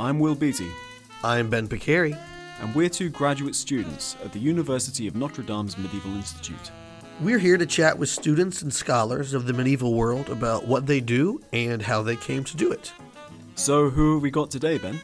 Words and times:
I'm 0.00 0.20
Will 0.20 0.34
Beatty, 0.34 0.68
I'm 1.24 1.50
Ben 1.50 1.66
Picari. 1.66 2.16
and 2.60 2.74
we're 2.74 2.88
two 2.88 3.08
graduate 3.08 3.54
students 3.54 4.16
at 4.24 4.32
the 4.32 4.38
University 4.38 5.06
of 5.08 5.16
Notre 5.16 5.42
Dame's 5.42 5.76
Medieval 5.76 6.14
Institute. 6.14 6.70
We're 7.20 7.38
here 7.38 7.56
to 7.56 7.66
chat 7.66 7.98
with 7.98 8.08
students 8.08 8.62
and 8.62 8.72
scholars 8.72 9.34
of 9.34 9.46
the 9.46 9.52
medieval 9.52 9.94
world 9.94 10.28
about 10.28 10.66
what 10.66 10.86
they 10.86 11.00
do 11.00 11.40
and 11.52 11.82
how 11.82 12.02
they 12.02 12.14
came 12.14 12.44
to 12.44 12.56
do 12.56 12.70
it. 12.70 12.92
So, 13.56 13.90
who 13.90 14.14
have 14.14 14.22
we 14.22 14.30
got 14.30 14.52
today, 14.52 14.78
Ben? 14.78 15.00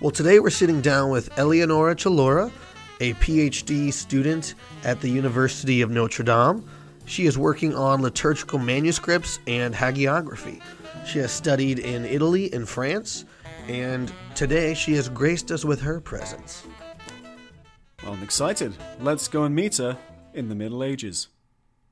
Well, 0.00 0.10
today 0.10 0.40
we're 0.40 0.50
sitting 0.50 0.80
down 0.80 1.10
with 1.10 1.36
Eleonora 1.38 1.94
Celora, 1.94 2.50
a 3.00 3.12
PhD 3.14 3.92
student 3.92 4.54
at 4.82 5.00
the 5.00 5.08
University 5.08 5.80
of 5.80 5.90
Notre 5.90 6.24
Dame. 6.24 6.68
She 7.06 7.26
is 7.26 7.38
working 7.38 7.72
on 7.74 8.02
liturgical 8.02 8.58
manuscripts 8.58 9.38
and 9.46 9.72
hagiography. 9.72 10.60
She 11.06 11.20
has 11.20 11.30
studied 11.30 11.78
in 11.78 12.04
Italy 12.04 12.52
and 12.52 12.68
France, 12.68 13.26
and 13.68 14.12
today 14.34 14.74
she 14.74 14.94
has 14.94 15.08
graced 15.08 15.50
us 15.50 15.64
with 15.64 15.80
her 15.80 16.00
presence. 16.00 16.64
Well, 18.02 18.12
I'm 18.12 18.22
excited. 18.22 18.74
Let's 19.00 19.28
go 19.28 19.44
and 19.44 19.54
meet 19.54 19.76
her 19.78 19.96
in 20.34 20.48
the 20.48 20.54
Middle 20.54 20.82
Ages. 20.82 21.28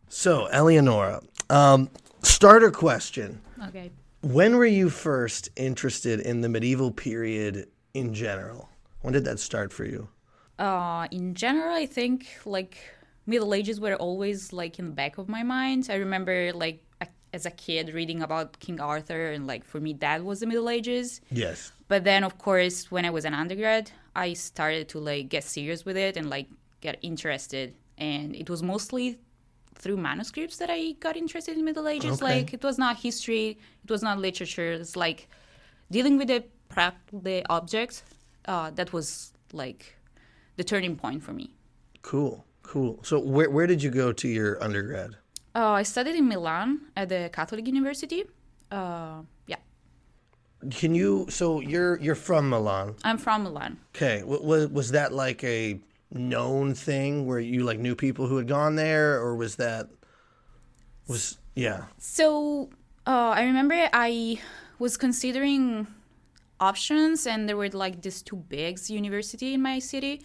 So, 0.09 0.46
Eleonora, 0.46 1.23
um, 1.48 1.88
starter 2.23 2.70
question. 2.70 3.41
Okay. 3.68 3.91
When 4.23 4.56
were 4.56 4.66
you 4.66 4.91
first 4.91 5.48
interested 5.56 6.20
in 6.20 6.42
the 6.42 6.48
medieval 6.48 6.91
period 6.91 7.68
in 7.95 8.12
general? 8.12 8.68
When 9.01 9.12
did 9.12 9.24
that 9.24 9.40
start 9.40 9.73
for 9.73 9.84
you? 9.84 10.09
Uh, 10.59 11.09
in 11.10 11.34
general, 11.34 11.74
I 11.74 11.87
think 11.87 12.27
like 12.45 12.79
Middle 13.27 13.54
Ages 13.54 13.80
were 13.80 13.95
always 13.96 14.52
like 14.52 14.79
in 14.79 14.87
the 14.87 14.93
back 14.93 15.18
of 15.18 15.29
my 15.29 15.43
mind. 15.43 15.88
I 15.90 15.95
remember 15.96 16.52
like 16.52 16.84
a, 16.91 16.91
as 17.32 17.46
a 17.46 17.50
kid 17.50 17.95
reading 17.95 18.22
about 18.22 18.59
King 18.60 18.80
Arthur, 18.80 19.32
and 19.32 19.46
like 19.46 19.64
for 19.64 19.80
me 19.80 19.93
that 19.95 20.24
was 20.24 20.40
the 20.40 20.46
Middle 20.46 20.68
Ages. 20.68 21.20
Yes. 21.30 21.73
But 21.88 22.04
then, 22.04 22.24
of 22.24 22.38
course, 22.38 22.90
when 22.90 23.04
I 23.04 23.10
was 23.10 23.24
an 23.24 23.34
undergrad, 23.34 23.90
I 24.15 24.32
started 24.34 24.88
to 24.90 24.98
like 24.98 25.29
get 25.29 25.45
serious 25.45 25.84
with 25.84 25.96
it 25.96 26.16
and 26.16 26.30
like 26.30 26.48
get 26.80 26.98
interested. 27.02 27.74
And 27.98 28.34
it 28.34 28.48
was 28.48 28.62
mostly 28.62 29.18
through 29.74 29.96
manuscripts 29.96 30.57
that 30.59 30.70
I 30.70 30.92
got 31.01 31.16
interested 31.16 31.57
in 31.57 31.65
Middle 31.65 31.88
Ages. 31.88 32.23
Okay. 32.23 32.24
Like 32.24 32.54
it 32.54 32.62
was 32.62 32.79
not 32.79 32.98
history, 32.98 33.59
it 33.85 33.90
was 33.90 34.02
not 34.02 34.18
literature. 34.18 34.73
It's 34.73 34.96
like 34.96 35.29
dealing 35.90 36.18
with 36.18 36.29
the 36.29 36.45
the 37.12 37.45
objects. 37.51 38.02
Uh, 38.45 38.70
that 38.70 38.92
was 38.92 39.32
like 39.52 39.96
the 40.57 40.64
turning 40.64 40.96
point 40.96 41.23
for 41.23 41.32
me. 41.32 41.54
Cool. 42.02 42.45
Cool. 42.62 43.01
So, 43.02 43.18
where, 43.18 43.51
where 43.51 43.66
did 43.66 43.82
you 43.82 43.90
go 43.90 44.12
to 44.12 44.29
your 44.29 44.62
undergrad? 44.62 45.16
Uh, 45.54 45.72
I 45.72 45.82
studied 45.82 46.14
in 46.16 46.28
Milan 46.28 46.80
at 46.96 47.08
the 47.08 47.30
Catholic 47.32 47.66
University. 47.66 48.24
Uh, 48.70 49.22
yeah, 49.46 49.56
Can 50.70 50.95
you? 50.95 51.26
So 51.28 51.60
you're 51.60 51.98
you're 52.00 52.14
from 52.14 52.48
Milan. 52.48 52.95
I'm 53.04 53.18
from 53.18 53.42
Milan. 53.45 53.78
Okay. 53.95 54.23
Was 54.24 54.68
was 54.68 54.90
that 54.92 55.12
like 55.12 55.45
a 55.45 55.78
known 56.10 56.74
thing 56.74 57.26
where 57.26 57.40
you 57.40 57.64
like 57.64 57.78
knew 57.78 57.95
people 57.95 58.26
who 58.26 58.36
had 58.38 58.48
gone 58.48 58.76
there, 58.76 59.20
or 59.20 59.36
was 59.36 59.56
that 59.56 59.88
was 61.06 61.36
yeah? 61.54 61.84
So 61.98 62.70
uh, 63.06 63.32
I 63.36 63.42
remember 63.45 63.88
I 63.92 64.38
was 64.78 64.97
considering 64.97 65.86
options, 66.60 67.26
and 67.26 67.47
there 67.48 67.56
were 67.56 67.69
like 67.69 68.00
these 68.00 68.22
two 68.22 68.36
big 68.36 68.78
university 68.88 69.53
in 69.53 69.60
my 69.60 69.80
city, 69.80 70.22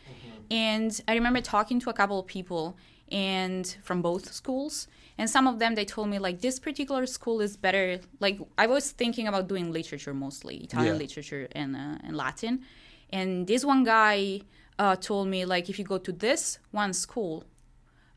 and 0.51 1.01
I 1.07 1.15
remember 1.15 1.41
talking 1.41 1.79
to 1.81 1.89
a 1.89 1.93
couple 1.93 2.19
of 2.19 2.27
people 2.27 2.77
and 3.11 3.77
from 3.83 4.01
both 4.01 4.33
schools, 4.33 4.87
and 5.17 5.29
some 5.29 5.47
of 5.47 5.59
them 5.59 5.75
they 5.75 5.85
told 5.85 6.09
me 6.09 6.19
like 6.19 6.41
this 6.41 6.59
particular 6.59 7.05
school 7.05 7.41
is 7.41 7.57
better. 7.57 7.99
Like 8.19 8.39
I 8.57 8.67
was 8.67 8.91
thinking 8.91 9.27
about 9.27 9.47
doing 9.47 9.71
literature 9.71 10.13
mostly, 10.13 10.57
Italian 10.57 10.95
Yeah. 10.95 10.99
literature 11.05 11.47
and 11.53 11.75
uh, 11.75 12.05
and 12.05 12.15
Latin, 12.15 12.61
and 13.11 13.47
this 13.47 13.63
one 13.65 13.83
guy 13.83 14.41
uh, 14.79 14.95
told 14.95 15.27
me 15.27 15.45
like 15.45 15.69
if 15.69 15.79
you 15.79 15.85
go 15.85 15.97
to 15.97 16.11
this 16.11 16.59
one 16.71 16.93
school, 16.93 17.43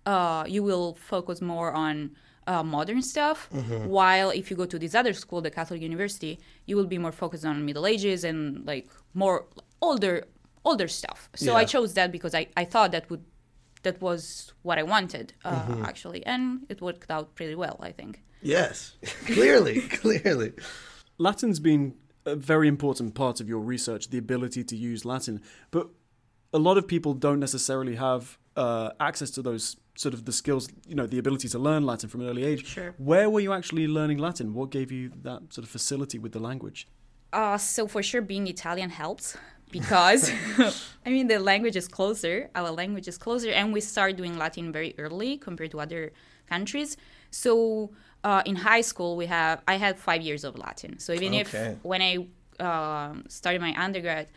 uh, 0.07 0.45
you 0.49 0.63
will 0.63 0.95
focus 0.95 1.41
more 1.41 1.73
on 1.73 2.11
uh, 2.47 2.63
modern 2.63 3.03
stuff. 3.03 3.49
While 3.87 4.31
if 4.31 4.51
you 4.51 4.57
go 4.57 4.67
to 4.67 4.79
this 4.79 4.95
other 4.95 5.13
school, 5.13 5.41
the 5.41 5.51
Catholic 5.51 5.81
University, 5.83 6.39
you 6.67 6.77
will 6.77 6.87
be 6.87 6.99
more 6.99 7.13
focused 7.13 7.45
on 7.45 7.65
Middle 7.65 7.87
Ages 7.87 8.25
and 8.25 8.67
like 8.67 8.89
more 9.15 9.47
older 9.81 10.25
older 10.65 10.89
stuff. 10.89 11.29
So 11.35 11.57
I 11.57 11.65
chose 11.65 11.95
that 11.95 12.13
because 12.13 12.35
I, 12.35 12.49
I 12.57 12.65
thought 12.67 12.93
that 12.93 13.09
would 13.09 13.25
that 13.83 14.01
was 14.01 14.53
what 14.63 14.79
I 14.79 14.83
wanted 14.83 15.33
uh, 15.45 15.77
actually, 15.85 16.25
and 16.27 16.67
it 16.69 16.81
worked 16.81 17.11
out 17.11 17.35
pretty 17.35 17.55
well. 17.55 17.79
I 17.81 17.93
think. 17.93 18.23
Yes. 18.43 18.97
clearly, 19.27 19.81
clearly. 20.03 20.53
Latin's 21.19 21.61
been 21.61 21.95
a 22.25 22.35
very 22.35 22.69
important 22.69 23.15
part 23.15 23.41
of 23.41 23.49
your 23.49 23.61
research, 23.61 24.09
the 24.09 24.19
ability 24.19 24.65
to 24.65 24.77
use 24.77 25.05
Latin. 25.05 25.41
But 25.71 25.89
a 26.53 26.59
lot 26.59 26.79
of 26.79 26.87
people 26.89 27.15
don't 27.15 27.41
necessarily 27.41 27.97
have 27.97 28.39
uh, 28.57 28.91
access 28.99 29.31
to 29.33 29.43
those 29.43 29.77
sort 29.97 30.15
of 30.15 30.25
the 30.25 30.33
skills, 30.33 30.69
you 30.87 30.95
know, 30.95 31.07
the 31.07 31.19
ability 31.19 31.49
to 31.49 31.59
learn 31.59 31.85
Latin 31.85 32.09
from 32.09 32.23
an 32.23 32.29
early 32.29 32.45
age. 32.45 32.67
Sure. 32.67 32.95
Where 32.99 33.29
were 33.29 33.41
you 33.41 33.53
actually 33.53 33.87
learning 33.87 34.19
Latin? 34.19 34.55
What 34.55 34.71
gave 34.71 34.91
you 34.91 35.13
that 35.23 35.53
sort 35.53 35.65
of 35.65 35.69
facility 35.69 36.19
with 36.19 36.33
the 36.33 36.41
language? 36.41 36.89
Uh, 37.33 37.59
so 37.59 37.87
for 37.87 38.03
sure, 38.03 38.23
being 38.23 38.47
Italian 38.49 38.91
helps 38.91 39.37
because 39.71 40.31
I 41.07 41.11
mean 41.11 41.27
the 41.29 41.39
language 41.39 41.77
is 41.77 41.89
closer. 41.89 42.51
Our 42.55 42.71
language 42.71 43.09
is 43.09 43.19
closer, 43.19 43.51
and 43.51 43.73
we 43.73 43.81
start 43.81 44.17
doing 44.17 44.37
Latin 44.37 44.73
very 44.73 44.95
early 44.99 45.37
compared 45.39 45.71
to 45.73 45.81
other 45.81 46.13
countries. 46.49 46.97
So 47.31 47.91
uh, 48.25 48.43
in 48.45 48.57
high 48.57 48.83
school, 48.83 49.17
we 49.17 49.27
have 49.27 49.63
I 49.67 49.77
had 49.77 49.99
five 49.99 50.23
years 50.23 50.45
of 50.45 50.57
Latin. 50.59 50.99
So 50.99 51.13
even 51.13 51.35
Okay. 51.35 51.41
if 51.41 51.79
when 51.83 52.03
I 52.03 52.13
um 52.63 53.25
started 53.29 53.61
my 53.61 53.75
undergrad, 53.77 54.29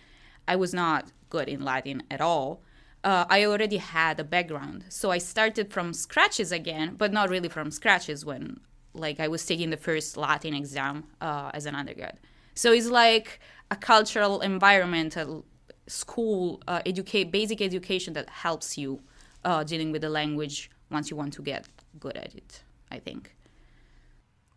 I 0.47 0.55
was 0.55 0.73
not 0.73 1.11
good 1.29 1.47
in 1.49 1.63
Latin 1.63 2.03
at 2.11 2.21
all. 2.21 2.61
Uh, 3.03 3.25
I 3.29 3.43
already 3.43 3.77
had 3.77 4.17
a 4.19 4.23
background, 4.23 4.85
so 4.87 5.11
I 5.11 5.17
started 5.17 5.73
from 5.73 5.91
scratches 5.91 6.53
again, 6.53 6.95
but 6.95 7.11
not 7.11 7.29
really 7.29 7.49
from 7.49 7.69
scratches 7.69 8.23
when 8.23 8.61
like 8.93 9.19
I 9.19 9.27
was 9.27 9.45
taking 9.45 9.71
the 9.71 9.77
first 9.77 10.15
Latin 10.15 10.53
exam 10.53 11.03
uh, 11.19 11.51
as 11.53 11.65
an 11.65 11.75
undergrad. 11.75 12.19
So 12.55 12.71
it's 12.71 12.87
like 12.87 13.41
a 13.71 13.75
cultural 13.75 14.41
environment, 14.41 15.15
a 15.15 15.41
school, 15.87 16.61
uh, 16.67 16.81
educate 16.85 17.31
basic 17.31 17.61
education 17.61 18.13
that 18.13 18.29
helps 18.29 18.77
you 18.77 19.01
uh, 19.43 19.63
dealing 19.63 19.91
with 19.91 20.01
the 20.01 20.09
language 20.09 20.69
once 20.89 21.09
you 21.09 21.17
want 21.17 21.33
to 21.33 21.41
get 21.41 21.67
good 21.99 22.15
at 22.17 22.33
it. 22.35 22.63
I 22.91 22.99
think. 22.99 23.35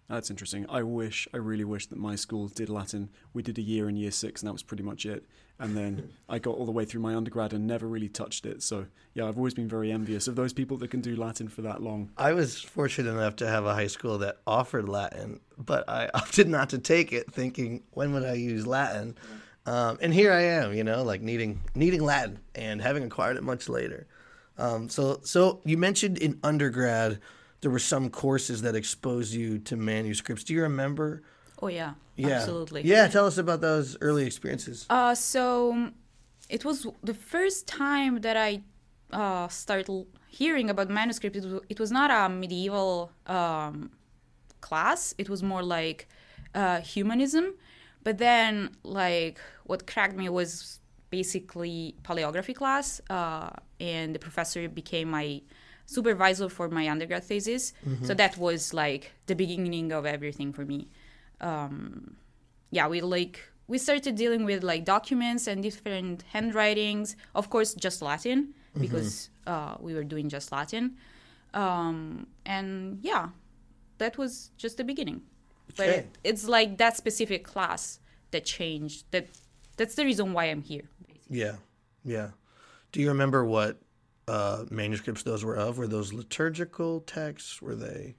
That's 0.09 0.31
interesting. 0.31 0.67
I 0.69 0.83
wish, 0.83 1.27
I 1.35 1.39
really 1.39 1.65
wish 1.65 1.87
that 1.87 1.99
my 1.99 2.15
school 2.15 2.47
did 2.47 2.69
Latin. 2.69 3.09
We 3.33 3.43
did 3.43 3.59
a 3.59 3.63
year 3.63 3.89
in 3.89 3.97
year 3.97 4.13
six, 4.13 4.41
and 4.41 4.49
that 4.49 4.53
was 4.53 4.63
pretty 4.63 4.85
much 4.85 5.05
it. 5.05 5.25
And 5.59 5.77
then 5.77 6.11
I 6.29 6.39
got 6.39 6.57
all 6.57 6.65
the 6.65 6.73
way 6.73 6.85
through 6.85 7.01
my 7.01 7.15
undergrad 7.15 7.53
and 7.53 7.67
never 7.67 7.89
really 7.89 8.09
touched 8.09 8.47
it. 8.47 8.63
So, 8.63 8.87
yeah, 9.15 9.27
I've 9.27 9.37
always 9.37 9.55
been 9.55 9.69
very 9.69 9.91
envious 9.91 10.29
of 10.29 10.37
those 10.37 10.53
people 10.53 10.77
that 10.79 10.91
can 10.91 11.01
do 11.01 11.17
Latin 11.17 11.49
for 11.49 11.63
that 11.63 11.83
long. 11.83 12.11
I 12.17 12.35
was 12.35 12.61
fortunate 12.61 13.11
enough 13.11 13.37
to 13.37 13.49
have 13.49 13.65
a 13.65 13.75
high 13.75 13.89
school 13.89 14.19
that 14.19 14.39
offered 14.47 14.89
Latin, 14.89 15.41
but 15.59 15.89
I 15.89 16.09
opted 16.15 16.49
not 16.49 16.71
to 16.71 16.79
take 16.79 17.13
it, 17.13 17.33
thinking, 17.33 17.83
when 17.91 18.13
would 18.13 18.25
I 18.25 18.35
use 18.35 18.67
Latin? 18.67 19.17
Um, 19.67 19.99
and 20.01 20.15
here 20.15 20.33
I 20.33 20.43
am, 20.43 20.75
you 20.75 20.85
know, 20.85 21.03
like 21.03 21.21
needing 21.21 21.61
needing 21.75 22.01
Latin 22.01 22.39
and 22.55 22.81
having 22.81 23.03
acquired 23.03 23.37
it 23.37 23.43
much 23.43 23.69
later. 23.69 24.07
Um, 24.59 24.89
so, 24.89 25.21
so 25.25 25.61
you 25.65 25.77
mentioned 25.77 26.19
in 26.19 26.39
undergrad 26.45 27.21
there 27.61 27.71
were 27.71 27.79
some 27.79 28.11
courses 28.11 28.63
that 28.63 28.75
exposed 28.75 29.33
you 29.35 29.59
to 29.61 29.77
manuscripts. 29.77 30.45
Do 30.45 30.55
you 30.55 30.63
remember? 30.63 31.23
Oh 31.61 31.69
yeah, 31.69 31.95
Yeah, 32.17 32.29
absolutely. 32.29 32.83
Yeah, 32.83 33.09
tell 33.09 33.27
us 33.27 33.39
about 33.39 33.61
those 33.61 33.97
early 34.01 34.27
experiences. 34.27 34.87
Uh, 34.91 35.15
so 35.15 35.91
it 36.49 36.65
was 36.65 36.87
the 37.03 37.15
first 37.15 37.67
time 37.67 38.21
that 38.21 38.37
I 38.37 38.63
uh, 39.13 39.49
started 39.49 40.07
hearing 40.29 40.69
about 40.71 40.91
manuscript. 40.91 41.37
It 41.37 41.45
was, 41.45 41.63
it 41.69 41.81
was 41.81 41.91
not 41.91 42.11
a 42.11 42.29
medieval 42.29 43.11
um, 43.27 43.91
class. 44.61 45.15
It 45.17 45.29
was 45.29 45.43
more 45.43 45.63
like 45.63 46.09
uh, 46.55 46.81
humanism. 46.81 47.55
But 48.05 48.19
then, 48.19 48.71
like, 48.85 49.41
what 49.65 49.87
cracked 49.87 50.17
me 50.17 50.29
was 50.29 50.79
basically 51.11 51.95
paleography 52.03 52.55
class, 52.55 53.01
uh, 53.11 53.51
and 53.81 54.15
the 54.15 54.19
professor 54.19 54.69
became 54.69 55.11
my 55.11 55.41
supervisor 55.87 56.49
for 56.49 56.69
my 56.69 56.89
undergrad 56.89 57.25
thesis. 57.25 57.73
So 58.03 58.15
that 58.15 58.37
was 58.37 58.75
like 58.75 59.13
the 59.27 59.35
beginning 59.35 59.93
of 59.93 60.05
everything 60.05 60.53
for 60.53 60.65
me. 60.65 60.89
Um, 61.41 62.17
yeah, 62.71 62.89
we 62.89 63.01
like 63.01 63.41
we 63.69 63.79
started 63.79 64.15
dealing 64.17 64.45
with 64.45 64.63
like 64.63 64.85
documents 64.85 65.47
and 65.47 65.63
different 65.63 66.23
handwritings. 66.33 67.17
Of 67.35 67.51
course, 67.51 67.75
just 67.75 68.03
Latin 68.03 68.55
because 68.79 69.31
uh, 69.47 69.77
we 69.81 69.95
were 69.95 70.05
doing 70.05 70.29
just 70.29 70.53
Latin. 70.53 70.97
Um, 71.55 72.27
and 72.45 72.99
yeah, 73.03 73.29
that 73.99 74.19
was 74.19 74.51
just 74.57 74.77
the 74.77 74.85
beginning. 74.85 75.23
But 75.77 75.89
it, 75.89 76.19
it's 76.25 76.47
like 76.47 76.79
that 76.79 76.97
specific 76.97 77.45
class 77.45 77.99
that 78.31 78.45
changed. 78.45 79.05
That 79.11 79.29
that's 79.77 79.95
the 79.95 80.05
reason 80.05 80.33
why 80.33 80.47
I'm 80.47 80.63
here. 80.63 80.89
Yeah, 81.29 81.57
yeah. 82.05 82.31
Do 82.93 83.01
you 83.01 83.09
remember 83.09 83.45
what 83.45 83.81
uh, 84.29 84.65
manuscripts 84.71 85.23
those 85.23 85.45
were 85.45 85.57
of? 85.57 85.79
Were 85.79 85.87
those 85.87 86.13
liturgical 86.13 87.01
texts? 87.01 87.63
Were 87.63 87.75
they? 87.77 88.17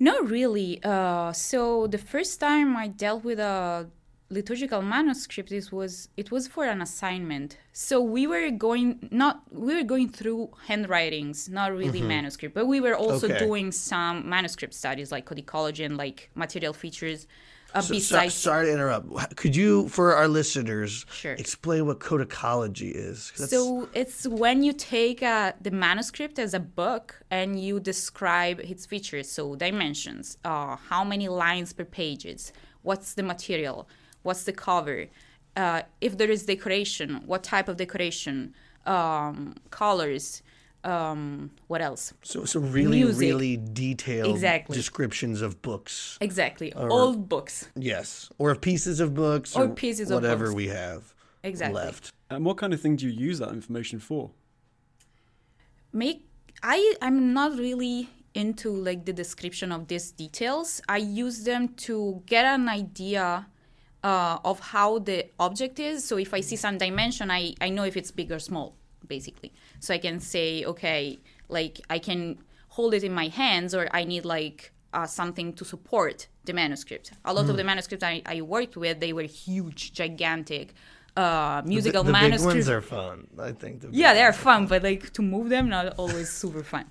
Not 0.00 0.28
really. 0.28 0.82
Uh, 0.82 1.32
so 1.32 1.86
the 1.86 1.98
first 1.98 2.40
time 2.40 2.76
I 2.76 2.88
dealt 2.88 3.24
with 3.24 3.38
a 3.38 3.88
liturgical 4.30 4.82
manuscript 4.82 5.52
it 5.52 5.70
was 5.70 6.08
it 6.16 6.30
was 6.30 6.48
for 6.48 6.64
an 6.64 6.80
assignment 6.80 7.58
so 7.72 8.00
we 8.00 8.26
were 8.26 8.50
going 8.50 9.06
not 9.12 9.42
we 9.52 9.74
were 9.76 9.82
going 9.84 10.08
through 10.08 10.50
handwritings 10.66 11.48
not 11.48 11.70
really 11.76 12.00
manuscript 12.00 12.54
but 12.54 12.66
we 12.66 12.80
were 12.80 12.96
also 12.96 13.28
Okay. 13.28 13.38
doing 13.38 13.70
some 13.70 14.26
manuscript 14.28 14.74
studies 14.74 15.12
like 15.12 15.26
codicology 15.26 15.84
and 15.84 15.98
like 15.98 16.30
material 16.34 16.72
features 16.72 17.28
uh, 17.74 17.80
So- 17.80 17.98
so- 17.98 18.28
sorry 18.28 18.66
to 18.66 18.72
interrupt. 18.72 19.36
Could 19.36 19.54
you, 19.56 19.88
for 19.88 20.14
our 20.14 20.28
listeners, 20.28 21.04
Sure. 21.12 21.32
explain 21.32 21.86
what 21.86 21.98
codicology 22.00 22.90
is? 22.94 23.32
So 23.34 23.88
it's 23.94 24.26
when 24.26 24.62
you 24.62 24.72
take 24.72 25.22
uh, 25.22 25.52
the 25.60 25.70
manuscript 25.70 26.38
as 26.38 26.54
a 26.54 26.60
book 26.60 27.06
and 27.30 27.60
you 27.60 27.80
describe 27.80 28.60
its 28.60 28.86
features, 28.86 29.30
so 29.30 29.56
dimensions, 29.56 30.38
uh, 30.44 30.76
how 30.90 31.02
many 31.04 31.28
lines 31.28 31.72
per 31.72 31.84
pages, 31.84 32.52
what's 32.82 33.14
the 33.14 33.22
material, 33.22 33.88
what's 34.22 34.44
the 34.44 34.52
cover, 34.52 35.06
uh, 35.56 35.82
if 36.00 36.16
there 36.18 36.30
is 36.30 36.44
decoration, 36.46 37.22
what 37.26 37.42
type 37.42 37.68
of 37.68 37.76
decoration, 37.76 38.54
um, 38.86 39.54
colors, 39.70 40.42
um, 40.84 41.50
what 41.66 41.80
else? 41.80 42.12
so, 42.22 42.44
so 42.44 42.60
really, 42.60 43.02
music. 43.02 43.20
really 43.20 43.56
detailed 43.56 44.30
Exactly. 44.34 44.74
descriptions 44.76 45.40
of 45.42 45.60
books. 45.62 46.18
Exactly, 46.20 46.72
old 46.74 47.28
books. 47.28 47.68
Yes, 47.76 48.30
or 48.38 48.50
of 48.50 48.60
pieces 48.60 49.00
of 49.00 49.14
books, 49.14 49.56
Or 49.56 49.68
pieces 49.68 50.10
of 50.10 50.16
whatever 50.16 50.46
books. 50.46 50.56
we 50.56 50.68
have 50.68 51.14
Exactly. 51.42 51.74
left. 51.82 52.12
And 52.30 52.44
what 52.44 52.56
kind 52.56 52.72
of 52.72 52.80
thing 52.80 52.96
do 52.96 53.06
you 53.08 53.12
use 53.12 53.38
that 53.38 53.50
information 53.50 53.98
for? 54.00 54.30
make 55.92 56.26
i 56.62 56.94
i'm 57.02 57.32
not 57.32 57.56
really 57.56 58.08
into 58.34 58.68
like 58.70 59.04
the 59.04 59.12
description 59.12 59.70
of 59.70 59.86
these 59.86 60.10
details 60.10 60.80
i 60.88 60.96
use 60.96 61.44
them 61.44 61.68
to 61.76 62.20
get 62.26 62.44
an 62.44 62.68
idea 62.68 63.46
uh, 64.02 64.38
of 64.44 64.58
how 64.60 64.98
the 64.98 65.24
object 65.38 65.78
is 65.78 66.04
so 66.04 66.18
if 66.18 66.34
i 66.34 66.40
see 66.40 66.56
some 66.56 66.76
dimension 66.76 67.30
i 67.30 67.54
i 67.60 67.68
know 67.68 67.84
if 67.84 67.96
it's 67.96 68.10
big 68.10 68.32
or 68.32 68.38
small 68.40 68.74
basically 69.08 69.52
so 69.80 69.92
i 69.94 69.98
can 69.98 70.20
say 70.20 70.64
okay 70.64 71.18
like 71.48 71.80
i 71.90 71.98
can 71.98 72.38
hold 72.68 72.94
it 72.94 73.04
in 73.04 73.12
my 73.12 73.28
hands 73.28 73.74
or 73.74 73.88
i 73.92 74.04
need 74.04 74.24
like 74.24 74.72
uh, 74.92 75.06
something 75.06 75.52
to 75.52 75.64
support 75.64 76.28
the 76.44 76.52
manuscript 76.52 77.12
a 77.24 77.32
lot 77.32 77.48
of 77.48 77.56
the 77.56 77.64
manuscripts 77.64 78.04
I, 78.04 78.22
I 78.26 78.42
worked 78.42 78.76
with 78.76 79.00
they 79.00 79.12
were 79.12 79.22
huge 79.22 79.92
gigantic 79.92 80.74
uh, 81.16 81.62
musical 81.64 82.02
the, 82.02 82.12
the 82.12 82.12
big 82.12 82.22
manuscripts 82.22 82.54
ones 82.54 82.68
are 82.68 82.80
fun. 82.80 83.26
I 83.38 83.52
think. 83.52 83.80
The 83.80 83.88
yeah 83.92 84.14
they 84.14 84.22
are 84.22 84.32
fun 84.32 84.66
but 84.66 84.82
like 84.82 85.12
to 85.12 85.22
move 85.22 85.48
them 85.48 85.68
not 85.68 85.94
always 85.96 86.30
super 86.30 86.62
fun 86.62 86.86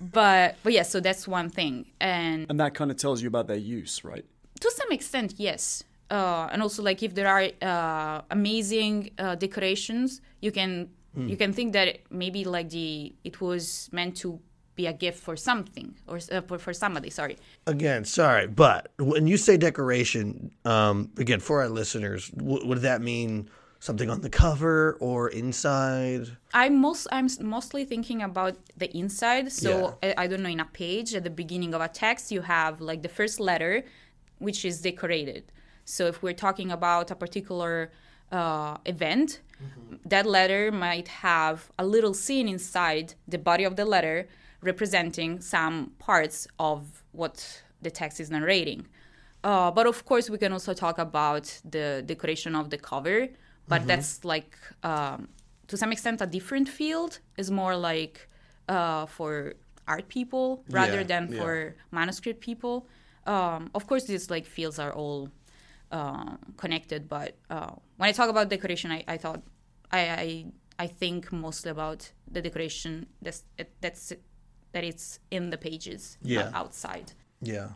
but 0.00 0.56
but 0.62 0.72
yeah 0.72 0.82
so 0.82 1.00
that's 1.00 1.26
one 1.26 1.48
thing 1.50 1.86
and 2.00 2.46
And 2.50 2.58
that 2.60 2.74
kind 2.74 2.90
of 2.90 2.96
tells 2.96 3.22
you 3.22 3.28
about 3.28 3.46
their 3.46 3.56
use, 3.56 4.04
right? 4.04 4.24
to 4.60 4.70
some 4.70 4.90
extent 4.92 5.34
yes 5.36 5.84
uh, 6.10 6.48
and 6.52 6.62
also 6.62 6.82
like 6.82 7.02
if 7.02 7.14
there 7.14 7.28
are 7.28 7.48
uh, 7.62 8.22
amazing 8.30 9.10
uh, 9.18 9.34
decorations 9.34 10.20
you 10.40 10.52
can 10.52 10.88
you 11.16 11.36
can 11.36 11.52
think 11.52 11.72
that 11.72 11.98
maybe 12.10 12.44
like 12.44 12.70
the 12.70 13.14
it 13.24 13.40
was 13.40 13.88
meant 13.92 14.16
to 14.16 14.40
be 14.74 14.86
a 14.86 14.92
gift 14.92 15.20
for 15.22 15.36
something 15.36 15.94
or 16.08 16.18
uh, 16.32 16.40
for, 16.40 16.58
for 16.58 16.72
somebody 16.72 17.08
sorry 17.08 17.36
Again, 17.66 18.04
sorry, 18.04 18.46
but 18.46 18.90
when 18.98 19.26
you 19.26 19.36
say 19.36 19.56
decoration, 19.56 20.50
um, 20.64 21.10
again 21.16 21.40
for 21.40 21.62
our 21.62 21.68
listeners, 21.68 22.28
w- 22.30 22.66
would 22.66 22.80
that 22.82 23.00
mean 23.00 23.48
something 23.80 24.10
on 24.10 24.20
the 24.20 24.30
cover 24.30 24.96
or 25.00 25.28
inside? 25.28 26.36
I'm 26.52 26.76
most 26.80 27.06
I'm 27.12 27.28
mostly 27.40 27.84
thinking 27.84 28.22
about 28.22 28.56
the 28.76 28.94
inside. 28.96 29.52
So 29.52 29.96
I, 30.02 30.14
I 30.22 30.26
don't 30.26 30.42
know 30.42 30.48
in 30.48 30.60
a 30.60 30.64
page 30.82 31.14
at 31.14 31.24
the 31.24 31.30
beginning 31.30 31.74
of 31.74 31.80
a 31.80 31.88
text 31.88 32.32
you 32.32 32.42
have 32.42 32.80
like 32.80 33.02
the 33.02 33.08
first 33.08 33.40
letter, 33.40 33.84
which 34.38 34.64
is 34.64 34.80
decorated. 34.80 35.44
So 35.84 36.06
if 36.06 36.22
we're 36.22 36.40
talking 36.46 36.70
about 36.70 37.10
a 37.10 37.14
particular 37.14 37.92
uh, 38.38 38.76
event, 38.94 39.28
that 40.14 40.26
letter 40.38 40.62
might 40.86 41.08
have 41.28 41.56
a 41.78 41.84
little 41.94 42.14
scene 42.24 42.46
inside 42.56 43.06
the 43.34 43.38
body 43.48 43.64
of 43.70 43.74
the 43.80 43.86
letter 43.94 44.18
representing 44.70 45.30
some 45.54 45.74
parts 46.08 46.36
of 46.58 46.78
what 47.20 47.36
the 47.84 47.90
text 48.00 48.16
is 48.24 48.28
narrating. 48.36 48.80
Uh, 49.50 49.70
but 49.78 49.86
of 49.92 49.98
course, 50.10 50.26
we 50.34 50.38
can 50.44 50.52
also 50.56 50.72
talk 50.84 50.96
about 50.98 51.44
the 51.76 51.86
decoration 52.12 52.52
of 52.60 52.64
the 52.72 52.78
cover, 52.90 53.18
but 53.72 53.80
that's 53.90 54.10
like 54.34 54.52
um, 54.90 55.18
to 55.70 55.76
some 55.82 55.90
extent 55.94 56.16
a 56.20 56.26
different 56.38 56.68
field. 56.78 57.12
Is 57.42 57.50
more 57.62 57.76
like 57.90 58.16
uh, 58.76 59.04
for 59.16 59.54
art 59.86 60.06
people 60.16 60.46
rather 60.78 61.00
Yeah, 61.02 61.12
than 61.12 61.24
yeah. 61.30 61.38
for 61.40 61.52
manuscript 61.98 62.40
people. 62.48 62.76
Um, 63.34 63.62
of 63.78 63.82
course, 63.86 64.04
these 64.12 64.26
like 64.34 64.46
fields 64.56 64.78
are 64.84 64.92
all 65.00 65.20
uh, 65.98 66.36
connected, 66.62 67.00
but 67.16 67.30
uh, 67.56 67.74
when 67.96 68.08
I 68.08 68.12
talk 68.12 68.28
about 68.30 68.48
decoration, 68.48 68.90
I, 68.90 69.04
I 69.08 69.16
thought 69.16 69.42
I, 69.90 70.00
I 70.08 70.44
I 70.78 70.86
think 70.86 71.30
mostly 71.32 71.70
about 71.70 72.10
the 72.30 72.42
decoration 72.42 73.06
that's 73.22 73.44
that's 73.80 74.12
that 74.72 74.84
it's 74.84 75.20
in 75.30 75.50
the 75.50 75.58
pages, 75.58 76.18
Yeah. 76.22 76.44
not 76.44 76.54
outside. 76.54 77.12
Yeah. 77.40 77.68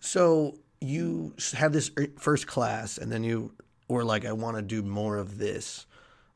So 0.00 0.58
you 0.80 1.34
had 1.54 1.72
this 1.72 1.90
first 2.16 2.46
class, 2.46 2.98
and 2.98 3.10
then 3.10 3.24
you 3.24 3.52
were 3.88 4.04
like, 4.04 4.24
"I 4.24 4.32
want 4.32 4.56
to 4.56 4.62
do 4.62 4.82
more 4.82 5.16
of 5.16 5.38
this." 5.38 5.86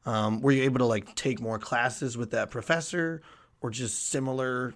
Um, 0.05 0.41
were 0.41 0.51
you 0.53 0.65
able 0.65 0.79
to 0.79 0.85
like 0.87 1.15
take 1.15 1.41
more 1.41 1.59
classes 1.59 2.17
with 2.17 2.31
that 2.33 2.51
professor, 2.51 3.23
or 3.61 3.71
just 3.71 4.09
similar 4.09 4.75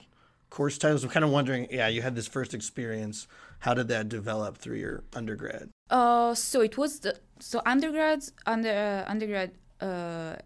course 0.51 0.79
titles? 0.79 1.03
I'm 1.05 1.11
kind 1.11 1.25
of 1.25 1.31
wondering. 1.31 1.67
Yeah, 1.71 1.89
you 1.89 2.03
had 2.03 2.15
this 2.15 2.29
first 2.29 2.55
experience. 2.55 3.27
How 3.61 3.75
did 3.75 3.89
that 3.89 4.09
develop 4.09 4.59
through 4.59 4.77
your 4.77 5.05
undergrad? 5.15 5.71
Uh, 5.91 6.35
so 6.35 6.61
it 6.61 6.77
was 6.77 7.01
the 7.01 7.17
so 7.39 7.61
undergrads 7.67 8.33
under 8.47 8.71
uh, 8.71 9.11
undergrad 9.11 9.53
uh, 9.81 10.37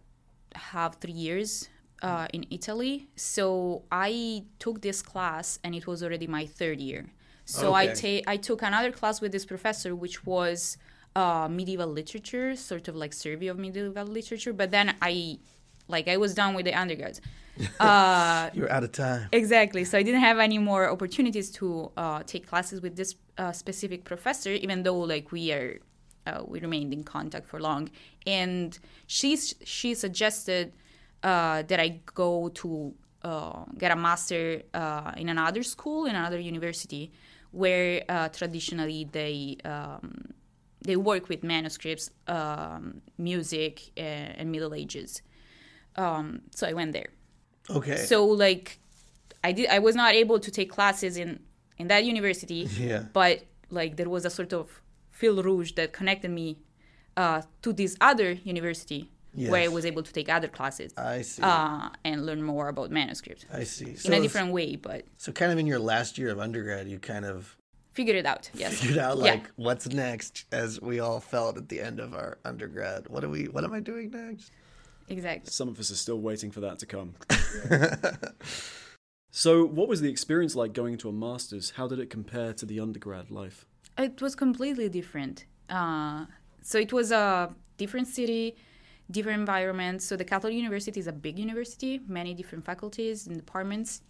have 0.55 0.97
three 0.97 1.13
years 1.13 1.69
uh, 2.03 2.27
in 2.33 2.45
Italy. 2.51 3.09
So 3.17 3.83
I 3.91 4.45
took 4.59 4.81
this 4.81 5.03
class, 5.03 5.59
and 5.65 5.75
it 5.75 5.87
was 5.87 6.03
already 6.03 6.27
my 6.27 6.47
third 6.47 6.81
year. 6.81 7.13
So 7.45 7.75
I 7.75 7.89
Okay. 7.89 8.23
ta- 8.23 8.31
I 8.33 8.37
took 8.37 8.63
another 8.63 8.93
class 8.93 9.21
with 9.21 9.33
this 9.33 9.45
professor, 9.45 9.95
which 9.95 10.25
was 10.27 10.77
uh, 11.17 11.49
medieval 11.51 11.89
literature, 11.89 12.55
sort 12.57 12.89
of 12.89 12.95
like 12.97 13.13
survey 13.13 13.49
of 13.49 13.59
medieval 13.59 14.07
literature. 14.07 14.53
But 14.53 14.71
then 14.71 14.95
I, 15.03 15.39
like, 15.89 16.07
I 16.09 16.17
was 16.17 16.35
done 16.35 16.55
with 16.55 16.65
the 16.67 16.75
undergrads. 16.75 17.21
Uh, 17.81 18.51
You're 18.55 18.71
out 18.71 18.85
of 18.85 18.93
time. 18.93 19.29
Exactly. 19.33 19.85
So 19.85 19.99
I 19.99 20.03
didn't 20.03 20.21
have 20.21 20.39
any 20.39 20.59
more 20.59 20.91
opportunities 20.91 21.51
to 21.53 21.91
uh, 21.97 22.23
take 22.25 22.47
classes 22.47 22.81
with 22.81 22.97
this 22.97 23.15
uh, 23.39 23.53
specific 23.53 24.05
professor, 24.05 24.51
even 24.51 24.83
though 24.83 24.99
like 24.99 25.33
we 25.33 25.53
are, 25.53 25.79
uh, 26.27 26.43
we 26.47 26.61
remained 26.61 26.93
in 26.93 27.05
contact 27.05 27.47
for 27.47 27.61
long. 27.61 27.91
And 28.27 28.79
she 29.07 29.37
she 29.65 29.95
suggested 29.95 30.73
uh, 31.23 31.63
that 31.63 31.81
I 31.81 32.01
go 32.15 32.49
to 32.49 32.95
uh, 33.23 33.65
get 33.77 33.91
a 33.91 33.97
master 33.97 34.63
uh, 34.75 35.13
in 35.17 35.29
another 35.29 35.63
school 35.63 36.07
in 36.07 36.15
another 36.17 36.39
university, 36.39 37.13
where 37.51 38.03
uh, 38.09 38.29
traditionally 38.29 39.09
they 39.11 39.57
um, 39.65 40.33
they 40.83 40.97
work 40.97 41.29
with 41.29 41.43
manuscripts, 41.43 42.11
um, 42.27 43.03
music, 43.19 43.91
and, 43.97 44.35
and 44.39 44.53
Middle 44.53 44.75
Ages. 44.75 45.23
Um, 45.97 46.43
so 46.55 46.67
I 46.67 46.73
went 46.73 46.93
there 46.93 47.11
Okay. 47.79 47.97
so 47.97 48.27
like 48.27 48.79
i 49.45 49.53
did 49.53 49.69
i 49.69 49.79
was 49.79 49.95
not 49.95 50.13
able 50.15 50.39
to 50.47 50.51
take 50.51 50.71
classes 50.71 51.17
in 51.17 51.39
in 51.79 51.89
that 51.89 52.05
university 52.05 52.69
Yeah. 52.79 53.05
but 53.13 53.43
like 53.71 53.97
there 53.97 54.09
was 54.09 54.25
a 54.25 54.31
sort 54.31 54.53
of 54.53 54.81
fil 55.11 55.43
rouge 55.43 55.73
that 55.79 55.93
connected 55.93 56.31
me 56.31 56.59
uh, 57.17 57.43
to 57.63 57.73
this 57.73 57.97
other 58.01 58.31
university 58.55 59.11
where 59.51 59.63
i 59.63 59.69
was 59.69 59.85
able 59.87 60.03
to 60.03 60.13
take 60.13 60.29
other 60.29 60.49
classes 60.49 60.93
I 60.97 61.23
see. 61.23 61.43
uh, 61.43 61.89
and 62.05 62.27
learn 62.27 62.43
more 62.43 62.67
about 62.69 62.91
manuscript 62.91 63.47
I 63.53 63.65
see. 63.65 63.95
So, 63.97 64.09
in 64.09 64.19
a 64.19 64.21
different 64.21 64.53
way 64.53 64.77
but 64.77 65.05
so 65.17 65.31
kind 65.33 65.53
of 65.53 65.59
in 65.59 65.67
your 65.67 65.79
last 65.79 66.19
year 66.19 66.31
of 66.31 66.39
undergrad, 66.41 66.89
you 66.89 66.99
kind 66.99 67.25
of 67.25 67.57
figured 67.93 68.17
it 68.17 68.27
out 68.27 68.51
yes 68.55 68.81
figured 68.81 68.99
out 68.99 69.17
Yeah. 69.19 69.25
like 69.33 69.45
what's 69.57 69.87
next, 69.89 70.45
as 70.53 70.81
we 70.81 70.99
all 71.01 71.21
felt 71.21 71.57
at 71.57 71.69
the 71.69 71.81
end 71.81 72.01
of 72.01 72.15
our 72.15 72.39
undergrad. 72.45 73.09
What 73.09 73.23
are 73.25 73.29
we? 73.37 73.45
What 73.55 73.63
am 73.65 73.73
I 73.73 73.81
doing 73.81 74.11
next? 74.11 74.51
Exactly 75.11 75.51
Some 75.51 75.69
of 75.69 75.79
us 75.79 75.91
are 75.91 75.97
still 75.97 76.21
waiting 76.21 76.51
for 76.51 76.61
that 76.61 76.79
to 76.79 76.87
come. 76.87 77.15
so, 79.31 79.67
what 79.67 79.89
was 79.89 80.01
the 80.01 80.09
experience 80.09 80.57
like 80.57 80.73
going 80.73 80.95
into 80.95 81.09
a 81.09 81.13
master's? 81.13 81.71
How 81.71 81.87
did 81.87 81.99
it 81.99 82.09
compare 82.09 82.53
to 82.55 82.65
the 82.65 82.81
undergrad 82.81 83.31
life? 83.31 83.67
it 83.99 84.21
was 84.23 84.35
completely 84.35 84.89
different. 84.89 85.47
Uh, 85.69 86.27
so 86.63 86.79
it 86.79 86.93
was 86.93 87.13
a 87.13 87.55
different 87.77 88.09
city, 88.09 88.57
different 89.11 89.41
environment. 89.41 90.03
So 90.03 90.17
the 90.17 90.25
Catholic 90.25 90.55
University 90.55 91.01
is 91.01 91.07
a 91.07 91.13
big 91.13 91.39
university, 91.39 92.01
many 92.07 92.35
different 92.35 92.65
faculties 92.65 93.27
and 93.27 93.37
departments. 93.37 94.03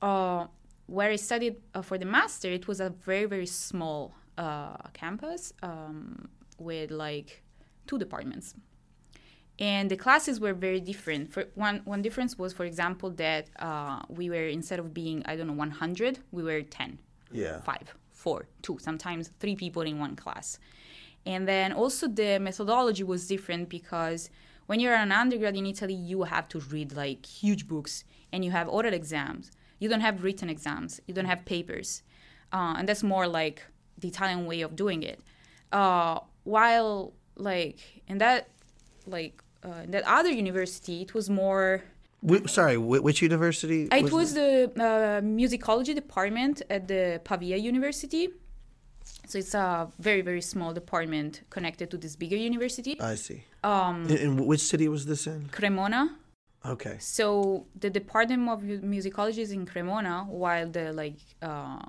Uh, 0.00 0.46
where 0.86 1.10
I 1.10 1.16
studied 1.16 1.56
uh, 1.74 1.82
for 1.82 1.96
the 1.96 2.04
master, 2.04 2.48
it 2.48 2.66
was 2.66 2.80
a 2.80 2.90
very 2.90 3.24
very 3.24 3.46
small 3.46 4.14
uh, 4.36 4.76
campus 4.92 5.52
um, 5.62 6.28
with 6.58 6.90
like 6.90 7.42
two 7.86 7.98
departments, 7.98 8.54
and 9.58 9.90
the 9.90 9.96
classes 9.96 10.40
were 10.40 10.54
very 10.54 10.80
different. 10.80 11.32
For 11.32 11.44
one 11.54 11.82
one 11.84 12.02
difference 12.02 12.38
was, 12.38 12.52
for 12.52 12.64
example, 12.64 13.10
that 13.10 13.48
uh, 13.58 14.00
we 14.08 14.30
were 14.30 14.46
instead 14.48 14.78
of 14.78 14.92
being 14.94 15.22
I 15.26 15.36
don't 15.36 15.46
know 15.46 15.52
100, 15.54 16.18
we 16.32 16.42
were 16.42 16.62
10 16.62 16.98
Yeah. 17.32 17.60
five, 17.60 17.94
four, 18.10 18.46
two, 18.62 18.78
sometimes 18.80 19.30
three 19.40 19.56
people 19.56 19.82
in 19.82 19.98
one 19.98 20.16
class. 20.16 20.58
And 21.24 21.46
then 21.46 21.72
also 21.72 22.08
the 22.08 22.38
methodology 22.40 23.04
was 23.04 23.26
different 23.28 23.68
because 23.68 24.28
when 24.66 24.80
you're 24.80 24.94
an 24.94 25.12
undergrad 25.12 25.56
in 25.56 25.66
Italy, 25.66 25.94
you 25.94 26.22
have 26.24 26.48
to 26.48 26.58
read 26.60 26.94
like 26.96 27.24
huge 27.26 27.68
books 27.68 28.04
and 28.32 28.44
you 28.44 28.50
have 28.50 28.68
oral 28.68 28.92
exams. 28.94 29.50
You 29.78 29.88
don't 29.88 30.00
have 30.00 30.22
written 30.24 30.48
exams. 30.48 31.00
You 31.06 31.14
don't 31.14 31.26
have 31.26 31.44
papers, 31.44 32.02
uh, 32.52 32.74
and 32.78 32.88
that's 32.88 33.02
more 33.02 33.26
like 33.26 33.62
the 33.98 34.08
Italian 34.08 34.46
way 34.46 34.60
of 34.62 34.74
doing 34.76 35.02
it. 35.02 35.20
Uh, 35.72 36.20
while 36.44 37.12
like 37.36 37.78
in 38.08 38.18
that 38.18 38.48
like 39.06 39.42
uh, 39.64 39.82
that 39.88 40.02
other 40.06 40.30
university, 40.30 41.02
it 41.02 41.14
was 41.14 41.28
more 41.30 41.82
sorry, 42.46 42.76
wh- 42.76 43.02
which 43.02 43.22
university? 43.22 43.88
it 43.90 44.12
was 44.12 44.34
the 44.34 44.70
uh, 44.76 45.20
musicology 45.20 45.94
department 45.94 46.62
at 46.70 46.88
the 46.88 47.20
Pavia 47.24 47.56
University. 47.56 48.28
So 49.26 49.38
it's 49.38 49.54
a 49.54 49.88
very 49.98 50.20
very 50.22 50.40
small 50.42 50.72
department 50.72 51.42
connected 51.50 51.90
to 51.90 51.96
this 51.98 52.14
bigger 52.16 52.36
university, 52.36 53.00
I 53.00 53.14
see. 53.16 53.44
Um, 53.64 54.04
in, 54.08 54.16
in 54.16 54.46
which 54.46 54.60
city 54.60 54.88
was 54.88 55.06
this 55.06 55.26
in? 55.26 55.48
Cremona. 55.50 56.16
Okay. 56.64 56.96
So 57.00 57.66
the 57.78 57.90
department 57.90 58.48
of 58.48 58.60
musicology 58.62 59.38
is 59.38 59.50
in 59.50 59.66
Cremona, 59.66 60.24
while 60.28 60.68
the 60.68 60.92
like 60.92 61.18
uh, 61.40 61.80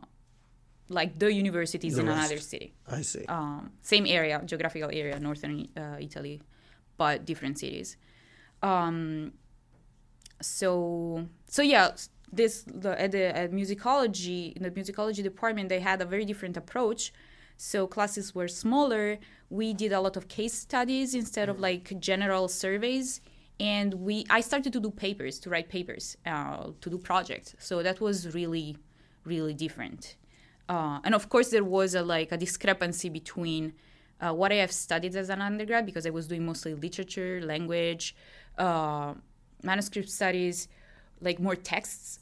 like 0.90 1.18
the 1.20 1.32
university 1.32 1.88
is 1.88 1.96
The 1.96 2.02
in 2.02 2.08
rest. 2.08 2.20
another 2.20 2.40
city. 2.42 2.74
I 2.88 3.02
see. 3.02 3.26
Um, 3.28 3.72
same 3.82 4.06
area, 4.08 4.42
geographical 4.46 4.90
area, 4.92 5.20
northern 5.20 5.68
uh, 5.78 5.98
Italy, 6.00 6.42
but 6.98 7.26
different 7.26 7.60
cities. 7.60 7.98
Um, 8.62 9.34
so 10.42 11.28
so 11.48 11.62
yeah, 11.62 11.92
this 12.32 12.64
the 12.68 13.00
at 13.00 13.12
the 13.12 13.36
at 13.36 13.52
musicology 13.52 14.54
in 14.54 14.64
the 14.64 14.72
musicology 14.72 15.24
department 15.24 15.70
they 15.70 15.80
had 15.80 16.02
a 16.02 16.06
very 16.06 16.26
different 16.26 16.58
approach. 16.58 17.14
So 17.58 17.88
classes 17.88 18.34
were 18.34 18.48
smaller. 18.48 19.20
We 19.50 19.74
did 19.74 19.92
a 19.92 20.02
lot 20.02 20.18
of 20.18 20.28
case 20.28 20.54
studies 20.54 21.14
instead 21.14 21.48
of 21.50 21.60
like 21.60 22.00
general 22.00 22.48
surveys, 22.48 23.22
and 23.60 23.94
we 23.94 24.26
I 24.30 24.42
started 24.42 24.74
to 24.74 24.80
do 24.80 24.90
papers, 24.90 25.40
to 25.40 25.50
write 25.50 25.70
papers, 25.70 26.18
uh, 26.26 26.72
to 26.82 26.90
do 26.90 26.98
projects. 26.98 27.56
So 27.60 27.84
that 27.84 28.02
was 28.02 28.34
really 28.34 28.78
really 29.26 29.54
different. 29.54 30.16
Uh, 30.70 31.00
and 31.04 31.14
of 31.14 31.30
course, 31.30 31.50
there 31.50 31.64
was 31.64 31.94
a 31.96 32.02
like 32.02 32.32
a 32.32 32.38
discrepancy 32.38 33.10
between 33.10 33.74
uh, 34.22 34.34
what 34.34 34.52
I 34.52 34.56
have 34.56 34.72
studied 34.72 35.16
as 35.16 35.30
an 35.30 35.42
undergrad 35.42 35.86
because 35.86 36.06
I 36.06 36.10
was 36.10 36.28
doing 36.28 36.46
mostly 36.46 36.74
literature, 36.74 37.42
language, 37.44 38.16
uh, 38.58 39.14
manuscript 39.64 40.10
studies, 40.10 40.68
like 41.22 41.40
more 41.40 41.56
texts. 41.56 42.20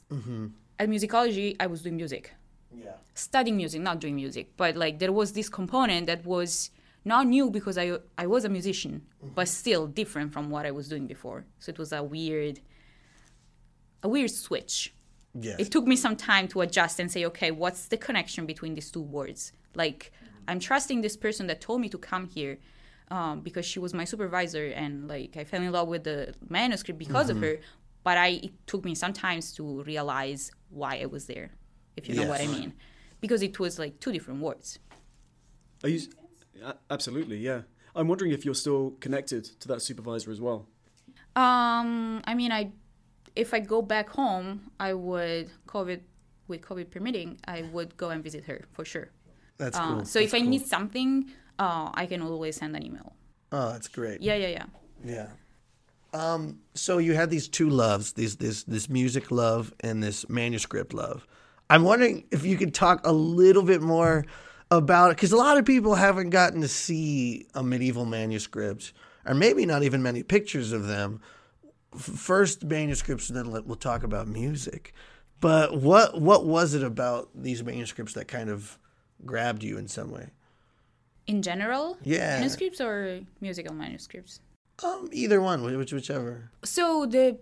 At 0.78 0.88
musicology, 0.88 1.56
I 1.60 1.66
was 1.66 1.82
doing 1.82 1.96
music, 1.96 2.32
Yeah. 2.74 2.92
studying 3.14 3.56
music, 3.56 3.80
not 3.82 4.00
doing 4.00 4.16
music. 4.16 4.56
But 4.56 4.76
like 4.76 4.98
there 4.98 5.12
was 5.12 5.32
this 5.32 5.48
component 5.48 6.06
that 6.06 6.24
was 6.24 6.70
not 7.04 7.26
new 7.26 7.50
because 7.50 7.76
I 7.78 7.98
I 8.18 8.26
was 8.26 8.44
a 8.44 8.48
musician, 8.48 9.02
but 9.34 9.48
still 9.48 9.86
different 9.86 10.32
from 10.32 10.50
what 10.50 10.66
I 10.66 10.70
was 10.70 10.88
doing 10.88 11.06
before. 11.06 11.44
So 11.60 11.70
it 11.70 11.78
was 11.78 11.92
a 11.92 12.02
weird, 12.02 12.60
a 14.02 14.08
weird 14.08 14.30
switch 14.30 14.92
Yes. 15.40 15.56
it 15.58 15.70
took 15.70 15.86
me 15.86 15.96
some 15.96 16.14
time 16.16 16.46
to 16.48 16.60
adjust 16.60 17.00
and 17.00 17.10
say, 17.10 17.24
okay, 17.24 17.50
what's 17.50 17.86
the 17.86 17.96
connection 17.96 18.44
between 18.44 18.74
these 18.74 18.90
two 18.90 19.00
words? 19.00 19.52
Like, 19.74 20.12
I'm 20.48 20.60
trusting 20.60 21.00
this 21.00 21.16
person 21.16 21.46
that 21.48 21.60
told 21.60 21.80
me 21.80 21.88
to 21.90 21.98
come 21.98 22.26
here 22.28 22.58
um, 23.10 23.40
because 23.40 23.66
she 23.66 23.78
was 23.78 23.92
my 23.94 24.04
supervisor, 24.04 24.66
and 24.66 25.08
like 25.08 25.36
I 25.36 25.44
fell 25.44 25.62
in 25.62 25.70
love 25.72 25.88
with 25.88 26.04
the 26.04 26.34
manuscript 26.48 26.98
because 26.98 27.30
of 27.30 27.40
her. 27.40 27.58
But 28.04 28.18
I 28.18 28.28
it 28.28 28.66
took 28.66 28.84
me 28.84 28.94
some 28.94 29.12
times 29.12 29.52
to 29.54 29.82
realize 29.82 30.50
why 30.70 31.00
I 31.00 31.06
was 31.06 31.26
there, 31.26 31.50
if 31.96 32.08
you 32.08 32.14
know 32.14 32.26
what 32.26 32.40
I 32.40 32.46
mean, 32.46 32.72
because 33.20 33.42
it 33.42 33.58
was 33.58 33.78
like 33.78 34.00
two 34.00 34.12
different 34.12 34.40
words. 34.40 34.78
Are 35.84 35.88
you? 35.88 36.00
Absolutely, 36.90 37.38
yeah. 37.38 37.62
I'm 37.94 38.08
wondering 38.08 38.32
if 38.32 38.44
you're 38.44 38.54
still 38.54 38.92
connected 39.00 39.44
to 39.60 39.68
that 39.68 39.82
supervisor 39.82 40.30
as 40.30 40.40
well. 40.40 40.66
Um, 41.36 42.22
I 42.24 42.34
mean, 42.34 42.52
I 42.52 42.72
if 43.36 43.54
I 43.54 43.60
go 43.60 43.82
back 43.82 44.10
home, 44.10 44.70
I 44.80 44.94
would 44.94 45.50
COVID 45.66 46.00
with 46.48 46.60
COVID 46.62 46.90
permitting, 46.90 47.38
I 47.46 47.62
would 47.72 47.96
go 47.96 48.10
and 48.10 48.22
visit 48.22 48.44
her 48.44 48.62
for 48.72 48.84
sure. 48.84 49.10
That's 49.58 49.76
Uh, 49.76 49.96
cool. 49.96 50.04
so 50.04 50.18
if 50.18 50.34
I 50.34 50.40
need 50.40 50.66
something, 50.66 51.30
uh, 51.58 51.90
I 51.94 52.06
can 52.06 52.22
always 52.22 52.56
send 52.56 52.74
an 52.76 52.84
email. 52.84 53.14
Oh, 53.52 53.70
that's 53.72 53.88
great. 53.88 54.20
Yeah, 54.22 54.34
yeah, 54.34 54.48
yeah. 54.48 54.66
Yeah. 55.04 55.28
Um, 56.14 56.60
so 56.74 56.98
you 56.98 57.14
had 57.14 57.30
these 57.30 57.48
two 57.48 57.70
loves, 57.70 58.12
these 58.12 58.36
this 58.36 58.64
this 58.64 58.88
music 58.88 59.30
love 59.30 59.72
and 59.80 60.02
this 60.02 60.28
manuscript 60.28 60.92
love. 60.92 61.26
I'm 61.70 61.84
wondering 61.84 62.24
if 62.30 62.44
you 62.44 62.56
could 62.58 62.74
talk 62.74 63.06
a 63.06 63.12
little 63.12 63.62
bit 63.62 63.80
more 63.80 64.24
about 64.70 65.10
it 65.10 65.16
because 65.16 65.32
a 65.32 65.36
lot 65.36 65.56
of 65.58 65.64
people 65.64 65.94
haven't 65.94 66.30
gotten 66.30 66.60
to 66.60 66.68
see 66.68 67.46
a 67.54 67.62
medieval 67.62 68.04
manuscript, 68.04 68.92
or 69.24 69.34
maybe 69.34 69.64
not 69.64 69.82
even 69.82 70.02
many 70.02 70.22
pictures 70.22 70.72
of 70.72 70.86
them. 70.86 71.20
First 71.96 72.64
manuscripts, 72.64 73.28
and 73.28 73.36
then 73.38 73.50
let, 73.50 73.66
we'll 73.66 73.76
talk 73.76 74.02
about 74.02 74.26
music. 74.28 74.94
But 75.40 75.76
what 75.78 76.20
what 76.20 76.46
was 76.46 76.74
it 76.74 76.82
about 76.82 77.30
these 77.34 77.62
manuscripts 77.64 78.12
that 78.14 78.28
kind 78.28 78.48
of 78.50 78.78
grabbed 79.24 79.62
you 79.62 79.78
in 79.78 79.88
some 79.88 80.10
way? 80.10 80.30
In 81.26 81.42
general, 81.42 81.98
Yeah. 82.02 82.38
manuscripts 82.38 82.80
or 82.80 83.20
musical 83.40 83.74
manuscripts. 83.74 84.40
Um, 84.82 85.08
either 85.12 85.40
one, 85.40 85.62
which 85.62 85.92
whichever. 85.92 86.50
So 86.64 87.06
the 87.06 87.38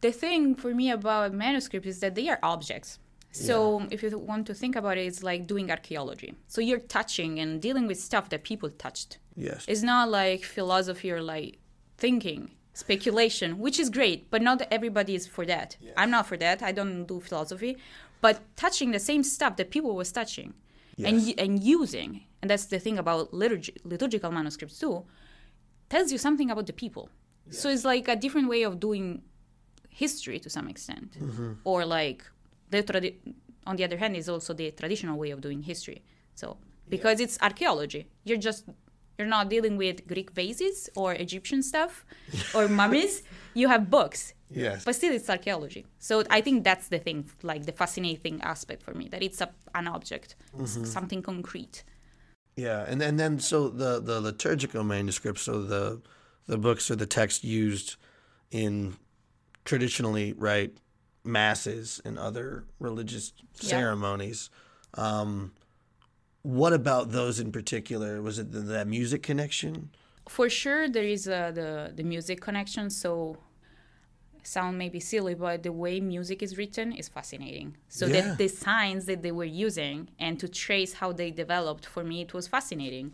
the 0.00 0.12
thing 0.12 0.54
for 0.54 0.74
me 0.74 0.90
about 0.90 1.32
manuscripts 1.32 1.88
is 1.88 2.00
that 2.00 2.14
they 2.14 2.28
are 2.28 2.38
objects. 2.42 2.98
So 3.32 3.86
if 3.90 4.02
you 4.02 4.16
want 4.18 4.46
to 4.46 4.54
think 4.54 4.76
about 4.76 4.96
it, 4.96 5.06
it's 5.06 5.22
like 5.22 5.46
doing 5.46 5.70
archaeology. 5.70 6.34
So 6.48 6.60
you're 6.62 6.78
touching 6.98 7.38
and 7.38 7.60
dealing 7.60 7.86
with 7.86 7.98
stuff 8.00 8.30
that 8.30 8.44
people 8.44 8.70
touched. 8.70 9.18
Yes. 9.34 9.66
It's 9.68 9.82
not 9.82 10.08
like 10.10 10.42
philosophy 10.42 11.10
or 11.12 11.20
like 11.20 11.58
thinking, 11.98 12.52
speculation, 12.72 13.58
which 13.58 13.78
is 13.78 13.90
great, 13.90 14.30
but 14.30 14.40
not 14.40 14.62
everybody 14.70 15.14
is 15.14 15.26
for 15.26 15.44
that. 15.46 15.76
I'm 15.98 16.10
not 16.10 16.26
for 16.26 16.38
that. 16.38 16.62
I 16.62 16.72
don't 16.72 17.04
do 17.04 17.20
philosophy, 17.20 17.76
but 18.22 18.40
touching 18.56 18.92
the 18.92 18.98
same 19.00 19.22
stuff 19.22 19.56
that 19.56 19.70
people 19.70 19.94
was 19.94 20.10
touching 20.12 20.54
Yes. 20.96 21.34
and 21.38 21.62
using, 21.62 22.22
and 22.40 22.50
that's 22.50 22.66
the 22.66 22.78
thing 22.78 22.98
about 22.98 23.34
liturgy, 23.34 23.74
liturgical 23.84 24.30
manuscripts 24.32 24.78
too, 24.78 25.04
tells 25.90 26.10
you 26.10 26.18
something 26.18 26.50
about 26.50 26.66
the 26.66 26.72
people. 26.72 27.10
So 27.50 27.68
it's 27.68 27.84
like 27.84 28.08
a 28.08 28.16
different 28.16 28.48
way 28.48 28.62
of 28.64 28.80
doing 28.80 29.22
history 29.88 30.38
to 30.40 30.50
some 30.50 30.68
extent, 30.68 31.12
mm-hmm. 31.12 31.52
or 31.64 31.84
like 31.84 32.24
the 32.70 32.82
tradi- 32.82 33.16
on 33.66 33.76
the 33.76 33.84
other 33.84 33.96
hand 33.96 34.16
is 34.16 34.28
also 34.28 34.52
the 34.52 34.70
traditional 34.72 35.16
way 35.18 35.30
of 35.30 35.40
doing 35.40 35.62
history. 35.62 36.02
So 36.34 36.56
because 36.88 37.20
it's 37.20 37.38
archaeology, 37.40 38.08
you're 38.24 38.38
just 38.38 38.64
you're 39.18 39.28
not 39.28 39.48
dealing 39.48 39.76
with 39.76 40.06
Greek 40.06 40.30
vases 40.32 40.88
or 40.96 41.12
Egyptian 41.14 41.62
stuff 41.62 42.04
or 42.54 42.68
mummies. 42.80 43.22
You 43.54 43.68
have 43.68 43.90
books, 43.90 44.34
Yes. 44.50 44.84
but 44.84 44.94
still 44.94 45.12
it's 45.12 45.28
archaeology. 45.30 45.86
So 45.98 46.22
I 46.30 46.40
think 46.40 46.64
that's 46.64 46.88
the 46.88 46.98
thing, 46.98 47.30
like 47.42 47.64
the 47.66 47.72
fascinating 47.72 48.40
aspect 48.42 48.82
for 48.82 48.94
me, 48.94 49.08
that 49.08 49.22
it's 49.22 49.40
a, 49.40 49.48
an 49.74 49.88
object, 49.88 50.36
s- 50.60 50.78
something 50.84 51.22
concrete. 51.22 51.82
Yeah, 52.56 52.84
and 52.88 53.02
and 53.02 53.18
then 53.18 53.38
so 53.38 53.68
the 53.68 54.00
the 54.00 54.20
liturgical 54.20 54.82
manuscripts, 54.84 55.42
so 55.42 55.62
the 55.62 56.00
the 56.46 56.56
books 56.58 56.90
or 56.90 56.96
the 56.96 57.06
text 57.06 57.44
used 57.44 57.96
in 58.50 58.96
traditionally 59.64 60.32
right 60.32 60.72
masses 61.24 62.00
and 62.04 62.18
other 62.18 62.64
religious 62.78 63.32
Yeah. 63.60 63.68
ceremonies. 63.68 64.50
Um, 64.94 65.52
what 66.46 66.72
about 66.72 67.10
those 67.10 67.40
in 67.40 67.50
particular? 67.50 68.22
Was 68.22 68.38
it 68.38 68.52
the, 68.52 68.60
that 68.60 68.86
music 68.86 69.22
connection? 69.22 69.90
For 70.28 70.48
sure, 70.48 70.88
there 70.88 71.08
is 71.16 71.26
uh, 71.26 71.50
the 71.58 71.70
the 71.98 72.04
music 72.14 72.38
connection. 72.40 72.84
So 72.90 73.12
sound 74.56 74.78
maybe 74.78 75.00
silly, 75.00 75.34
but 75.34 75.64
the 75.64 75.72
way 75.72 75.94
music 75.98 76.38
is 76.46 76.56
written 76.56 76.92
is 76.92 77.08
fascinating. 77.08 77.68
So 77.88 78.06
Yeah. 78.06 78.12
that 78.16 78.38
the 78.38 78.48
signs 78.66 79.02
that 79.06 79.20
they 79.24 79.32
were 79.40 79.50
using 79.68 79.98
and 80.24 80.38
to 80.42 80.46
trace 80.64 80.92
how 81.00 81.10
they 81.20 81.30
developed 81.44 81.84
for 81.94 82.02
me, 82.10 82.16
it 82.26 82.32
was 82.32 82.46
fascinating. 82.56 83.06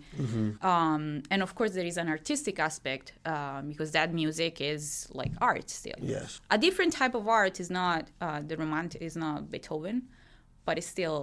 Um, 0.73 1.03
and 1.33 1.41
of 1.47 1.51
course, 1.59 1.73
there 1.79 1.87
is 1.93 1.97
an 1.97 2.09
artistic 2.17 2.57
aspect 2.69 3.07
um, 3.25 3.69
because 3.71 3.91
that 3.93 4.09
music 4.23 4.61
is 4.61 5.09
like 5.21 5.33
art 5.51 5.71
still. 5.71 6.01
Yes. 6.17 6.29
A 6.51 6.59
different 6.67 6.93
type 7.01 7.15
of 7.21 7.25
art 7.27 7.57
is 7.65 7.71
not 7.71 8.03
uh, 8.21 8.41
the 8.51 8.57
romantic 8.65 9.01
is 9.01 9.17
not 9.17 9.51
Beethoven, 9.53 9.97
but 10.67 10.75
it's 10.79 10.91
still 10.97 11.21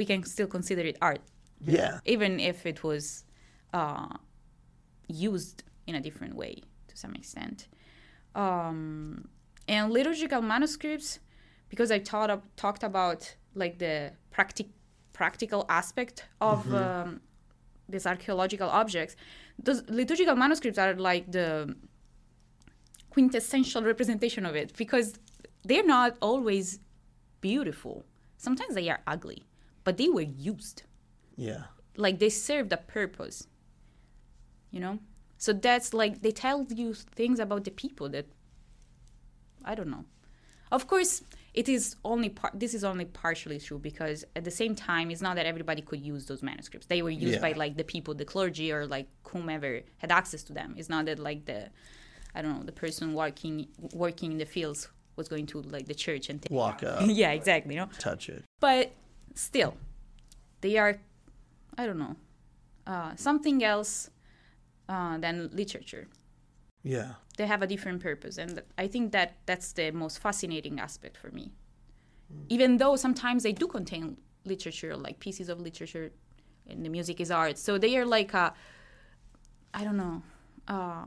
we 0.00 0.04
can 0.10 0.20
still 0.34 0.50
consider 0.56 0.82
it 0.90 0.96
art 1.10 1.22
Yeah. 1.78 1.94
even 2.14 2.32
if 2.50 2.58
it 2.72 2.78
was 2.90 3.04
uh, 3.80 4.14
used 5.08 5.56
in 5.88 5.94
a 6.00 6.02
different 6.06 6.34
way 6.42 6.54
to 6.90 6.94
some 7.02 7.12
extent. 7.20 7.58
Um, 8.44 9.28
and 9.74 9.84
liturgical 9.98 10.42
manuscripts, 10.54 11.08
because 11.72 11.90
I 11.96 11.98
taught 12.12 12.30
up, 12.34 12.42
talked 12.64 12.84
about 12.90 13.20
like 13.62 13.74
the 13.84 13.96
practic- 14.36 14.74
practical 15.20 15.60
aspect 15.80 16.16
of 16.40 16.58
um, 16.84 17.20
these 17.92 18.06
archaeological 18.06 18.68
objects, 18.82 19.14
those 19.66 19.80
liturgical 20.00 20.36
manuscripts 20.44 20.78
are 20.84 20.94
like 21.10 21.24
the 21.38 21.48
quintessential 23.10 23.82
representation 23.82 24.46
of 24.46 24.54
it 24.54 24.68
because 24.76 25.08
they're 25.64 25.88
not 25.98 26.10
always 26.20 26.78
beautiful. 27.40 28.04
Sometimes 28.36 28.72
they 28.78 28.88
are 28.88 29.00
ugly, 29.14 29.40
but 29.88 29.96
they 30.00 30.10
were 30.18 30.28
used. 30.50 30.78
Yeah. 31.48 31.62
like 32.06 32.16
they 32.24 32.32
served 32.48 32.70
a 32.78 32.80
purpose 32.98 33.38
you 34.74 34.80
know? 34.84 34.96
So 35.44 35.50
that's 35.66 35.88
like 36.02 36.14
they 36.24 36.32
tell 36.46 36.58
you 36.80 36.88
things 37.20 37.38
about 37.46 37.62
the 37.68 37.70
people 37.84 38.06
that 38.16 38.26
i 39.70 39.72
don't 39.78 39.90
know. 39.96 40.04
Of 40.76 40.82
course 40.92 41.12
it 41.60 41.66
is 41.76 41.84
only 42.12 42.28
par- 42.40 42.56
this 42.62 42.72
is 42.78 42.82
only 42.92 43.06
partially 43.24 43.58
true 43.66 43.80
because 43.90 44.18
at 44.38 44.44
the 44.48 44.54
same 44.62 44.74
time 44.74 45.06
it's 45.12 45.22
not 45.26 45.34
that 45.38 45.46
everybody 45.52 45.82
could 45.88 46.02
use 46.14 46.22
those 46.30 46.42
manuscripts. 46.50 46.86
They 46.92 47.02
were 47.06 47.16
used 47.26 47.38
Yeah. 47.38 47.46
by 47.46 47.52
like 47.64 47.74
the 47.82 47.88
people 47.94 48.12
the 48.22 48.28
clergy 48.34 48.68
or 48.76 48.82
like 48.96 49.08
whomever 49.30 49.70
had 50.02 50.10
access 50.20 50.42
to 50.48 50.52
them. 50.58 50.68
It's 50.78 50.90
not 50.94 51.02
that 51.08 51.18
like 51.30 51.40
the 51.50 51.60
i 52.36 52.38
don't 52.42 52.54
know 52.58 52.64
the 52.72 52.78
person 52.84 53.06
working 53.24 53.56
working 54.04 54.28
in 54.34 54.38
the 54.44 54.50
fields 54.56 54.80
was 55.18 55.26
going 55.34 55.46
to 55.52 55.56
like 55.76 55.86
the 55.92 55.98
church 56.06 56.24
and 56.30 56.36
take 56.42 56.52
Walk 56.62 56.78
up, 56.90 57.00
yeah 57.22 57.32
exactly 57.40 57.72
you 57.74 57.80
know? 57.80 57.88
Touch 58.08 58.24
it. 58.36 58.42
but 58.68 58.84
still 59.38 59.74
they 60.60 60.76
are 60.76 60.92
i 61.78 61.86
don't 61.86 61.98
know 61.98 62.16
uh, 62.86 63.12
something 63.16 63.62
else 63.62 64.10
uh, 64.88 65.16
than 65.18 65.48
literature 65.52 66.06
Yeah. 66.82 67.12
they 67.36 67.46
have 67.46 67.62
a 67.62 67.66
different 67.66 68.02
purpose 68.02 68.38
and 68.38 68.62
i 68.84 68.86
think 68.88 69.12
that 69.12 69.28
that's 69.46 69.72
the 69.72 69.90
most 69.92 70.18
fascinating 70.18 70.80
aspect 70.80 71.16
for 71.16 71.30
me 71.30 71.52
even 72.48 72.76
though 72.78 72.96
sometimes 72.96 73.42
they 73.42 73.52
do 73.52 73.66
contain 73.66 74.16
literature 74.44 74.96
like 74.96 75.18
pieces 75.20 75.48
of 75.48 75.60
literature 75.60 76.10
and 76.68 76.84
the 76.84 76.88
music 76.90 77.20
is 77.20 77.30
art 77.30 77.56
so 77.58 77.78
they 77.78 77.96
are 77.98 78.06
like 78.06 78.32
a 78.34 78.52
i 79.74 79.84
don't 79.84 79.96
know 79.96 80.22
uh, 80.68 81.06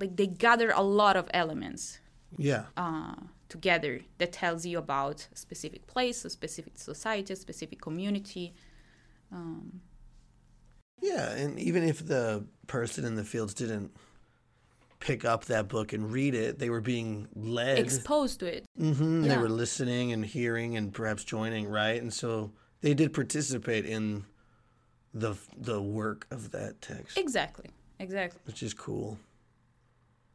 like 0.00 0.16
they 0.16 0.26
gather 0.26 0.70
a 0.70 0.82
lot 0.82 1.16
of 1.16 1.28
elements 1.32 2.00
Yeah. 2.36 2.64
uh, 2.76 3.14
together 3.58 4.00
that 4.18 4.32
tells 4.32 4.66
you 4.66 4.78
about 4.78 5.28
a 5.32 5.36
specific 5.36 5.86
place, 5.86 6.24
a 6.24 6.30
specific 6.30 6.72
society, 6.76 7.32
a 7.32 7.36
specific 7.36 7.80
community. 7.80 8.52
Um, 9.30 9.80
Yeah, 11.00 11.30
and 11.32 11.58
even 11.58 11.84
if 11.84 12.04
the 12.04 12.44
person 12.66 13.04
in 13.04 13.14
the 13.14 13.24
fields 13.24 13.54
didn't 13.54 13.92
pick 14.98 15.24
up 15.24 15.44
that 15.44 15.68
book 15.68 15.92
and 15.92 16.10
read 16.10 16.34
it, 16.34 16.58
they 16.58 16.68
were 16.70 16.80
being 16.80 17.28
led. 17.36 17.78
exposed 17.78 18.40
to 18.40 18.46
it. 18.46 18.64
hmm 18.76 19.22
They 19.22 19.36
were 19.38 19.48
listening 19.48 20.12
and 20.12 20.24
hearing 20.26 20.76
and 20.76 20.92
perhaps 20.92 21.22
joining, 21.24 21.68
right? 21.68 22.00
And 22.02 22.12
so 22.12 22.50
they 22.80 22.94
did 22.94 23.12
participate 23.12 23.86
in 23.86 24.24
the 25.12 25.34
the 25.56 25.80
work 25.80 26.26
of 26.32 26.50
that 26.50 26.82
text, 26.82 27.16
Exactly. 27.18 27.70
Exactly. 28.00 28.40
which 28.46 28.62
is 28.64 28.74
cool. 28.74 29.16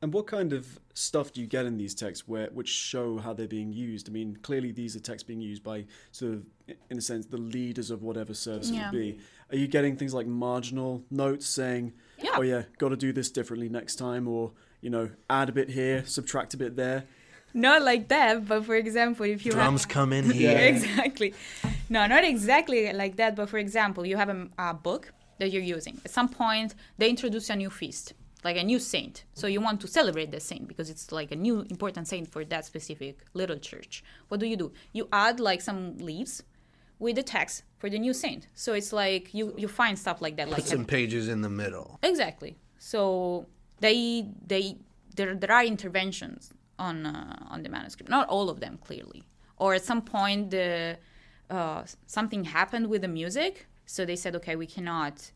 And 0.01 0.13
what 0.13 0.27
kind 0.27 0.53
of 0.53 0.79
stuff 0.93 1.33
do 1.33 1.41
you 1.41 1.47
get 1.47 1.65
in 1.65 1.77
these 1.77 1.93
texts 1.93 2.25
where 2.27 2.47
which 2.53 2.69
show 2.69 3.17
how 3.17 3.33
they're 3.33 3.47
being 3.47 3.73
used? 3.73 4.07
I 4.07 4.13
mean, 4.13 4.37
clearly 4.41 4.71
these 4.71 4.95
are 4.95 4.99
texts 5.01 5.27
being 5.27 5.41
used 5.41 5.61
by 5.61 5.85
sort 6.11 6.33
of, 6.35 6.45
in 6.89 6.97
a 6.97 7.01
sense, 7.01 7.25
the 7.25 7.37
leaders 7.37 7.91
of 7.91 8.01
whatever 8.01 8.33
service 8.33 8.69
it 8.69 8.75
would 8.81 8.91
be. 8.91 9.19
Are 9.51 9.57
you 9.57 9.67
getting 9.67 9.97
things 9.97 10.13
like 10.13 10.25
marginal 10.27 11.03
notes 11.11 11.47
saying, 11.47 11.93
Yeah. 12.23 12.31
"Oh 12.37 12.41
yeah, 12.43 12.63
got 12.77 12.89
to 12.89 12.95
do 12.95 13.11
this 13.11 13.29
differently 13.29 13.67
next 13.67 13.95
time," 13.95 14.27
or 14.27 14.51
you 14.81 14.89
know, 14.89 15.09
add 15.29 15.49
a 15.49 15.51
bit 15.51 15.69
here, 15.69 16.05
subtract 16.05 16.53
a 16.53 16.57
bit 16.57 16.75
there? 16.77 17.03
Not 17.53 17.81
like 17.81 18.07
that, 18.09 18.47
but 18.47 18.63
for 18.65 18.75
example, 18.75 19.25
if 19.25 19.45
you 19.45 19.51
Drums 19.51 19.81
have 19.83 19.89
come 19.89 20.13
in 20.13 20.25
yeah, 20.33 20.33
here. 20.33 20.67
exactly. 20.69 21.33
No, 21.89 22.05
not 22.07 22.23
exactly 22.23 22.93
like 22.93 23.15
that. 23.17 23.35
But 23.35 23.49
for 23.49 23.57
example, 23.57 24.05
you 24.05 24.15
have 24.17 24.29
a, 24.29 24.47
a 24.59 24.73
book 24.75 25.11
that 25.39 25.49
you're 25.51 25.63
using. 25.63 25.99
At 26.05 26.11
some 26.11 26.29
point, 26.29 26.75
they 26.99 27.09
introduce 27.09 27.49
a 27.49 27.55
new 27.55 27.69
feast, 27.71 28.13
like 28.43 28.58
a 28.58 28.63
new 28.63 28.79
saint. 28.79 29.25
So 29.34 29.48
you 29.48 29.62
want 29.62 29.81
to 29.81 29.88
celebrate 29.88 30.31
the 30.31 30.39
saint 30.39 30.67
because 30.67 30.89
it's 30.89 31.12
like 31.12 31.31
a 31.31 31.36
new 31.36 31.62
important 31.69 32.08
saint 32.08 32.27
for 32.31 32.46
that 32.46 32.65
specific 32.65 33.19
little 33.34 33.58
church. 33.58 34.03
What 34.29 34.39
do 34.39 34.46
you 34.46 34.55
do? 34.55 34.72
You 34.93 35.08
add 35.12 35.39
like 35.39 35.62
some 35.62 35.98
leaves 35.98 36.43
with 37.00 37.15
the 37.15 37.24
text 37.24 37.63
for 37.77 37.89
the 37.89 38.00
new 38.00 38.13
saint. 38.13 38.48
So 38.53 38.74
it's 38.74 38.93
like 38.93 39.34
you 39.34 39.53
you 39.58 39.67
find 39.67 39.98
stuff 39.98 40.21
like 40.21 40.38
that, 40.38 40.49
like 40.49 40.62
Put 40.62 40.67
some 40.67 40.86
pages 40.86 41.28
in 41.28 41.41
the 41.41 41.49
middle. 41.49 41.99
Exactly. 42.04 42.58
So 42.78 43.47
they 43.80 44.28
they 44.45 44.78
there 45.15 45.36
there 45.36 45.52
are 45.52 45.65
interventions 45.65 46.54
on 46.78 47.06
uh, 47.06 47.36
on 47.49 47.63
the 47.63 47.69
manuscript. 47.69 48.10
Not 48.10 48.28
all 48.30 48.49
of 48.49 48.60
them 48.60 48.80
clearly. 48.86 49.23
Or 49.58 49.73
at 49.73 49.84
some 49.84 50.02
point 50.02 50.52
the 50.52 50.97
uh, 51.49 51.84
something 52.06 52.43
happened 52.45 52.88
with 52.88 53.02
the 53.02 53.08
music, 53.08 53.67
so 53.86 54.06
they 54.06 54.15
said, 54.15 54.36
okay, 54.36 54.56
we 54.56 54.67
cannot 54.67 55.32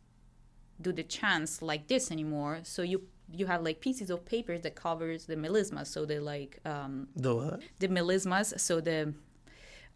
do 0.81 0.91
the 0.91 1.03
chants 1.03 1.61
like 1.61 1.87
this 1.87 2.11
anymore. 2.11 2.59
So 2.63 2.81
you 2.81 3.03
you 3.31 3.45
have 3.47 3.61
like 3.63 3.79
pieces 3.79 4.09
of 4.09 4.25
paper 4.25 4.57
that 4.57 4.75
covers 4.75 5.25
the 5.25 5.35
melisma, 5.35 5.85
so 5.87 6.05
the 6.05 6.19
like 6.19 6.59
um, 6.65 7.07
The 7.15 7.35
what? 7.35 7.61
the 7.79 7.87
melismas, 7.87 8.59
so 8.59 8.81
the 8.81 9.13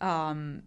um, 0.01 0.63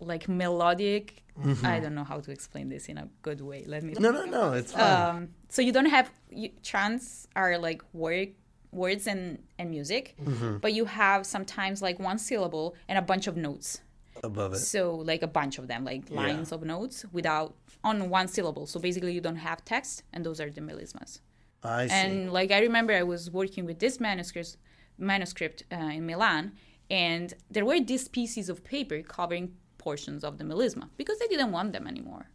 like 0.00 0.28
melodic. 0.28 1.22
I 1.62 1.80
don't 1.80 1.94
know 1.94 2.04
how 2.04 2.20
to 2.20 2.30
explain 2.30 2.70
this 2.70 2.86
in 2.86 2.96
a 2.96 3.08
good 3.20 3.42
way. 3.42 3.64
Let 3.66 3.82
me 3.82 3.92
No, 4.00 4.10
no, 4.10 4.24
no. 4.24 4.52
It's 4.54 4.72
fine. 4.72 5.16
um, 5.16 5.28
so 5.50 5.60
you 5.60 5.70
don't 5.70 5.84
have 5.90 6.10
you, 6.30 6.48
chants 6.62 7.28
are 7.36 7.58
like 7.58 7.82
word 7.92 8.28
words 8.72 9.06
and 9.06 9.38
and 9.58 9.70
music 9.70 10.16
but 10.60 10.72
you 10.74 10.84
have 10.86 11.24
sometimes 11.24 11.80
like 11.80 11.98
one 11.98 12.18
syllable 12.18 12.74
and 12.88 12.98
a 12.98 13.02
bunch 13.02 13.26
of 13.26 13.34
notes 13.36 13.80
above 14.24 14.52
it. 14.54 14.58
so 14.58 14.94
like 14.96 15.22
a 15.22 15.26
bunch 15.26 15.58
of 15.58 15.66
them 15.68 15.84
like 15.84 16.02
Yeah. 16.10 16.16
lines 16.22 16.52
of 16.52 16.62
notes 16.64 17.04
without 17.12 17.54
on 17.84 18.08
one 18.10 18.28
syllable 18.28 18.66
so 18.66 18.80
basically 18.80 19.12
you 19.12 19.20
don't 19.20 19.36
have 19.36 19.64
text 19.64 20.02
and 20.12 20.24
those 20.26 20.40
are 20.40 20.50
the 20.50 20.60
melismas 20.60 21.20
I 21.62 21.86
see. 21.86 21.94
and 21.94 22.32
like 22.32 22.50
i 22.50 22.60
remember 22.60 22.92
i 22.92 23.02
was 23.02 23.30
working 23.30 23.64
with 23.64 23.78
this 23.78 24.00
manuscript 24.00 24.56
manuscript 24.98 25.62
uh, 25.72 25.76
in 25.76 26.06
milan 26.06 26.52
and 26.90 27.34
there 27.50 27.64
were 27.64 27.80
these 27.80 28.08
pieces 28.08 28.48
of 28.48 28.64
paper 28.64 29.02
covering 29.02 29.54
portions 29.78 30.24
of 30.24 30.38
the 30.38 30.44
melisma 30.44 30.88
because 30.96 31.18
they 31.18 31.26
didn't 31.28 31.52
want 31.52 31.72
them 31.72 31.86
anymore 31.86 32.26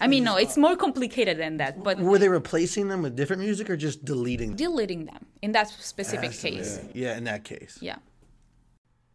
i 0.00 0.06
mean 0.06 0.24
no 0.24 0.36
it's 0.36 0.56
more 0.56 0.76
complicated 0.76 1.36
than 1.38 1.56
that 1.58 1.82
but 1.82 1.98
Were 1.98 2.18
they 2.18 2.28
replacing 2.28 2.88
them 2.88 3.02
with 3.02 3.16
different 3.16 3.42
music 3.42 3.68
or 3.70 3.76
just 3.76 4.04
deleting 4.04 4.50
them? 4.50 4.56
deleting 4.56 5.04
them 5.06 5.26
in 5.42 5.52
that 5.52 5.68
specific 5.68 6.32
case 6.32 6.80
Yeah, 6.94 7.16
in 7.18 7.24
that 7.24 7.44
case. 7.44 7.78
yeah 7.80 7.96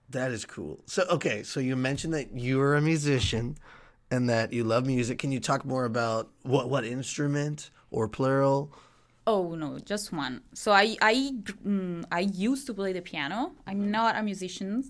That 0.10 0.32
is 0.32 0.46
cool. 0.46 0.80
So, 0.86 1.04
okay, 1.10 1.44
so 1.44 1.60
you 1.60 1.76
mentioned 1.76 2.14
that 2.14 2.36
you 2.38 2.62
are 2.62 2.76
a 2.76 2.82
musician 2.82 3.58
and 4.12 4.30
that 4.30 4.54
you 4.54 4.64
love 4.64 4.86
music. 4.86 5.18
Can 5.20 5.32
you 5.32 5.40
talk 5.40 5.66
more 5.66 5.86
about 5.86 6.30
what 6.44 6.70
what 6.70 6.86
instrument 6.86 7.72
or 7.92 8.08
plural? 8.08 8.72
Oh 9.28 9.56
no, 9.56 9.80
just 9.80 10.14
one. 10.14 10.42
So 10.54 10.72
I 10.72 10.96
I 11.02 11.34
mm, 11.66 12.06
I 12.12 12.20
used 12.20 12.68
to 12.68 12.74
play 12.74 12.94
the 12.94 13.02
piano. 13.02 13.54
I'm 13.66 13.90
not 13.90 14.16
a 14.16 14.22
musician. 14.22 14.84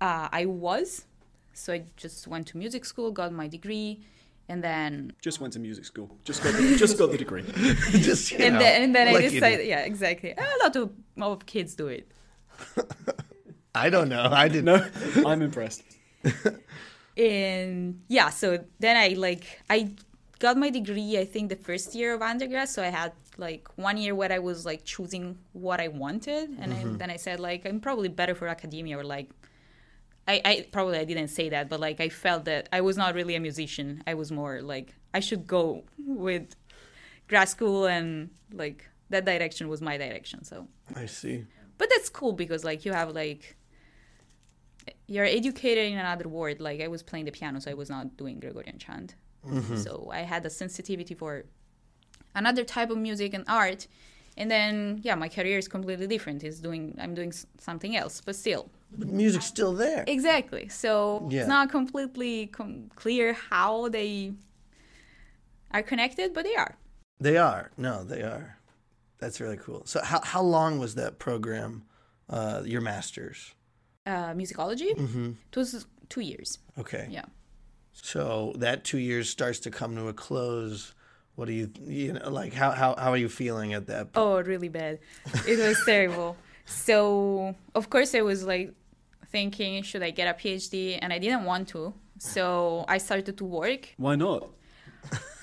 Uh, 0.00 0.28
I 0.30 0.44
was, 0.44 1.06
so 1.54 1.72
I 1.72 1.84
just 1.96 2.26
went 2.26 2.46
to 2.48 2.58
music 2.58 2.84
school, 2.84 3.10
got 3.12 3.32
my 3.32 3.48
degree, 3.48 4.00
and 4.48 4.62
then 4.62 5.12
Just 5.22 5.40
went 5.40 5.54
to 5.54 5.58
music 5.58 5.84
school. 5.84 6.10
Just 6.24 6.42
got 6.42 6.52
the, 6.54 6.76
just 6.76 6.98
got 6.98 7.10
the 7.12 7.18
degree. 7.18 7.42
just 7.90 8.32
and 8.32 8.54
know, 8.54 8.60
then 8.60 8.82
and 8.82 8.94
then 8.94 9.06
like 9.12 9.24
I 9.24 9.28
decided, 9.28 9.66
yeah, 9.66 9.80
exactly. 9.80 10.34
A 10.36 10.64
lot 10.64 10.76
of 10.76 10.90
of 11.18 11.46
kids 11.46 11.74
do 11.74 11.86
it. 11.86 12.10
I 13.76 13.90
don't 13.90 14.08
know. 14.08 14.28
I 14.30 14.48
didn't. 14.48 14.64
No, 14.66 14.84
I'm 15.26 15.42
impressed. 15.42 15.82
and 17.16 18.02
yeah 18.08 18.28
so 18.28 18.62
then 18.78 18.96
i 18.96 19.08
like 19.16 19.60
i 19.70 19.90
got 20.38 20.56
my 20.56 20.68
degree 20.68 21.18
i 21.18 21.24
think 21.24 21.48
the 21.48 21.56
first 21.56 21.94
year 21.94 22.12
of 22.14 22.20
undergrad 22.20 22.68
so 22.68 22.82
i 22.82 22.88
had 22.88 23.12
like 23.38 23.66
one 23.76 23.96
year 23.96 24.14
where 24.14 24.30
i 24.30 24.38
was 24.38 24.66
like 24.66 24.84
choosing 24.84 25.38
what 25.52 25.80
i 25.80 25.88
wanted 25.88 26.50
and 26.60 26.72
I, 26.72 26.76
mm-hmm. 26.76 26.96
then 26.98 27.10
i 27.10 27.16
said 27.16 27.40
like 27.40 27.64
i'm 27.64 27.80
probably 27.80 28.08
better 28.08 28.34
for 28.34 28.48
academia 28.48 28.98
or 28.98 29.04
like 29.04 29.30
I, 30.28 30.40
I 30.44 30.66
probably 30.72 30.98
i 30.98 31.04
didn't 31.04 31.28
say 31.28 31.48
that 31.50 31.68
but 31.68 31.80
like 31.80 32.00
i 32.00 32.08
felt 32.08 32.44
that 32.46 32.68
i 32.72 32.80
was 32.80 32.96
not 32.96 33.14
really 33.14 33.34
a 33.34 33.40
musician 33.40 34.02
i 34.06 34.14
was 34.14 34.30
more 34.30 34.60
like 34.60 34.94
i 35.14 35.20
should 35.20 35.46
go 35.46 35.84
with 35.98 36.54
grad 37.28 37.48
school 37.48 37.86
and 37.86 38.30
like 38.52 38.88
that 39.08 39.24
direction 39.24 39.68
was 39.68 39.80
my 39.80 39.96
direction 39.96 40.44
so 40.44 40.66
I 40.94 41.06
see. 41.06 41.46
but 41.78 41.88
that's 41.88 42.10
cool 42.10 42.32
because 42.32 42.64
like 42.64 42.84
you 42.84 42.92
have 42.92 43.12
like 43.14 43.55
you're 45.08 45.24
educated 45.24 45.84
in 45.92 45.98
another 45.98 46.28
world. 46.28 46.60
like 46.60 46.80
i 46.80 46.88
was 46.88 47.02
playing 47.02 47.24
the 47.24 47.30
piano 47.32 47.60
so 47.60 47.70
i 47.70 47.74
was 47.74 47.88
not 47.90 48.16
doing 48.16 48.38
gregorian 48.40 48.78
chant 48.78 49.14
so 49.76 50.10
i 50.12 50.20
had 50.20 50.44
a 50.44 50.50
sensitivity 50.50 51.14
for 51.14 51.44
another 52.34 52.64
type 52.64 52.90
of 52.90 52.98
music 52.98 53.32
and 53.32 53.44
art 53.46 53.86
and 54.36 54.50
then 54.50 54.98
yeah 55.02 55.14
my 55.14 55.28
career 55.28 55.56
is 55.58 55.68
completely 55.68 56.06
different 56.08 56.42
is 56.42 56.58
doing 56.60 56.94
i'm 57.02 57.14
doing 57.14 57.32
something 57.58 57.96
else 57.96 58.20
but 58.26 58.34
still 58.34 58.64
But 58.98 59.08
music's 59.08 59.46
still 59.56 59.72
there. 59.84 60.02
exactly 60.06 60.64
so 60.68 60.92
Yeah. 61.30 61.40
it's 61.40 61.48
not 61.48 61.70
completely 61.70 62.48
com- 62.58 62.90
clear 63.02 63.26
how 63.50 63.88
they 63.88 64.32
are 65.70 65.82
connected 65.82 66.32
but 66.34 66.44
they 66.44 66.56
are 66.56 66.74
They 67.20 67.38
are. 67.38 67.70
No, 67.78 68.04
they 68.04 68.20
are. 68.22 68.46
That's 69.20 69.40
really 69.40 69.56
cool. 69.66 69.82
So, 69.86 69.98
how 70.10 70.20
how 70.32 70.42
long 70.56 70.78
was 70.78 70.92
that 71.00 71.12
program? 71.18 71.72
Uh, 72.28 72.60
your 72.72 72.82
master's. 72.82 73.54
Uh, 74.06 74.32
musicology 74.34 74.90
Mm-hmm. 74.96 75.30
it 75.50 75.56
was 75.56 75.86
two 76.08 76.20
years 76.20 76.58
Okay. 76.78 77.06
yeah 77.10 77.24
So 77.92 78.52
that 78.58 78.84
two 78.84 78.98
years 78.98 79.28
starts 79.30 79.58
to 79.60 79.70
come 79.70 79.96
to 79.96 80.08
a 80.08 80.12
close. 80.26 80.94
What 81.36 81.46
do 81.48 81.52
you 81.60 81.66
you 82.00 82.12
know 82.12 82.30
like 82.40 82.52
how 82.62 82.70
how 82.80 82.90
how 83.02 83.10
are 83.14 83.20
you 83.24 83.28
feeling 83.42 83.70
at 83.78 83.84
that? 83.92 84.12
point? 84.12 84.16
Oh, 84.24 84.36
really 84.52 84.68
bad. 84.80 84.94
It 85.52 85.58
was 85.58 85.78
terrible. 85.92 86.36
So, 86.66 87.54
of 87.74 87.84
course, 87.94 88.10
I 88.14 88.22
was 88.22 88.40
like 88.52 88.68
thinking, 89.34 89.82
should 89.88 90.02
I 90.08 90.12
get 90.18 90.26
a 90.28 90.34
PhD? 90.40 90.98
And 91.02 91.08
I 91.16 91.18
didn't 91.24 91.44
want 91.44 91.64
to. 91.74 91.80
So, 92.18 92.84
I 92.88 92.98
started 92.98 93.34
to 93.40 93.44
work. 93.60 93.82
Why 93.96 94.14
not? 94.16 94.42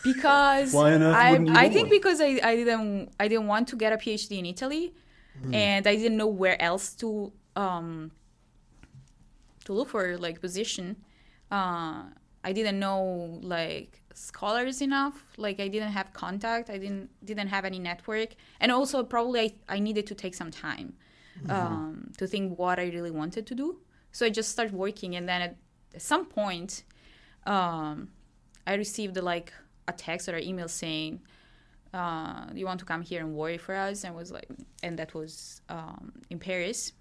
because 0.03 0.73
Why 0.77 0.93
on 0.93 1.01
earth 1.03 1.15
I, 1.15 1.31
wouldn't 1.31 1.49
you 1.49 1.55
I 1.55 1.69
think 1.69 1.89
because 1.89 2.19
I, 2.21 2.39
I 2.43 2.55
didn't 2.55 3.09
I 3.19 3.27
didn't 3.27 3.47
want 3.47 3.67
to 3.69 3.75
get 3.75 3.93
a 3.93 3.97
PhD 3.97 4.31
in 4.39 4.45
Italy, 4.45 4.93
Hmm. 5.41 5.53
and 5.53 5.83
I 5.87 5.95
didn't 5.95 6.17
know 6.17 6.27
where 6.43 6.57
else 6.61 6.93
to 7.01 7.31
um 7.55 8.11
to 9.65 9.73
look 9.73 9.89
for 9.89 10.17
like 10.17 10.41
position. 10.41 10.97
Uh, 11.51 12.03
I 12.43 12.51
didn't 12.51 12.79
know 12.79 13.39
like 13.41 14.01
scholars 14.13 14.81
enough. 14.81 15.25
Like 15.37 15.59
I 15.59 15.67
didn't 15.67 15.91
have 15.91 16.13
contact. 16.13 16.69
I 16.69 16.77
didn't 16.77 17.09
didn't 17.23 17.47
have 17.47 17.65
any 17.65 17.79
network, 17.79 18.35
and 18.59 18.71
also 18.71 19.03
probably 19.03 19.39
I, 19.39 19.75
I 19.75 19.79
needed 19.79 20.07
to 20.07 20.15
take 20.15 20.35
some 20.35 20.51
time 20.51 20.93
um, 21.49 22.11
to 22.17 22.27
think 22.27 22.57
what 22.59 22.79
I 22.79 22.85
really 22.85 23.11
wanted 23.11 23.47
to 23.47 23.55
do. 23.55 23.79
So 24.11 24.25
I 24.25 24.29
just 24.29 24.51
started 24.51 24.73
working, 24.73 25.15
and 25.15 25.27
then 25.27 25.41
at, 25.41 25.55
at 25.95 26.01
some 26.01 26.25
point, 26.25 26.83
um, 27.45 28.09
I 28.67 28.75
received 28.75 29.17
like 29.17 29.53
a 29.87 29.93
text 29.93 30.29
or 30.29 30.35
an 30.35 30.43
email 30.43 30.67
saying, 30.67 31.21
uh, 31.93 32.45
"You 32.53 32.65
want 32.65 32.79
to 32.79 32.85
come 32.85 33.01
here 33.01 33.21
and 33.21 33.33
work 33.33 33.59
for 33.61 33.75
us?" 33.75 34.03
And 34.03 34.13
I 34.13 34.15
was 34.15 34.31
like, 34.31 34.47
and 34.83 34.99
that 34.99 35.13
was 35.13 35.61
um, 35.69 36.11
in 36.29 36.39
Paris, 36.39 36.91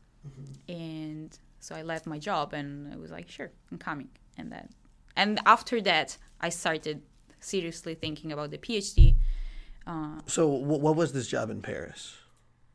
and 0.68 1.37
so 1.62 1.75
I 1.75 1.83
left 1.83 2.05
my 2.07 2.18
job 2.18 2.53
and 2.53 2.92
I 2.92 2.96
was 2.96 3.11
like, 3.16 3.29
"Sure, 3.31 3.51
I'm 3.70 3.79
coming." 3.79 4.11
And 4.38 4.51
then, 4.55 4.68
and 5.16 5.40
after 5.46 5.81
that, 5.90 6.09
I 6.40 6.48
started 6.48 7.03
seriously 7.40 7.94
thinking 7.94 8.33
about 8.33 8.51
the 8.51 8.59
PhD. 8.59 9.14
So, 10.27 10.42
wh- 10.48 10.81
what 10.85 10.94
was 10.96 11.12
this 11.12 11.27
job 11.29 11.51
in 11.51 11.61
Paris? 11.62 12.16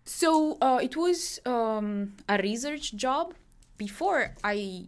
So 0.07 0.57
uh, 0.61 0.79
it 0.81 0.95
was 0.95 1.39
um, 1.45 2.13
a 2.29 2.37
research 2.37 2.95
job. 2.95 3.33
Before 3.77 4.33
I 4.43 4.87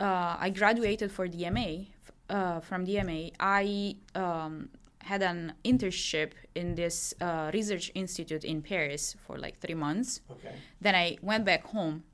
uh, 0.00 0.36
I 0.38 0.50
graduated 0.50 1.10
for 1.10 1.26
DMA 1.26 1.88
uh, 2.30 2.60
from 2.60 2.86
DMA, 2.86 3.32
I 3.40 3.96
um, 4.14 4.70
had 5.02 5.22
an 5.22 5.54
internship 5.64 6.32
in 6.54 6.76
this 6.76 7.14
uh, 7.20 7.50
research 7.52 7.90
institute 7.94 8.44
in 8.44 8.62
Paris 8.62 9.16
for 9.26 9.38
like 9.38 9.58
three 9.58 9.74
months. 9.74 10.20
Okay. 10.30 10.54
Then 10.80 10.94
I 10.94 11.18
went 11.20 11.44
back 11.44 11.64
home 11.66 12.04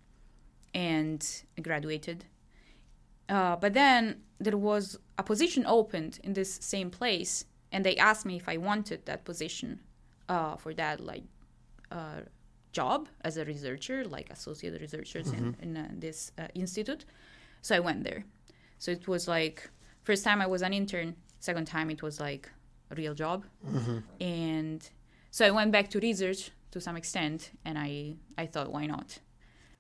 and 0.74 1.42
graduated. 1.62 2.24
Uh, 3.28 3.56
but 3.56 3.72
then 3.72 4.20
there 4.38 4.56
was 4.56 4.98
a 5.16 5.22
position 5.22 5.64
opened 5.66 6.18
in 6.22 6.34
this 6.34 6.58
same 6.60 6.90
place, 6.90 7.46
and 7.72 7.84
they 7.84 7.96
asked 7.96 8.26
me 8.26 8.36
if 8.36 8.48
I 8.48 8.56
wanted 8.58 9.06
that 9.06 9.24
position 9.24 9.80
uh, 10.28 10.56
for 10.56 10.74
that 10.74 11.00
like 11.00 11.22
uh, 11.90 12.20
job 12.72 13.08
as 13.22 13.36
a 13.36 13.44
researcher, 13.44 14.04
like 14.04 14.30
associate 14.30 14.78
researchers 14.80 15.30
in, 15.32 15.56
in 15.62 15.76
uh, 15.76 15.88
this 15.92 16.32
uh, 16.38 16.48
institute. 16.54 17.04
So 17.62 17.76
I 17.76 17.80
went 17.80 18.04
there. 18.04 18.24
So 18.78 18.90
it 18.90 19.08
was 19.08 19.26
like 19.28 19.70
first 20.02 20.24
time 20.24 20.42
I 20.42 20.46
was 20.46 20.60
an 20.62 20.72
intern, 20.74 21.14
second 21.40 21.66
time 21.66 21.88
it 21.90 22.02
was 22.02 22.20
like 22.20 22.50
a 22.90 22.94
real 22.94 23.14
job, 23.14 23.44
and 24.20 24.86
so 25.30 25.46
I 25.46 25.50
went 25.50 25.72
back 25.72 25.88
to 25.90 26.00
research 26.00 26.50
to 26.72 26.80
some 26.80 26.96
extent, 26.96 27.52
and 27.64 27.78
I 27.78 28.16
I 28.36 28.46
thought 28.46 28.70
why 28.70 28.86
not. 28.86 29.20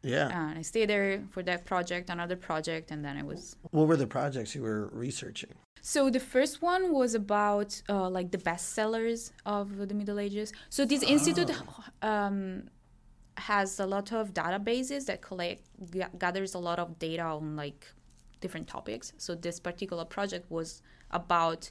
Yeah. 0.04 0.28
And 0.28 0.58
I 0.58 0.62
stayed 0.62 0.90
there 0.90 1.22
for 1.30 1.42
that 1.44 1.64
project, 1.64 2.10
another 2.10 2.36
project, 2.36 2.90
and 2.90 3.04
then 3.04 3.16
I 3.16 3.22
was. 3.22 3.56
What 3.70 3.88
were 3.88 3.96
the 3.96 4.06
projects 4.06 4.54
you 4.54 4.62
were 4.62 4.90
researching? 4.92 5.50
So 5.80 6.08
the 6.08 6.20
first 6.20 6.62
one 6.62 6.92
was 6.92 7.14
about 7.14 7.82
uh, 7.88 8.08
like 8.08 8.30
the 8.30 8.38
bestsellers 8.38 9.32
of 9.44 9.88
the 9.88 9.94
Middle 9.94 10.18
Ages. 10.18 10.52
So 10.70 10.84
this 10.84 11.02
institute 11.02 11.50
um, 12.02 12.70
has 13.36 13.80
a 13.80 13.86
lot 13.86 14.12
of 14.12 14.32
databases 14.32 15.06
that 15.06 15.20
collect 15.20 15.62
ga- 15.90 16.08
gathers 16.18 16.54
a 16.54 16.58
lot 16.58 16.78
of 16.78 16.98
data 16.98 17.22
on 17.22 17.56
like 17.56 17.86
different 18.40 18.66
topics. 18.66 19.12
So 19.18 19.34
this 19.34 19.58
particular 19.60 20.04
project 20.04 20.50
was 20.50 20.82
about 21.10 21.70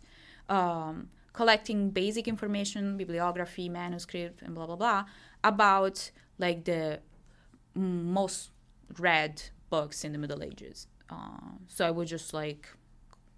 um, 0.50 1.10
collecting 1.34 1.90
basic 1.90 2.28
information, 2.28 2.98
bibliography, 2.98 3.70
manuscript, 3.70 4.42
and 4.42 4.54
blah 4.54 4.66
blah 4.68 4.76
blah 4.76 5.06
about 5.44 6.12
like 6.38 6.66
the 6.66 7.00
most 7.76 8.52
read 9.00 9.42
books 9.70 10.04
in 10.04 10.12
the 10.12 10.18
Middle 10.18 10.44
Ages. 10.44 10.88
Uh, 11.10 11.58
so 11.68 11.86
I 11.86 11.92
would 11.92 12.08
just 12.08 12.34
like 12.34 12.68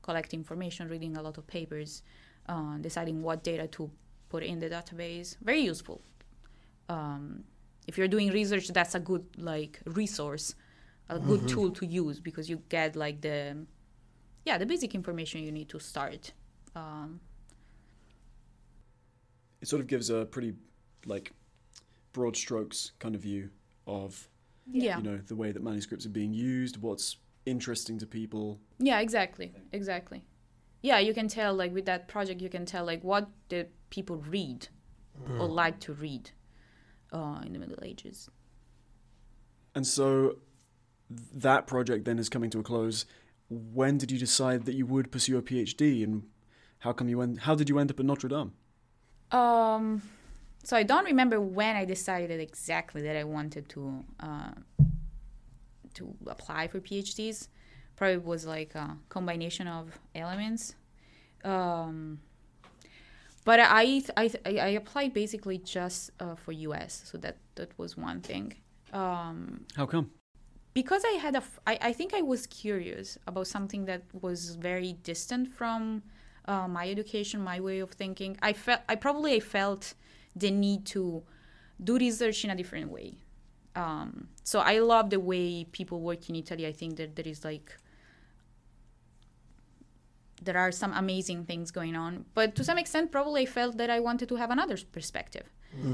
collect 0.01 0.33
information, 0.33 0.87
reading 0.87 1.17
a 1.17 1.21
lot 1.21 1.37
of 1.37 1.47
papers, 1.47 2.03
uh, 2.47 2.77
deciding 2.77 3.21
what 3.21 3.43
data 3.43 3.67
to 3.67 3.89
put 4.29 4.43
in 4.43 4.59
the 4.59 4.69
database. 4.69 5.37
Very 5.41 5.61
useful. 5.61 6.01
Um, 6.89 7.43
if 7.87 7.97
you're 7.97 8.07
doing 8.07 8.31
research, 8.31 8.67
that's 8.69 8.95
a 8.95 8.99
good 8.99 9.25
like 9.37 9.79
resource, 9.85 10.55
a 11.09 11.19
good 11.19 11.47
tool 11.47 11.71
to 11.71 11.85
use 11.85 12.19
because 12.19 12.49
you 12.49 12.61
get 12.69 12.95
like 12.95 13.21
the 13.21 13.65
yeah 14.45 14.57
the 14.57 14.65
basic 14.65 14.95
information 14.95 15.41
you 15.43 15.51
need 15.51 15.69
to 15.69 15.79
start. 15.79 16.33
Um, 16.75 17.19
It 19.61 19.67
sort 19.67 19.81
of 19.81 19.87
gives 19.87 20.09
a 20.09 20.25
pretty 20.25 20.53
like 21.05 21.31
broad 22.13 22.35
strokes 22.35 22.91
kind 22.99 23.15
of 23.15 23.21
view 23.21 23.49
of 23.87 24.27
yeah. 24.67 24.97
you 24.97 25.03
know 25.03 25.17
the 25.17 25.35
way 25.35 25.51
that 25.51 25.63
manuscripts 25.63 26.05
are 26.05 26.09
being 26.09 26.33
used, 26.33 26.81
what's 26.81 27.17
interesting 27.45 27.99
to 27.99 28.07
people. 28.07 28.59
Yeah, 28.79 28.99
exactly. 28.99 29.53
Exactly. 29.71 30.25
Yeah, 30.81 30.99
you 30.99 31.13
can 31.13 31.27
tell 31.27 31.53
like 31.53 31.73
with 31.73 31.85
that 31.85 32.07
project 32.07 32.41
you 32.41 32.49
can 32.49 32.65
tell 32.65 32.85
like 32.85 33.03
what 33.03 33.29
the 33.49 33.67
people 33.89 34.17
read 34.17 34.67
or 35.39 35.47
like 35.47 35.79
to 35.79 35.93
read 35.93 36.31
uh, 37.11 37.41
in 37.45 37.53
the 37.53 37.59
Middle 37.59 37.79
Ages. 37.81 38.29
And 39.73 39.85
so 39.85 40.37
that 41.09 41.67
project 41.67 42.05
then 42.05 42.19
is 42.19 42.29
coming 42.29 42.49
to 42.51 42.59
a 42.59 42.63
close. 42.63 43.05
When 43.49 43.97
did 43.97 44.11
you 44.11 44.17
decide 44.17 44.65
that 44.65 44.75
you 44.75 44.85
would 44.85 45.11
pursue 45.11 45.37
a 45.37 45.41
PhD, 45.41 46.03
and 46.03 46.23
how 46.79 46.93
come 46.93 47.09
you 47.09 47.21
end? 47.21 47.41
How 47.41 47.55
did 47.55 47.69
you 47.69 47.77
end 47.77 47.91
up 47.91 47.99
at 47.99 48.05
Notre 48.05 48.29
Dame? 48.29 48.53
Um, 49.31 50.01
so 50.65 50.75
I 50.75 50.83
don't 50.83 51.05
remember 51.05 51.39
when 51.39 51.75
I 51.75 51.85
decided 51.85 52.39
exactly 52.39 53.01
that 53.03 53.15
I 53.15 53.23
wanted 53.23 53.69
to 53.69 54.03
uh, 54.19 54.51
to 55.93 56.13
apply 56.27 56.67
for 56.67 56.79
PhDs. 56.79 57.47
Probably 57.95 58.17
was 58.17 58.45
like 58.45 58.75
a 58.75 58.97
combination 59.07 59.67
of 59.67 59.97
elements. 60.13 60.75
Um, 61.45 62.19
but 63.45 63.59
I, 63.61 64.01
I 64.17 64.29
I 64.45 64.69
applied 64.81 65.13
basically 65.13 65.59
just 65.59 66.09
uh, 66.19 66.35
for 66.35 66.51
US, 66.51 67.03
so 67.05 67.17
that 67.19 67.37
that 67.55 67.69
was 67.77 67.95
one 67.95 68.19
thing. 68.21 68.55
Um, 68.91 69.65
How 69.77 69.85
come? 69.85 70.09
because 70.73 71.03
I 71.05 71.13
had 71.13 71.35
a, 71.35 71.37
f- 71.37 71.59
I, 71.65 71.77
I 71.81 71.93
think 71.93 72.13
I 72.13 72.21
was 72.21 72.45
curious 72.47 73.17
about 73.27 73.47
something 73.47 73.85
that 73.85 74.03
was 74.21 74.55
very 74.55 74.93
distant 75.03 75.53
from 75.53 76.03
uh, 76.47 76.67
my 76.67 76.89
education, 76.89 77.41
my 77.41 77.59
way 77.61 77.79
of 77.79 77.91
thinking. 77.91 78.37
I 78.41 78.51
felt, 78.53 78.81
I 78.89 78.95
probably 78.95 79.39
felt 79.39 79.93
the 80.35 80.51
need 80.51 80.85
to 80.87 81.23
do 81.83 81.97
research 81.97 82.43
in 82.43 82.49
a 82.51 82.55
different 82.55 82.91
way. 82.91 83.15
Um, 83.75 84.29
so 84.43 84.59
I 84.59 84.79
love 84.79 85.09
the 85.09 85.19
way 85.19 85.65
people 85.65 85.99
work 86.01 86.29
in 86.29 86.35
Italy. 86.35 86.65
I 86.65 86.71
think 86.71 86.97
that 86.97 87.15
there 87.15 87.27
is 87.27 87.43
like, 87.43 87.75
there 90.41 90.57
are 90.57 90.71
some 90.71 90.93
amazing 90.93 91.45
things 91.45 91.71
going 91.71 91.95
on. 91.95 92.25
But 92.33 92.55
to 92.55 92.63
some 92.63 92.77
extent, 92.77 93.11
probably 93.11 93.43
I 93.43 93.45
felt 93.45 93.77
that 93.77 93.89
I 93.89 93.99
wanted 93.99 94.29
to 94.29 94.35
have 94.35 94.51
another 94.51 94.77
perspective. 94.91 95.49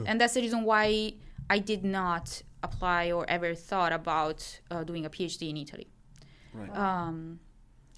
And 0.06 0.22
that's 0.22 0.36
the 0.36 0.42
reason 0.42 0.64
why 0.64 1.14
I 1.50 1.58
did 1.58 1.84
not 1.84 2.44
apply 2.62 3.12
or 3.12 3.28
ever 3.28 3.56
thought 3.56 3.92
about 3.92 4.60
uh, 4.70 4.84
doing 4.84 5.06
a 5.06 5.10
PhD 5.10 5.50
in 5.50 5.58
Italy. 5.58 5.88
Right. 6.54 6.78
Um, 6.78 7.40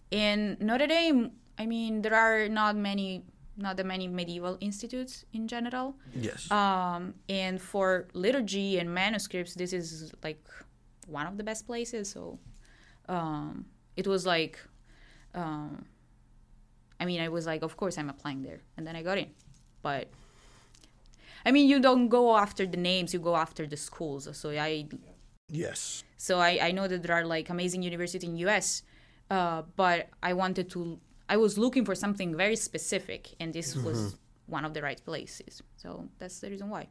in 0.10 0.56
Notre 0.62 0.88
Dame, 0.88 1.32
I 1.58 1.66
mean, 1.66 2.02
there 2.02 2.16
are 2.16 2.48
not 2.48 2.78
many, 2.78 3.26
not 3.58 3.78
that 3.78 3.86
many 3.86 4.08
medieval 4.08 4.58
institutes 4.60 5.26
in 5.34 5.48
general. 5.48 5.96
Yes. 6.16 6.50
Um, 6.52 7.14
and 7.30 7.62
for 7.62 8.08
liturgy 8.14 8.80
and 8.80 8.94
manuscripts, 8.94 9.54
this 9.54 9.74
is 9.74 10.12
like 10.24 10.44
one 11.08 11.28
of 11.28 11.38
the 11.38 11.44
best 11.44 11.68
places. 11.68 12.10
So 12.10 12.40
um, 13.08 13.66
it 13.96 14.08
was 14.08 14.26
like, 14.26 14.60
um, 15.36 15.86
I 17.00 17.06
mean, 17.06 17.22
I 17.22 17.30
was 17.30 17.46
like, 17.46 17.62
of 17.62 17.78
course 17.78 17.98
I'm 17.98 18.10
applying 18.10 18.42
there. 18.42 18.62
And 18.78 18.88
then 18.88 18.96
I 18.96 19.04
got 19.04 19.18
in. 19.18 19.30
But 19.82 20.10
I 21.46 21.52
mean, 21.52 21.68
you 21.68 21.80
don't 21.80 22.08
go 22.08 22.38
after 22.38 22.66
the 22.66 22.78
names, 22.78 23.14
you 23.14 23.20
go 23.20 23.36
after 23.36 23.68
the 23.68 23.78
schools. 23.78 24.28
So 24.34 24.50
I 24.52 24.88
yes. 25.50 26.04
so 26.18 26.40
I, 26.40 26.60
I 26.62 26.72
know 26.72 26.88
that 26.88 27.04
there 27.04 27.16
are 27.16 27.26
like 27.26 27.50
amazing 27.50 27.84
universities 27.84 28.30
in 28.30 28.38
US, 28.38 28.84
uh, 29.30 29.64
but 29.76 30.10
I 30.22 30.34
wanted 30.34 30.70
to 30.72 31.00
I 31.30 31.38
was 31.38 31.58
looking 31.58 31.86
for 31.86 31.96
something 31.96 32.36
very 32.36 32.56
specific, 32.56 33.30
and 33.40 33.54
this 33.54 33.76
mm-hmm. 33.76 33.86
was 33.86 34.18
one 34.48 34.66
of 34.66 34.74
the 34.74 34.82
right 34.82 35.04
places. 35.04 35.62
So 35.78 36.08
that's 36.20 36.40
the 36.40 36.50
reason 36.50 36.70
why. 36.70 36.90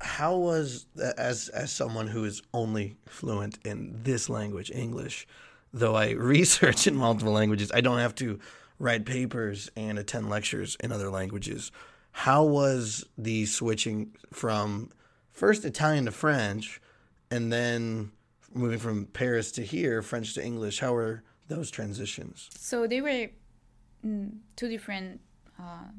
How 0.00 0.36
was 0.36 0.86
as 1.18 1.48
as 1.50 1.70
someone 1.70 2.06
who 2.08 2.24
is 2.24 2.42
only 2.54 2.96
fluent 3.06 3.58
in 3.64 4.00
this 4.02 4.30
language, 4.30 4.70
English, 4.70 5.26
though 5.72 5.94
I 5.94 6.10
research 6.34 6.86
in 6.86 6.96
multiple 6.96 7.32
languages, 7.32 7.70
I 7.74 7.82
don't 7.82 7.98
have 7.98 8.14
to 8.16 8.38
write 8.78 9.04
papers 9.04 9.70
and 9.76 9.98
attend 9.98 10.30
lectures 10.30 10.76
in 10.80 10.90
other 10.90 11.10
languages. 11.10 11.70
How 12.12 12.44
was 12.44 13.04
the 13.18 13.46
switching 13.46 14.16
from 14.32 14.90
first 15.30 15.64
Italian 15.64 16.06
to 16.06 16.10
French 16.10 16.80
and 17.30 17.52
then 17.52 18.10
moving 18.52 18.78
from 18.78 19.06
Paris 19.06 19.52
to 19.52 19.62
here, 19.62 20.00
French 20.00 20.34
to 20.34 20.44
English? 20.44 20.80
How 20.80 20.94
were 20.94 21.22
those 21.50 21.70
transitions? 21.70 22.48
So 22.56 22.86
they 22.86 23.00
were 23.02 23.28
mm, 24.06 24.30
two 24.56 24.68
different 24.68 25.20
uh, 25.58 25.90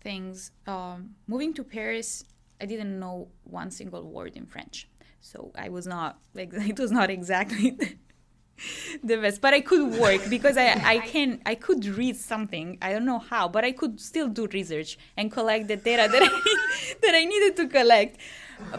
things. 0.00 0.50
Um, 0.66 1.14
moving 1.28 1.54
to 1.54 1.62
Paris, 1.62 2.24
I 2.60 2.66
didn't 2.66 2.98
know 2.98 3.28
one 3.44 3.70
single 3.70 4.10
word 4.10 4.34
in 4.34 4.46
French, 4.46 4.88
so 5.20 5.52
I 5.56 5.68
was 5.68 5.86
not 5.86 6.18
like 6.34 6.50
it 6.72 6.78
was 6.78 6.90
not 6.90 7.10
exactly 7.10 7.78
the 9.04 9.16
best. 9.18 9.40
But 9.40 9.54
I 9.54 9.60
could 9.60 9.92
work 10.00 10.22
because 10.28 10.56
I 10.56 10.68
I 10.94 10.98
can 10.98 11.40
I 11.46 11.54
could 11.54 11.84
read 11.84 12.16
something. 12.16 12.78
I 12.82 12.92
don't 12.92 13.04
know 13.04 13.20
how, 13.20 13.48
but 13.48 13.64
I 13.64 13.72
could 13.72 14.00
still 14.00 14.28
do 14.28 14.46
research 14.48 14.98
and 15.16 15.30
collect 15.30 15.68
the 15.68 15.76
data 15.76 16.08
that 16.10 16.22
I 16.22 16.30
that 17.02 17.14
I 17.14 17.24
needed 17.24 17.56
to 17.56 17.68
collect. 17.68 18.18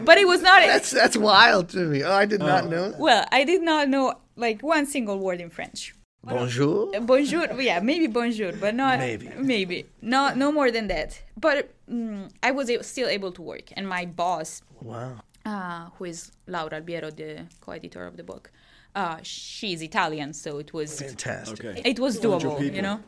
But 0.08 0.18
it 0.18 0.26
was 0.26 0.42
not. 0.42 0.60
That's 0.60 0.90
that's 0.90 1.16
wild 1.16 1.70
to 1.70 1.78
me. 1.78 2.02
Oh, 2.02 2.12
I 2.12 2.26
did 2.26 2.40
not 2.40 2.68
know. 2.68 2.90
that. 2.90 3.00
Well, 3.00 3.24
I 3.32 3.44
did 3.44 3.62
not 3.62 3.88
know 3.88 4.14
like 4.36 4.62
one 4.62 4.84
single 4.86 5.18
word 5.18 5.40
in 5.40 5.48
French. 5.50 5.94
Bonjour. 6.22 6.90
Bonjour, 7.00 7.46
yeah, 7.60 7.80
maybe 7.80 8.06
bonjour, 8.06 8.52
but 8.52 8.74
not 8.74 8.98
Maybe. 8.98 9.30
maybe 9.38 9.86
no 10.02 10.34
no 10.34 10.52
more 10.52 10.70
than 10.70 10.86
that. 10.88 11.18
But 11.36 11.70
mm, 11.90 12.30
I 12.42 12.50
was 12.50 12.68
a- 12.68 12.82
still 12.82 13.08
able 13.08 13.32
to 13.32 13.42
work, 13.42 13.72
and 13.76 13.88
my 13.88 14.04
boss, 14.04 14.60
Wow. 14.82 15.22
uh, 15.46 15.86
who 15.96 16.04
is 16.04 16.30
Laura 16.46 16.80
Albiero, 16.80 17.10
the 17.10 17.46
co-editor 17.62 18.06
of 18.06 18.18
the 18.18 18.22
book, 18.22 18.52
uh, 18.94 19.16
she's 19.22 19.80
Italian, 19.82 20.34
so 20.34 20.58
it 20.58 20.74
was 20.74 21.00
Fantastic. 21.00 21.64
Okay. 21.64 21.82
it 21.86 21.98
was 21.98 22.20
doable, 22.20 22.60
you 22.74 22.82
know. 22.82 23.00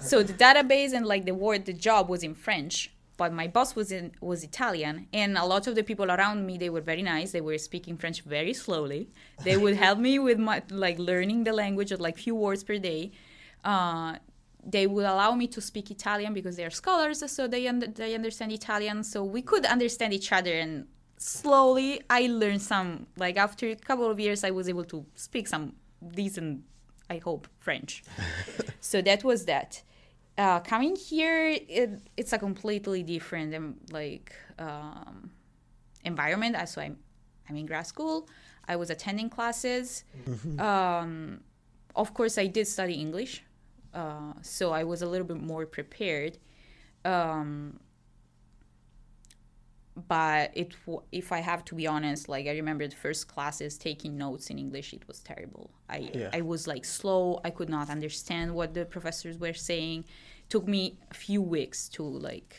So 0.00 0.22
the 0.22 0.34
database 0.34 0.92
and 0.92 1.06
like 1.06 1.24
the 1.24 1.34
word, 1.34 1.64
the 1.64 1.72
job 1.72 2.10
was 2.10 2.22
in 2.22 2.34
French, 2.34 2.90
but 3.20 3.34
my 3.34 3.46
boss 3.46 3.76
was 3.76 3.92
in 3.92 4.12
was 4.22 4.42
Italian, 4.42 5.06
and 5.12 5.36
a 5.36 5.44
lot 5.44 5.66
of 5.68 5.74
the 5.74 5.84
people 5.90 6.08
around 6.10 6.38
me 6.48 6.54
they 6.56 6.70
were 6.70 6.84
very 6.92 7.04
nice. 7.14 7.28
They 7.36 7.44
were 7.48 7.58
speaking 7.58 7.98
French 8.02 8.22
very 8.22 8.54
slowly. 8.64 9.02
They 9.44 9.58
would 9.62 9.76
help 9.86 9.98
me 10.08 10.18
with 10.18 10.38
my 10.38 10.62
like 10.70 10.98
learning 10.98 11.44
the 11.44 11.52
language 11.52 11.92
of 11.92 12.00
like 12.00 12.16
few 12.16 12.34
words 12.34 12.62
per 12.64 12.78
day. 12.78 13.02
Uh, 13.62 14.14
they 14.76 14.86
would 14.86 15.04
allow 15.14 15.32
me 15.42 15.46
to 15.48 15.60
speak 15.60 15.90
Italian 15.90 16.32
because 16.32 16.54
they 16.56 16.64
are 16.64 16.76
scholars, 16.82 17.18
so 17.36 17.46
they 17.46 17.68
un- 17.68 17.92
they 17.94 18.14
understand 18.20 18.52
Italian. 18.52 19.04
So 19.04 19.18
we 19.36 19.42
could 19.50 19.66
understand 19.66 20.14
each 20.18 20.32
other, 20.38 20.54
and 20.64 20.72
slowly 21.18 22.00
I 22.08 22.22
learned 22.42 22.62
some. 22.62 22.88
Like 23.24 23.36
after 23.36 23.66
a 23.68 23.76
couple 23.76 24.08
of 24.14 24.18
years, 24.18 24.44
I 24.48 24.52
was 24.58 24.66
able 24.66 24.86
to 24.94 25.04
speak 25.26 25.46
some 25.54 25.64
decent, 26.20 26.64
I 27.14 27.18
hope, 27.18 27.48
French. 27.66 28.02
so 28.90 28.96
that 29.02 29.24
was 29.24 29.44
that. 29.44 29.82
Uh, 30.40 30.58
coming 30.60 30.96
here, 30.96 31.48
it, 31.80 31.90
it's 32.16 32.32
a 32.32 32.38
completely 32.38 33.02
different 33.02 33.54
um, 33.54 33.74
like 33.90 34.32
um, 34.58 35.30
environment. 36.04 36.56
So 36.66 36.80
I'm 36.80 36.96
I'm 37.48 37.56
in 37.56 37.66
grad 37.66 37.86
school. 37.86 38.16
I 38.72 38.76
was 38.76 38.88
attending 38.96 39.28
classes. 39.28 40.04
Um, 40.58 41.40
of 41.94 42.08
course, 42.14 42.38
I 42.44 42.46
did 42.46 42.66
study 42.76 42.94
English, 42.94 43.32
uh, 43.92 44.32
so 44.42 44.64
I 44.80 44.84
was 44.84 45.02
a 45.02 45.08
little 45.12 45.26
bit 45.32 45.42
more 45.52 45.66
prepared. 45.66 46.38
Um, 47.04 47.80
but 50.08 50.50
it, 50.54 50.70
w- 50.86 51.02
if 51.12 51.32
I 51.32 51.40
have 51.40 51.64
to 51.66 51.74
be 51.74 51.86
honest, 51.86 52.28
like 52.28 52.46
I 52.46 52.52
remember 52.52 52.86
the 52.86 52.96
first 52.96 53.28
classes 53.28 53.76
taking 53.76 54.16
notes 54.16 54.48
in 54.50 54.58
English, 54.58 54.94
it 54.94 55.06
was 55.08 55.18
terrible. 55.20 55.70
I 55.88 56.10
Yeah. 56.14 56.30
I 56.32 56.40
was 56.42 56.66
like 56.66 56.84
slow. 56.84 57.40
I 57.44 57.50
could 57.50 57.68
not 57.68 57.90
understand 57.90 58.54
what 58.54 58.72
the 58.72 58.84
professors 58.86 59.36
were 59.38 59.52
saying. 59.70 60.04
Took 60.50 60.68
me 60.68 60.98
a 61.10 61.14
few 61.14 61.40
weeks 61.40 61.88
to 61.90 62.02
like, 62.02 62.58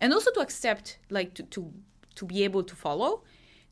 and 0.00 0.12
also 0.12 0.30
to 0.32 0.40
accept 0.40 0.98
like 1.10 1.34
to 1.34 1.42
to 1.54 1.72
to 2.16 2.24
be 2.24 2.44
able 2.44 2.64
to 2.64 2.74
follow, 2.74 3.22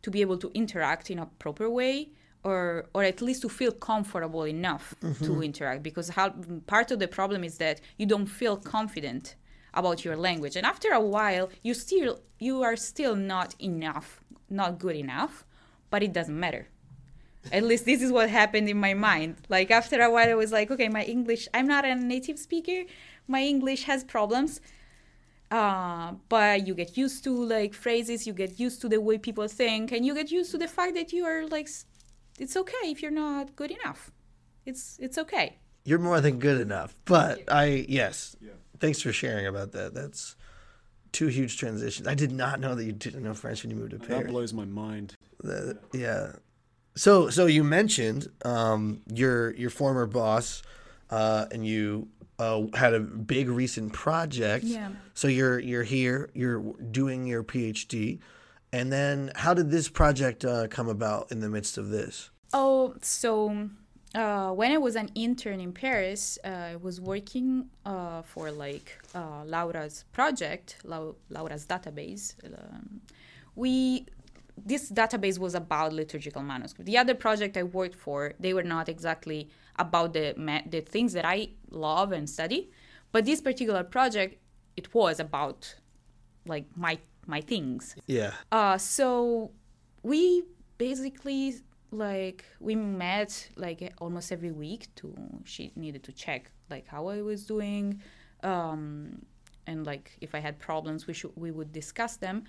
to 0.03 0.11
be 0.11 0.21
able 0.21 0.39
to 0.39 0.51
interact 0.55 1.11
in 1.11 1.19
a 1.19 1.27
proper 1.45 1.69
way. 1.69 2.11
Or, 2.45 2.87
or 2.93 3.05
at 3.05 3.23
least 3.23 3.43
to 3.43 3.49
feel 3.49 3.71
comfortable 3.71 4.43
enough 4.49 4.97
to 5.01 5.07
mm-hmm. 5.07 5.43
interact 5.45 5.85
because 5.85 6.09
how, 6.09 6.31
part 6.67 6.91
of 6.91 6.99
the 6.99 7.07
problem 7.07 7.45
is 7.45 7.57
that 7.59 7.81
you 7.99 8.05
don't 8.05 8.27
feel 8.27 8.57
confident 8.57 9.37
about 9.75 10.05
your 10.05 10.17
language 10.17 10.57
and 10.57 10.67
after 10.67 10.91
a 10.91 11.01
while 11.01 11.49
you 11.63 11.73
still 11.75 12.21
you 12.39 12.63
are 12.63 12.77
still 12.77 13.15
not 13.15 13.55
enough 13.59 14.21
not 14.51 14.79
good 14.79 14.97
enough 14.97 15.45
but 15.91 16.03
it 16.03 16.13
doesn't 16.13 16.39
matter 16.39 16.67
at 17.51 17.63
least 17.65 17.85
this 17.85 18.01
is 18.01 18.13
what 18.13 18.31
happened 18.31 18.69
in 18.69 18.79
my 18.79 18.95
mind 18.95 19.37
like 19.49 19.71
after 19.71 20.01
a 20.01 20.11
while 20.11 20.29
i 20.29 20.35
was 20.35 20.53
like 20.53 20.71
okay 20.71 20.89
my 20.89 21.03
english 21.05 21.49
i'm 21.55 21.67
not 21.67 21.85
a 21.85 21.95
native 21.95 22.39
speaker 22.39 22.85
my 23.27 23.43
english 23.43 23.85
has 23.85 24.05
problems 24.05 24.61
uh, 25.51 26.13
but 26.31 26.67
you 26.67 26.75
get 26.75 26.97
used 26.97 27.23
to 27.25 27.31
like 27.45 27.75
phrases 27.75 28.27
you 28.27 28.33
get 28.33 28.59
used 28.59 28.81
to 28.81 28.89
the 28.89 29.01
way 29.01 29.19
people 29.19 29.47
think 29.49 29.93
and 29.93 30.07
you 30.07 30.15
get 30.15 30.31
used 30.31 30.51
to 30.51 30.57
the 30.57 30.69
fact 30.69 30.95
that 30.95 31.13
you 31.13 31.27
are 31.27 31.47
like, 31.49 31.69
it's 32.39 32.57
okay 32.57 32.85
if 32.85 33.03
you're 33.03 33.11
not 33.11 33.55
good 33.55 33.71
enough 33.71 34.11
it's 34.65 34.99
it's 35.01 35.19
okay 35.19 35.59
You're 35.85 35.99
more 35.99 36.21
than 36.21 36.39
good 36.39 36.61
enough. 36.61 36.95
But 37.05 37.41
I 37.49 37.85
yes. 37.89 38.37
Thanks 38.79 39.01
for 39.03 39.13
sharing 39.13 39.47
about 39.47 39.73
that. 39.73 39.95
That's 39.95 40.37
two 41.13 41.27
huge 41.29 41.57
transitions. 41.59 42.07
I 42.07 42.15
did 42.15 42.33
not 42.33 42.61
know 42.61 42.75
that 42.75 42.85
you 42.85 42.93
didn't 42.93 43.23
know 43.23 43.35
French 43.35 43.63
when 43.63 43.71
you 43.71 43.77
moved 43.77 43.91
to 43.91 43.99
Paris. 43.99 44.25
That 44.25 44.29
blows 44.31 44.53
my 44.53 44.65
mind. 44.65 45.17
The- 45.41 45.79
yeah. 45.93 46.33
So 46.95 47.31
so 47.31 47.47
you 47.47 47.65
mentioned 47.65 48.29
um, 48.45 49.01
your 49.13 49.55
your 49.55 49.71
former 49.71 50.07
boss, 50.07 50.63
uh, 51.11 51.47
and 51.51 51.67
you 51.67 52.09
uh, 52.39 52.63
had 52.75 52.95
a 52.95 53.01
big 53.01 53.49
recent 53.49 53.93
project. 53.93 54.65
Yeah. 54.65 54.91
So 55.15 55.29
you're 55.29 55.59
you're 55.59 55.85
here. 55.85 56.31
You're 56.35 56.61
doing 56.91 57.27
your 57.27 57.43
PhD, 57.45 58.19
and 58.73 58.93
then 58.93 59.33
how 59.37 59.55
did 59.55 59.71
this 59.71 59.89
project 59.89 60.45
uh, 60.45 60.69
come 60.69 60.89
about 60.89 61.33
in 61.33 61.41
the 61.41 61.49
midst 61.49 61.79
of 61.79 61.89
this? 61.89 62.31
Oh, 62.53 62.95
so 63.01 63.69
uh, 64.15 64.51
when 64.53 64.73
I 64.73 64.79
was 64.79 64.95
an 64.97 65.11
intern 65.15 65.61
in 65.61 65.73
Paris, 65.73 66.39
uh, 66.45 66.49
I 66.49 66.77
was 66.77 67.01
working 67.01 67.71
uh, 67.87 68.23
for 68.23 68.51
like 68.51 68.99
uh, 69.15 69.45
Laura's 69.47 70.05
project, 70.13 70.77
Lau- 70.85 71.17
Laura's 71.31 71.65
database. 71.65 72.35
Um, 72.45 73.01
we 73.55 74.07
this 74.57 74.91
database 74.91 75.39
was 75.39 75.55
about 75.55 75.93
liturgical 75.93 76.43
manuscript. 76.43 76.87
The 76.87 76.99
other 76.99 77.15
project 77.15 77.57
I 77.57 77.63
worked 77.63 77.95
for, 77.95 78.35
they 78.39 78.55
were 78.55 78.63
not 78.63 78.89
exactly 78.89 79.49
about 79.77 80.13
the 80.13 80.35
the 80.69 80.81
things 80.81 81.13
that 81.15 81.25
I 81.25 81.49
love 81.71 82.13
and 82.13 82.29
study, 82.29 82.71
but 83.11 83.25
this 83.25 83.41
particular 83.41 83.85
project, 83.85 84.37
it 84.77 84.95
was 84.95 85.21
about 85.21 85.75
like 86.47 86.67
my 86.77 86.99
my 87.27 87.41
things. 87.41 87.97
Yeah. 88.07 88.33
Uh, 88.51 88.79
so 88.79 89.53
we 90.03 90.45
basically 90.79 91.55
like 91.91 92.45
we 92.61 92.75
met 92.75 93.49
like 93.57 93.93
almost 93.99 94.33
every 94.33 94.51
week 94.51 94.89
to 94.97 95.15
she 95.45 95.73
needed 95.77 96.03
to 96.05 96.13
check 96.13 96.51
like 96.71 96.87
how 96.87 97.09
I 97.09 97.23
was 97.23 97.45
doing, 97.45 98.01
um, 98.43 99.25
and 99.67 99.87
like 99.87 100.17
if 100.21 100.35
I 100.35 100.41
had 100.41 100.59
problems 100.59 101.07
we 101.07 101.15
should 101.15 101.33
we 101.37 101.51
would 101.51 101.73
discuss 101.73 102.17
them, 102.17 102.45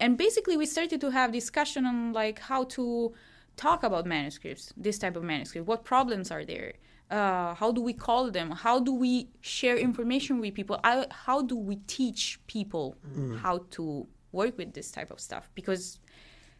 and 0.00 0.16
basically 0.18 0.56
we 0.56 0.66
started 0.66 1.00
to 1.00 1.10
have 1.10 1.32
discussion 1.32 1.86
on 1.86 2.12
like 2.12 2.38
how 2.38 2.64
to 2.64 3.14
talk 3.56 3.82
about 3.82 4.06
manuscripts, 4.06 4.72
this 4.76 4.98
type 4.98 5.16
of 5.16 5.22
manuscript, 5.22 5.66
what 5.66 5.84
problems 5.84 6.30
are 6.30 6.44
there. 6.44 6.74
Uh, 7.10 7.54
how 7.54 7.70
do 7.70 7.80
we 7.80 7.92
call 7.92 8.30
them? 8.30 8.50
How 8.50 8.80
do 8.80 8.92
we 8.92 9.28
share 9.40 9.76
information 9.76 10.40
with 10.40 10.54
people? 10.54 10.80
I, 10.82 11.06
how 11.10 11.40
do 11.40 11.56
we 11.56 11.76
teach 11.86 12.40
people 12.48 12.96
how 13.36 13.64
to 13.70 14.06
work 14.32 14.58
with 14.58 14.74
this 14.74 14.90
type 14.90 15.10
of 15.10 15.20
stuff? 15.20 15.48
Because 15.54 16.00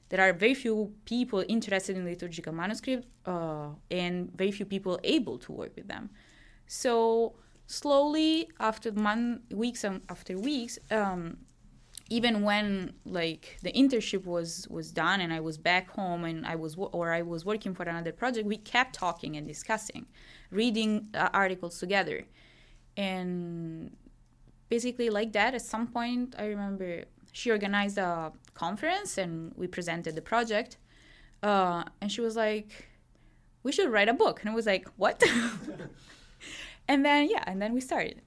there 0.09 0.21
are 0.21 0.33
very 0.33 0.55
few 0.55 0.93
people 1.05 1.45
interested 1.49 1.97
in 1.97 2.05
liturgical 2.05 2.53
manuscript 2.53 3.07
uh, 3.27 3.71
and 3.91 4.31
very 4.37 4.53
few 4.53 4.65
people 4.65 5.01
able 5.03 5.37
to 5.39 5.53
work 5.53 5.75
with 5.75 5.89
them. 5.89 6.11
So 6.69 7.35
slowly, 7.67 8.49
after 8.61 8.93
month, 8.93 9.41
weeks 9.53 9.83
and 9.83 10.01
after 10.09 10.39
weeks, 10.39 10.79
um, 10.93 11.39
even 12.09 12.43
when 12.43 12.93
like 13.05 13.59
the 13.63 13.73
internship 13.73 14.25
was 14.25 14.67
was 14.71 14.93
done 14.93 15.21
and 15.21 15.33
I 15.33 15.41
was 15.41 15.59
back 15.59 15.91
home 15.91 16.25
and 16.25 16.47
I 16.47 16.55
was 16.55 16.77
or 16.79 17.13
I 17.13 17.23
was 17.23 17.45
working 17.45 17.75
for 17.75 17.83
another 17.83 18.13
project, 18.13 18.47
we 18.47 18.59
kept 18.59 18.95
talking 18.95 19.37
and 19.37 19.47
discussing, 19.47 20.07
reading 20.51 21.09
uh, 21.15 21.31
articles 21.33 21.79
together, 21.79 22.25
and 22.97 23.97
basically 24.69 25.11
like 25.11 25.33
that. 25.33 25.55
At 25.55 25.63
some 25.63 25.89
point, 25.89 26.35
I 26.39 26.47
remember 26.47 27.05
she 27.33 27.51
organized 27.51 27.99
a 27.99 28.33
conference 28.55 29.19
and 29.19 29.53
we 29.57 29.67
presented 29.67 30.15
the 30.15 30.23
project, 30.23 30.77
uh, 31.43 31.85
and 32.01 32.13
she 32.13 32.21
was 32.21 32.37
like, 32.37 32.89
"We 33.65 33.73
should 33.73 33.91
write 33.91 34.09
a 34.09 34.15
book," 34.15 34.41
and 34.41 34.51
I 34.51 34.55
was 34.55 34.67
like, 34.67 34.87
"What?" 34.97 35.23
and 36.89 37.05
then 37.05 37.29
yeah, 37.29 37.43
and 37.49 37.61
then 37.61 37.73
we 37.73 37.81
started 37.81 38.23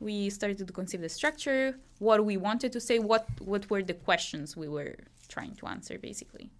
we 0.00 0.30
started 0.30 0.58
to 0.58 0.72
conceive 0.72 1.00
the 1.00 1.08
structure, 1.08 1.78
what 1.98 2.24
we 2.24 2.36
wanted 2.36 2.72
to 2.72 2.80
say, 2.80 2.98
what 2.98 3.26
what 3.40 3.68
were 3.70 3.82
the 3.82 3.94
questions 3.94 4.56
we 4.56 4.68
were 4.68 4.96
trying 5.28 5.54
to 5.56 5.66
answer, 5.66 5.98
basically. 5.98 6.50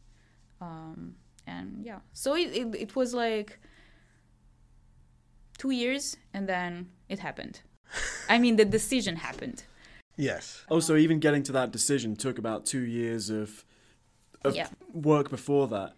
Um, 0.61 1.17
and 1.47 1.85
yeah, 1.85 2.01
so 2.13 2.35
it, 2.35 2.49
it, 2.55 2.75
it 2.75 2.97
was 2.97 3.15
like 3.15 3.59
two 5.59 5.71
years, 5.71 6.17
and 6.35 6.49
then 6.49 6.89
it 7.09 7.19
happened. 7.21 7.61
I 8.29 8.39
mean, 8.39 8.57
the 8.57 8.65
decision 8.65 9.17
happened. 9.17 9.65
Yes. 10.17 10.65
Oh, 10.71 10.81
so 10.81 10.97
even 10.97 11.21
getting 11.21 11.43
to 11.45 11.53
that 11.53 11.71
decision 11.73 12.17
took 12.17 12.39
about 12.39 12.65
two 12.67 12.81
years 12.81 13.31
of 13.31 13.65
of 14.45 14.55
Yeah. 14.55 14.69
work 14.93 15.29
before 15.31 15.69
that. 15.69 15.95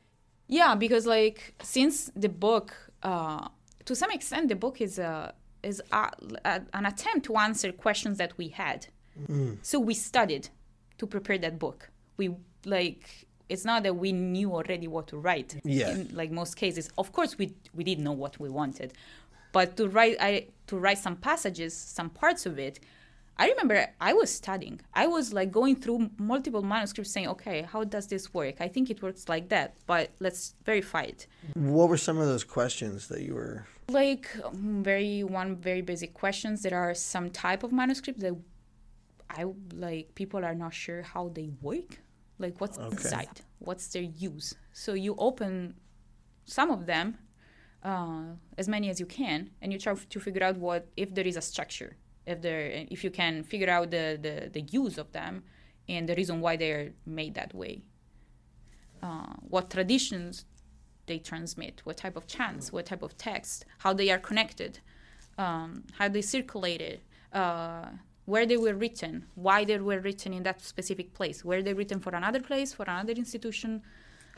Yeah, 0.49 0.75
because 0.75 1.07
like 1.07 1.55
since 1.63 2.11
the 2.17 2.29
book, 2.29 2.75
uh, 3.03 3.49
to 3.85 3.95
some 3.95 4.11
extent, 4.11 4.49
the 4.49 4.57
book 4.57 4.81
is 4.81 4.99
a 4.99 5.35
is 5.63 5.83
a, 5.93 6.11
a, 6.45 6.63
an 6.73 6.87
attempt 6.87 7.27
to 7.27 7.37
answer 7.37 7.73
questions 7.73 8.19
that 8.19 8.37
we 8.39 8.49
had. 8.49 8.87
Mm. 9.29 9.59
So 9.63 9.79
we 9.79 9.95
studied 9.95 10.49
to 10.99 11.07
prepare 11.07 11.39
that 11.39 11.59
book. 11.59 11.91
We 12.17 12.37
like 12.65 13.27
it's 13.49 13.65
not 13.65 13.83
that 13.85 13.97
we 13.97 14.13
knew 14.13 14.53
already 14.53 14.89
what 14.89 15.09
to 15.09 15.17
write. 15.17 15.61
Yeah. 15.65 15.91
In 15.91 16.11
like 16.15 16.31
most 16.31 16.57
cases, 16.57 16.91
of 16.99 17.13
course 17.13 17.39
we 17.39 17.55
we 17.75 17.85
did 17.85 17.99
know 17.99 18.13
what 18.13 18.39
we 18.39 18.49
wanted, 18.49 18.93
but 19.53 19.77
to 19.77 19.89
write 19.89 20.17
I 20.21 20.47
to 20.69 20.79
write 20.79 20.99
some 20.99 21.17
passages, 21.17 21.75
some 21.75 22.11
parts 22.11 22.47
of 22.47 22.59
it. 22.59 22.81
I 23.41 23.49
remember 23.51 23.87
I 24.01 24.15
was 24.15 24.35
studying. 24.35 24.81
I 24.95 25.07
was 25.07 25.33
like 25.33 25.53
going 25.53 25.77
through 25.77 26.11
multiple 26.19 26.63
manuscripts 26.63 27.13
saying, 27.13 27.29
okay, 27.29 27.63
how 27.63 27.85
does 27.85 28.09
this 28.09 28.35
work? 28.35 28.57
I 28.61 28.67
think 28.67 28.91
it 28.91 29.01
works 29.01 29.29
like 29.29 29.49
that, 29.51 29.77
but 29.87 30.11
let's 30.19 30.55
verify 30.65 31.03
it. 31.03 31.29
What 31.55 31.89
were 31.89 31.97
some 31.97 32.19
of 32.19 32.27
those 32.27 32.43
questions 32.43 33.07
that 33.09 33.23
you 33.23 33.35
were? 33.35 33.67
Like 33.91 34.29
um, 34.45 34.83
very 34.83 35.25
one 35.25 35.57
very 35.57 35.81
basic 35.83 36.15
questions. 36.15 36.63
There 36.63 36.79
are 36.79 36.95
some 36.95 37.31
type 37.31 37.63
of 37.63 37.73
manuscript 37.73 38.21
that 38.21 38.35
i 39.31 39.45
like 39.75 40.15
people 40.15 40.43
are 40.45 40.55
not 40.55 40.73
sure 40.73 41.03
how 41.03 41.29
they 41.29 41.51
work. 41.63 41.99
Like 42.39 42.61
what's 42.61 42.79
Okay. 42.79 42.89
inside 42.93 43.41
what's 43.59 43.89
their 43.89 44.03
use? 44.03 44.55
So 44.73 44.95
you 44.95 45.15
open 45.19 45.75
some 46.45 46.71
of 46.71 46.87
them 46.87 47.19
uh, 47.83 48.35
as 48.57 48.69
many 48.69 48.89
as 48.91 49.01
you 49.01 49.07
can 49.07 49.51
and 49.61 49.73
you 49.73 49.79
try 49.79 49.95
to 49.95 50.21
figure 50.21 50.43
out 50.43 50.57
what 50.57 50.89
if 50.97 51.15
there 51.15 51.27
is 51.27 51.37
a 51.37 51.41
structure 51.43 51.97
if 52.27 52.41
there 52.43 52.87
if 52.91 53.03
you 53.05 53.11
can 53.11 53.43
figure 53.43 53.71
out 53.71 53.91
the 53.91 54.19
the, 54.21 54.51
the 54.53 54.61
use 54.71 54.99
of 54.99 55.13
them 55.13 55.43
and 55.89 56.09
the 56.09 56.15
reason 56.15 56.41
why 56.41 56.57
they're 56.57 56.91
made 57.07 57.35
that 57.35 57.55
way. 57.55 57.83
Uh, 59.03 59.33
what 59.49 59.71
traditions 59.71 60.45
they 61.09 61.19
transmit, 61.19 61.81
what 61.85 61.97
type 61.97 62.17
of 62.17 62.27
chants, 62.27 62.73
what 62.73 62.87
type 62.87 63.03
of 63.03 63.17
text, 63.19 63.65
how 63.79 63.93
they 63.93 64.11
are 64.11 64.19
connected, 64.19 64.79
um, 65.39 65.85
how 65.99 66.09
they 66.09 66.23
circulated, 66.23 67.01
uh, 67.33 67.87
where 68.27 68.47
they 68.47 68.57
were 68.57 68.75
written, 68.75 69.25
why 69.35 69.65
they 69.65 69.79
were 69.79 70.01
written 70.01 70.33
in 70.33 70.43
that 70.45 70.61
specific 70.61 71.15
place, 71.15 71.45
where 71.45 71.63
they 71.63 71.73
written 71.75 71.99
for 71.99 72.15
another 72.15 72.41
place, 72.41 72.73
for 72.73 72.85
another 72.85 73.13
institution, 73.15 73.83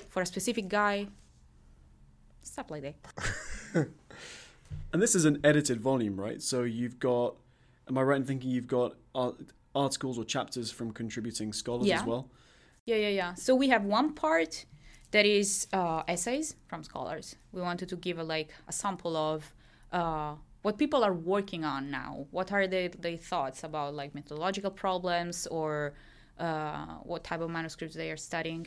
for 0.09 0.23
a 0.23 0.27
specific 0.27 0.69
guy, 0.69 1.07
stuff 2.43 2.71
like 2.71 2.83
that. 2.83 3.89
And 4.93 5.01
this 5.01 5.15
is 5.15 5.25
an 5.25 5.39
edited 5.45 5.81
volume, 5.81 6.19
right? 6.21 6.43
So 6.43 6.63
you've 6.63 6.99
got, 6.99 7.37
am 7.89 7.97
I 7.97 8.03
right 8.03 8.17
in 8.17 8.25
thinking 8.25 8.51
you've 8.51 8.67
got 8.67 8.97
art, 9.15 9.37
articles 9.75 10.19
or 10.19 10.25
chapters 10.25 10.71
from 10.71 10.91
contributing 10.93 11.53
scholars 11.53 11.87
Yeah. 11.87 12.01
as 12.01 12.05
well? 12.07 12.29
Yeah, 12.87 12.97
yeah, 12.97 13.09
yeah. 13.09 13.35
So 13.35 13.55
we 13.55 13.69
have 13.69 13.85
one 13.85 14.15
part 14.15 14.65
that 15.11 15.27
is 15.27 15.67
uh, 15.73 16.03
essays 16.07 16.57
from 16.67 16.83
scholars. 16.85 17.37
We 17.53 17.61
wanted 17.61 17.89
to 17.89 17.97
give 17.97 18.19
a, 18.19 18.25
like 18.25 18.51
a 18.69 18.73
sample 18.73 19.17
of 19.17 19.53
uh, 19.93 20.35
what 20.63 20.79
people 20.79 21.03
are 21.03 21.13
working 21.13 21.65
on 21.65 21.91
now. 21.91 22.27
What 22.31 22.53
are 22.53 22.67
their, 22.67 22.89
their 22.89 23.17
thoughts 23.17 23.65
about 23.65 23.95
like 23.95 24.15
methodological 24.15 24.71
problems 24.71 25.47
or 25.47 25.95
uh, 26.39 26.87
what 27.03 27.25
type 27.25 27.41
of 27.41 27.51
manuscripts 27.51 27.95
they 27.95 28.11
are 28.11 28.17
studying. 28.17 28.67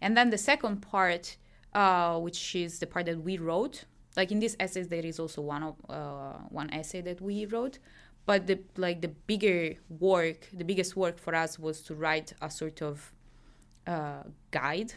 And 0.00 0.16
then 0.16 0.30
the 0.30 0.38
second 0.38 0.82
part, 0.82 1.36
uh, 1.72 2.18
which 2.18 2.54
is 2.54 2.78
the 2.78 2.86
part 2.86 3.06
that 3.06 3.22
we 3.22 3.38
wrote. 3.38 3.84
Like 4.16 4.30
in 4.30 4.38
these 4.38 4.56
essays, 4.60 4.88
there 4.88 5.04
is 5.04 5.18
also 5.18 5.40
one 5.40 5.62
of 5.62 5.76
uh, 5.88 6.38
one 6.50 6.70
essay 6.70 7.00
that 7.00 7.20
we 7.20 7.46
wrote. 7.46 7.78
But 8.26 8.46
the 8.46 8.60
like 8.76 9.00
the 9.00 9.08
bigger 9.08 9.74
work, 9.88 10.48
the 10.52 10.64
biggest 10.64 10.96
work 10.96 11.18
for 11.18 11.34
us 11.34 11.58
was 11.58 11.80
to 11.82 11.94
write 11.94 12.32
a 12.40 12.50
sort 12.50 12.82
of 12.82 13.12
uh, 13.86 14.22
guide 14.50 14.94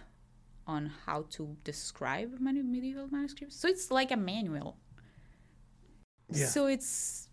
on 0.68 0.92
how 1.06 1.26
to 1.32 1.56
describe 1.64 2.40
manu- 2.40 2.64
medieval 2.64 3.08
manuscripts. 3.10 3.56
So 3.60 3.68
it's 3.68 3.90
like 3.90 4.12
a 4.12 4.18
manual. 4.18 4.78
Yeah. 6.30 6.48
So 6.48 6.68
it's 6.68 7.30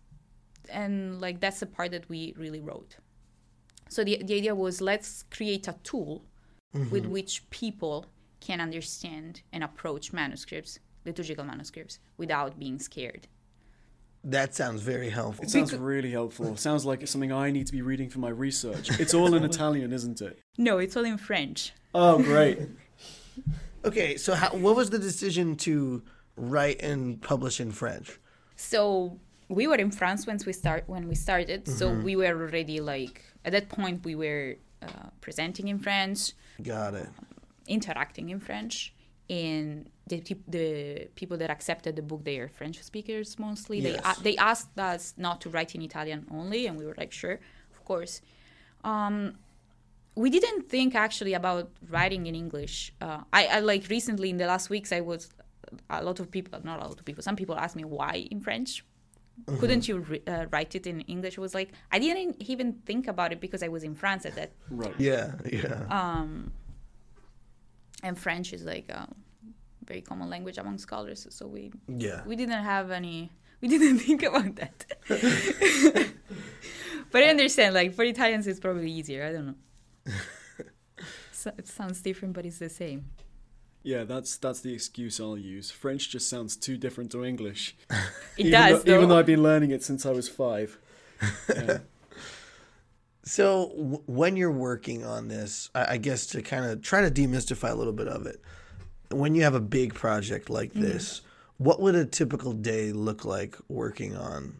and 0.69 1.21
like 1.21 1.39
that's 1.41 1.59
the 1.59 1.65
part 1.65 1.91
that 1.91 2.09
we 2.09 2.33
really 2.37 2.61
wrote. 2.61 2.97
So 3.89 4.03
the 4.03 4.21
the 4.23 4.35
idea 4.35 4.55
was 4.55 4.81
let's 4.81 5.23
create 5.23 5.67
a 5.67 5.75
tool 5.83 6.25
mm-hmm. 6.73 6.89
with 6.89 7.05
which 7.05 7.47
people 7.49 8.05
can 8.39 8.61
understand 8.61 9.41
and 9.51 9.63
approach 9.63 10.13
manuscripts, 10.13 10.79
liturgical 11.05 11.43
manuscripts, 11.43 11.99
without 12.17 12.57
being 12.59 12.79
scared. 12.79 13.27
That 14.23 14.55
sounds 14.55 14.81
very 14.81 15.09
helpful. 15.09 15.45
It 15.45 15.51
sounds 15.51 15.73
really 15.75 16.09
helpful. 16.09 16.57
Sounds 16.57 16.83
like 16.83 17.03
it's 17.03 17.11
something 17.11 17.31
I 17.31 17.51
need 17.51 17.67
to 17.67 17.71
be 17.71 17.83
reading 17.83 18.09
for 18.09 18.17
my 18.17 18.29
research. 18.29 18.99
It's 18.99 19.13
all 19.13 19.35
in 19.35 19.43
Italian, 19.51 19.93
isn't 19.93 20.19
it? 20.19 20.39
No, 20.57 20.79
it's 20.79 20.97
all 20.97 21.05
in 21.05 21.19
French. 21.19 21.73
Oh, 21.93 22.17
great. 22.17 22.59
Okay, 23.83 24.17
so 24.17 24.33
how, 24.35 24.49
what 24.49 24.75
was 24.75 24.89
the 24.89 24.99
decision 24.99 25.55
to 25.57 26.01
write 26.35 26.81
and 26.81 27.21
publish 27.21 27.59
in 27.59 27.71
French? 27.71 28.19
so 28.55 29.19
we 29.47 29.67
were 29.67 29.75
in 29.75 29.91
France 29.91 30.25
when 30.25 30.39
we 30.45 30.53
start 30.53 30.83
when 30.87 31.07
we 31.07 31.13
started. 31.15 31.67
So 31.67 31.89
Mm-hmm. 31.89 32.03
we 32.03 32.15
were 32.15 32.33
already 32.45 32.79
like 32.79 33.21
at 33.45 33.51
that 33.51 33.69
point 33.69 34.03
we 34.03 34.15
were 34.15 34.55
uh, 34.81 35.09
presenting 35.21 35.67
in 35.67 35.77
French, 35.77 36.31
Got 36.63 36.95
it. 36.95 37.09
interacting 37.67 38.29
in 38.29 38.39
French, 38.39 38.93
and 39.29 39.87
the 40.07 40.17
the 40.47 41.07
people 41.15 41.37
that 41.37 41.49
accepted 41.51 41.95
the 41.95 42.01
book 42.01 42.23
they 42.23 42.37
are 42.39 42.47
French 42.49 42.81
speakers 42.81 43.37
mostly. 43.37 43.81
They 43.81 43.91
Yes. 43.93 44.17
a- 44.19 44.23
they 44.23 44.35
asked 44.37 44.79
us 44.79 45.13
not 45.17 45.41
to 45.41 45.49
write 45.49 45.75
in 45.75 45.81
Italian 45.83 46.25
only, 46.31 46.65
and 46.67 46.73
we 46.79 46.85
were 46.87 46.95
like, 46.97 47.11
sure, 47.11 47.39
of 47.73 47.79
course. 47.85 48.21
Um, 48.83 49.37
we 50.15 50.29
didn't 50.29 50.69
think 50.69 50.95
actually 50.95 51.33
about 51.33 51.69
writing 51.89 52.25
in 52.27 52.35
English. 52.35 52.93
Uh, 53.01 53.21
I, 53.33 53.47
I 53.47 53.59
like 53.59 53.89
recently 53.89 54.29
in 54.29 54.37
the 54.37 54.47
last 54.47 54.69
weeks 54.69 54.91
I 54.91 55.01
was 55.01 55.29
a 55.89 56.03
lot 56.03 56.19
of 56.19 56.29
people 56.29 56.59
not 56.63 56.79
a 56.79 56.87
lot 56.87 56.99
of 56.99 57.05
people 57.05 57.23
some 57.23 57.35
people 57.35 57.55
asked 57.55 57.75
me 57.75 57.83
why 57.83 58.27
in 58.29 58.39
French 58.39 58.85
couldn't 59.59 59.87
you 59.87 59.97
re- 59.99 60.21
uh, 60.27 60.45
write 60.51 60.75
it 60.75 60.87
in 60.87 61.01
English? 61.01 61.37
I 61.37 61.41
was 61.41 61.53
like 61.53 61.73
I 61.91 61.99
didn't 61.99 62.37
even 62.39 62.73
think 62.85 63.07
about 63.07 63.33
it 63.33 63.41
because 63.41 63.61
I 63.61 63.67
was 63.67 63.83
in 63.83 63.95
France 63.95 64.25
at 64.25 64.35
that 64.35 64.51
Right. 64.69 64.95
Yeah, 64.97 65.33
yeah. 65.51 65.85
um, 65.89 66.53
and 68.01 68.17
French 68.17 68.53
is 68.53 68.63
like 68.63 68.87
a 68.89 69.07
very 69.85 70.01
common 70.01 70.29
language 70.29 70.57
among 70.57 70.77
scholars. 70.77 71.27
So 71.29 71.47
we 71.47 71.71
yeah. 71.87 72.21
we 72.25 72.35
didn't 72.35 72.63
have 72.63 72.91
any. 72.91 73.31
We 73.61 73.67
didn't 73.67 73.99
think 74.05 74.23
about 74.23 74.55
that. 74.55 74.85
but 77.11 77.23
I 77.23 77.27
understand. 77.27 77.73
Like 77.73 77.93
for 77.93 78.03
Italians, 78.03 78.47
it's 78.47 78.59
probably 78.59 78.91
easier. 78.91 79.25
I 79.25 79.31
don't 79.33 79.47
know. 79.47 79.55
so, 81.31 81.51
it 81.57 81.67
sounds 81.67 82.01
different, 82.01 82.33
but 82.33 82.45
it's 82.45 82.59
the 82.59 82.69
same. 82.69 83.05
Yeah, 83.83 84.03
that's 84.03 84.37
that's 84.37 84.61
the 84.61 84.73
excuse 84.73 85.19
I'll 85.19 85.37
use. 85.37 85.69
French 85.69 86.09
just 86.09 86.27
sounds 86.29 86.55
too 86.57 86.75
different 86.77 87.11
to 87.11 87.23
English. 87.23 87.75
It 88.37 88.47
even 88.47 88.51
does, 88.51 88.83
Though, 88.83 88.95
even 88.95 89.09
though. 89.09 89.15
though 89.15 89.19
I've 89.19 89.25
been 89.27 89.43
learning 89.43 89.71
it 89.71 89.83
since 89.83 90.05
I 90.05 90.11
was 90.11 90.27
five. 90.27 90.77
Yeah. 91.55 91.77
So 93.23 93.69
w- 93.69 94.03
when 94.05 94.35
you're 94.37 94.51
working 94.51 95.05
on 95.05 95.27
this, 95.29 95.69
I, 95.73 95.93
I 95.93 95.97
guess 95.97 96.25
to 96.27 96.41
kind 96.41 96.65
of 96.65 96.81
try 96.81 97.01
to 97.01 97.09
demystify 97.11 97.71
a 97.71 97.75
little 97.75 97.93
bit 97.93 98.07
of 98.07 98.25
it, 98.25 98.41
when 99.09 99.35
you 99.35 99.43
have 99.43 99.55
a 99.55 99.59
big 99.61 99.93
project 99.93 100.49
like 100.49 100.71
Mm-hmm. 100.71 100.81
this, 100.81 101.21
what 101.57 101.79
would 101.81 101.95
a 101.95 102.05
typical 102.05 102.53
day 102.53 102.91
look 102.91 103.23
like 103.23 103.55
working 103.69 104.15
on 104.15 104.59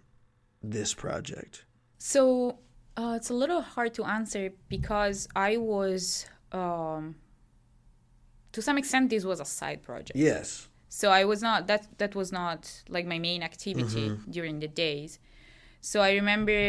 this 0.63 0.93
project? 0.93 1.65
So 1.97 2.59
uh, 2.97 3.13
it's 3.17 3.29
a 3.29 3.33
little 3.33 3.61
hard 3.61 3.93
to 3.95 4.03
answer 4.05 4.51
because 4.69 5.27
I 5.35 5.57
was, 5.57 6.25
um, 6.51 7.15
to 8.53 8.61
some 8.61 8.77
extent, 8.77 9.09
this 9.09 9.23
was 9.25 9.39
a 9.39 9.45
side 9.45 9.81
project. 9.83 10.17
Yes. 10.17 10.69
so 10.87 11.09
i 11.09 11.23
was 11.25 11.41
not 11.41 11.67
that 11.67 11.83
that 11.97 12.15
was 12.15 12.31
not 12.31 12.61
like 12.95 13.05
my 13.13 13.19
main 13.19 13.41
activity 13.43 14.05
during 14.29 14.59
the 14.59 14.67
days. 14.85 15.19
So 15.81 15.95
i 16.01 16.11
remember 16.21 16.59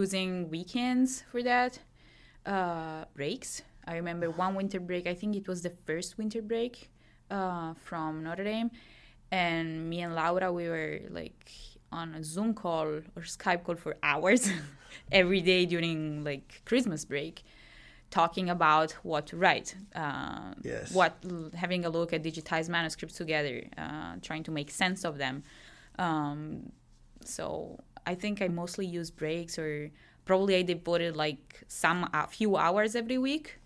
using 0.00 0.30
weekends 0.56 1.10
for 1.30 1.42
that 1.42 1.72
uh, 2.46 3.04
breaks. 3.14 3.50
I 3.86 3.94
remember 3.96 4.26
one 4.30 4.52
winter 4.60 4.80
break 4.80 5.04
i 5.06 5.14
think 5.20 5.36
it 5.36 5.46
was 5.52 5.60
the 5.68 5.74
first 5.86 6.10
winter 6.18 6.40
break 6.52 6.74
uh, 7.30 7.74
from 7.88 8.22
notre 8.26 8.44
dame. 8.44 8.70
And 9.30 9.90
me 9.90 9.98
and 10.04 10.14
laura 10.14 10.48
we 10.58 10.64
were 10.74 11.00
like 11.10 11.50
on 11.92 12.14
a 12.14 12.22
zoom 12.24 12.54
call 12.54 12.86
or 13.16 13.22
skype 13.36 13.62
call 13.64 13.76
for 13.84 13.92
hours 14.02 14.42
every 15.12 15.40
day 15.40 15.66
during 15.66 16.24
like 16.24 16.62
christmas 16.64 17.04
break 17.04 17.42
talking 18.10 18.48
about 18.48 18.92
what 19.02 19.26
to 19.26 19.36
write 19.36 19.74
uh, 19.94 20.52
Yes. 20.62 20.92
what 20.94 21.12
having 21.54 21.84
a 21.84 21.88
look 21.90 22.12
at 22.12 22.22
digitized 22.22 22.68
manuscripts 22.68 23.16
together, 23.16 23.64
uh, 23.76 24.14
trying 24.22 24.44
to 24.44 24.52
make 24.52 24.70
sense 24.70 25.04
of 25.04 25.18
them. 25.18 25.42
Um, 25.98 26.70
so 27.24 27.80
I 28.06 28.14
think 28.14 28.40
I 28.40 28.48
mostly 28.48 28.86
use 28.86 29.10
breaks, 29.10 29.58
or 29.58 29.90
probably 30.24 30.54
I 30.56 30.62
devoted 30.62 31.16
like 31.16 31.64
some 31.66 32.08
a 32.14 32.28
few 32.28 32.56
hours 32.56 32.94
every 32.94 33.18
week. 33.18 33.58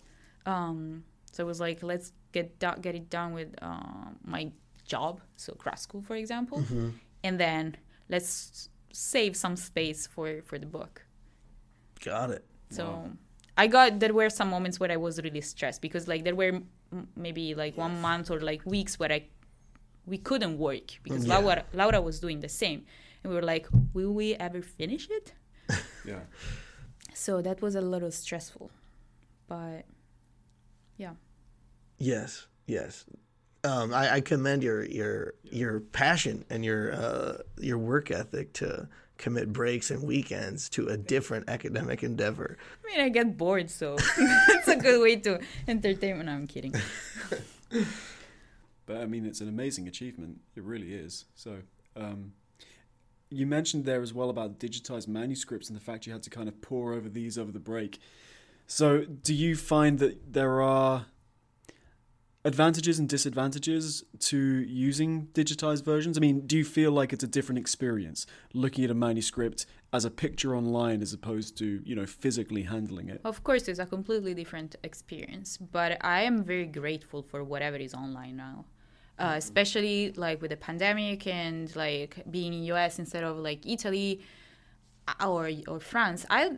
Um, 0.46 1.04
so 1.32 1.44
it 1.44 1.46
was 1.46 1.60
like 1.60 1.82
let's 1.82 2.12
get 2.32 2.58
do- 2.58 2.80
get 2.80 2.94
it 2.94 3.10
done 3.10 3.34
with 3.34 3.54
uh, 3.60 4.08
my 4.24 4.50
job, 4.86 5.20
so 5.36 5.54
grad 5.58 5.78
school, 5.78 6.00
for 6.02 6.16
example, 6.16 6.64
and 7.22 7.38
then 7.38 7.76
let's 8.08 8.70
save 8.92 9.36
some 9.36 9.56
space 9.56 10.06
for 10.06 10.40
for 10.46 10.58
the 10.58 10.66
book. 10.66 11.04
Got 12.04 12.30
it. 12.30 12.44
So 12.70 13.10
I 13.56 13.66
got 13.66 13.98
there 14.00 14.14
were 14.14 14.30
some 14.30 14.48
moments 14.48 14.78
where 14.80 14.90
I 14.90 14.96
was 14.96 15.20
really 15.22 15.40
stressed 15.40 15.82
because 15.82 16.08
like 16.08 16.24
there 16.24 16.34
were 16.34 16.60
m- 16.92 17.08
maybe 17.16 17.54
like 17.54 17.76
one 17.76 18.00
month 18.00 18.30
or 18.30 18.40
like 18.40 18.64
weeks 18.64 18.98
where 18.98 19.12
I 19.12 19.26
we 20.06 20.18
couldn't 20.18 20.58
work 20.58 20.88
because 21.02 21.26
Yeah. 21.26 21.38
Laura 21.38 21.64
Laura 21.74 22.00
was 22.00 22.20
doing 22.20 22.40
the 22.40 22.48
same, 22.48 22.84
and 23.22 23.30
we 23.30 23.36
were 23.36 23.42
like, 23.54 23.66
will 23.92 24.12
we 24.12 24.34
ever 24.34 24.62
finish 24.62 25.08
it? 25.10 25.34
Yeah. 26.06 26.20
So 27.14 27.42
that 27.42 27.60
was 27.60 27.74
a 27.74 27.80
little 27.80 28.10
stressful, 28.10 28.70
but 29.46 29.84
yeah. 30.96 31.14
Yes, 31.98 32.46
yes. 32.66 33.04
Um, 33.62 33.92
I, 33.92 34.14
I 34.14 34.20
commend 34.22 34.62
your 34.62 34.84
your 34.84 35.34
your 35.44 35.80
passion 35.80 36.44
and 36.48 36.64
your 36.64 36.94
uh, 36.94 37.32
your 37.58 37.76
work 37.78 38.10
ethic 38.10 38.54
to 38.54 38.88
commit 39.20 39.52
breaks 39.52 39.90
and 39.90 40.02
weekends 40.02 40.68
to 40.70 40.88
a 40.88 40.96
different 40.96 41.48
academic 41.48 42.02
endeavor. 42.02 42.56
I 42.82 42.90
mean, 42.90 43.06
I 43.06 43.08
get 43.10 43.36
bored, 43.36 43.70
so 43.70 43.96
it's 44.18 44.68
a 44.68 44.76
good 44.76 45.00
way 45.00 45.16
to 45.16 45.40
entertain. 45.68 46.18
me. 46.18 46.24
No, 46.24 46.32
I'm 46.32 46.46
kidding. 46.46 46.74
But 48.90 48.96
I 48.96 49.06
mean, 49.06 49.24
it's 49.24 49.40
an 49.40 49.48
amazing 49.48 49.86
achievement. 49.86 50.40
It 50.56 50.64
really 50.64 50.92
is. 50.92 51.26
So, 51.36 51.58
um, 51.94 52.32
you 53.28 53.46
mentioned 53.46 53.84
there 53.84 54.02
as 54.02 54.12
well 54.12 54.30
about 54.30 54.58
digitized 54.58 55.06
manuscripts 55.06 55.68
and 55.68 55.76
the 55.76 55.80
fact 55.80 56.06
you 56.06 56.12
had 56.12 56.24
to 56.24 56.30
kind 56.30 56.48
of 56.48 56.60
pour 56.60 56.92
over 56.92 57.08
these 57.08 57.38
over 57.38 57.52
the 57.52 57.60
break. 57.60 58.00
So, 58.66 59.04
do 59.04 59.32
you 59.32 59.54
find 59.54 60.00
that 60.00 60.32
there 60.32 60.60
are 60.60 61.06
advantages 62.44 62.98
and 62.98 63.08
disadvantages 63.08 64.02
to 64.18 64.38
using 64.38 65.26
digitized 65.34 65.84
versions? 65.84 66.16
I 66.16 66.20
mean, 66.20 66.46
do 66.46 66.56
you 66.56 66.64
feel 66.64 66.92
like 66.92 67.12
it's 67.12 67.24
a 67.24 67.26
different 67.26 67.58
experience 67.58 68.26
looking 68.54 68.84
at 68.84 68.90
a 68.90 68.94
manuscript 68.94 69.66
as 69.92 70.04
a 70.04 70.10
picture 70.10 70.56
online 70.56 71.02
as 71.02 71.12
opposed 71.12 71.58
to, 71.58 71.82
you 71.84 71.94
know, 71.94 72.06
physically 72.06 72.62
handling 72.62 73.08
it? 73.08 73.20
Of 73.24 73.44
course, 73.44 73.68
it's 73.68 73.78
a 73.78 73.86
completely 73.86 74.34
different 74.34 74.76
experience, 74.82 75.58
but 75.58 76.02
I 76.04 76.22
am 76.22 76.42
very 76.42 76.66
grateful 76.66 77.22
for 77.22 77.44
whatever 77.44 77.76
is 77.76 77.94
online 77.94 78.36
now. 78.36 78.64
Uh, 79.18 79.34
especially 79.36 80.12
like 80.16 80.40
with 80.40 80.50
the 80.50 80.56
pandemic 80.56 81.26
and 81.26 81.76
like 81.76 82.22
being 82.30 82.54
in 82.54 82.62
US 82.72 82.98
instead 82.98 83.22
of 83.22 83.36
like 83.36 83.66
Italy 83.66 84.22
uh, 85.06 85.28
or 85.28 85.50
or 85.68 85.78
France. 85.78 86.24
I 86.30 86.52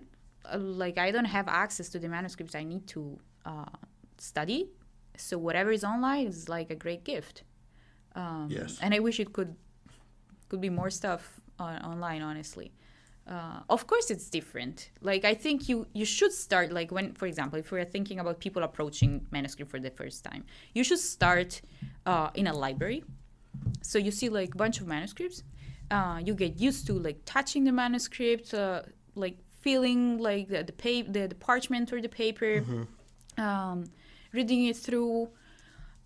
uh, 0.45 0.59
like 0.59 0.97
I 0.97 1.11
don't 1.11 1.24
have 1.24 1.49
access 1.49 1.89
to 1.89 1.99
the 1.99 2.09
manuscripts 2.09 2.55
I 2.55 2.62
need 2.62 2.87
to 2.89 3.18
uh, 3.45 3.64
study, 4.18 4.70
so 5.17 5.39
whatever 5.39 5.71
is 5.73 5.85
online 5.85 6.27
is 6.27 6.49
like 6.49 6.71
a 6.71 6.75
great 6.77 7.05
gift. 7.05 7.43
Um, 8.15 8.49
Yes. 8.51 8.79
and 8.83 8.95
I 8.95 8.99
wish 8.99 9.19
it 9.21 9.33
could 9.33 9.57
could 10.49 10.61
be 10.61 10.71
more 10.71 10.91
stuff 10.91 11.41
on, 11.59 11.77
online. 11.83 12.21
Honestly, 12.23 12.73
uh, 13.27 13.61
of 13.71 13.87
course 13.87 14.11
it's 14.11 14.29
different. 14.29 14.91
Like 15.01 15.25
I 15.25 15.35
think 15.35 15.69
you 15.69 15.87
you 15.95 16.05
should 16.05 16.33
start 16.33 16.73
like 16.73 16.91
when, 16.93 17.15
for 17.15 17.27
example, 17.27 17.59
if 17.59 17.71
we're 17.73 17.85
thinking 17.87 18.19
about 18.21 18.39
people 18.41 18.63
approaching 18.63 19.27
manuscript 19.31 19.71
for 19.71 19.81
the 19.81 19.91
first 19.91 20.25
time, 20.25 20.45
you 20.75 20.85
should 20.85 20.99
start 20.99 21.63
uh, 22.07 22.31
in 22.35 22.47
a 22.47 22.53
library. 22.53 23.05
So 23.83 23.99
you 23.99 24.11
see 24.11 24.29
like 24.29 24.55
a 24.55 24.59
bunch 24.59 24.81
of 24.81 24.87
manuscripts. 24.87 25.43
Uh, 25.91 26.21
you 26.25 26.35
get 26.35 26.59
used 26.59 26.87
to 26.87 26.95
like 26.95 27.19
touching 27.25 27.65
the 27.65 27.73
manuscript, 27.73 28.53
uh, 28.55 28.83
like 29.15 29.37
feeling 29.61 30.19
like 30.19 30.49
the 30.49 30.63
the, 30.65 30.73
pa- 30.73 31.11
the 31.11 31.27
the 31.29 31.35
parchment 31.35 31.93
or 31.93 32.01
the 32.01 32.09
paper, 32.09 32.65
um, 33.39 33.85
reading 34.33 34.64
it 34.66 34.76
through, 34.76 35.30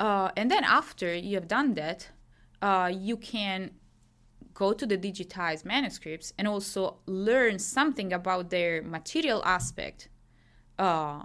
uh, 0.00 0.30
and 0.36 0.50
then 0.50 0.64
after 0.64 1.14
you 1.14 1.34
have 1.36 1.48
done 1.48 1.74
that, 1.74 2.10
uh, 2.62 2.90
you 2.92 3.16
can 3.16 3.70
go 4.54 4.72
to 4.72 4.86
the 4.86 4.96
digitized 4.96 5.64
manuscripts 5.64 6.32
and 6.38 6.48
also 6.48 6.96
learn 7.06 7.58
something 7.58 8.12
about 8.12 8.50
their 8.50 8.82
material 8.82 9.42
aspect 9.44 10.08
uh, 10.78 11.22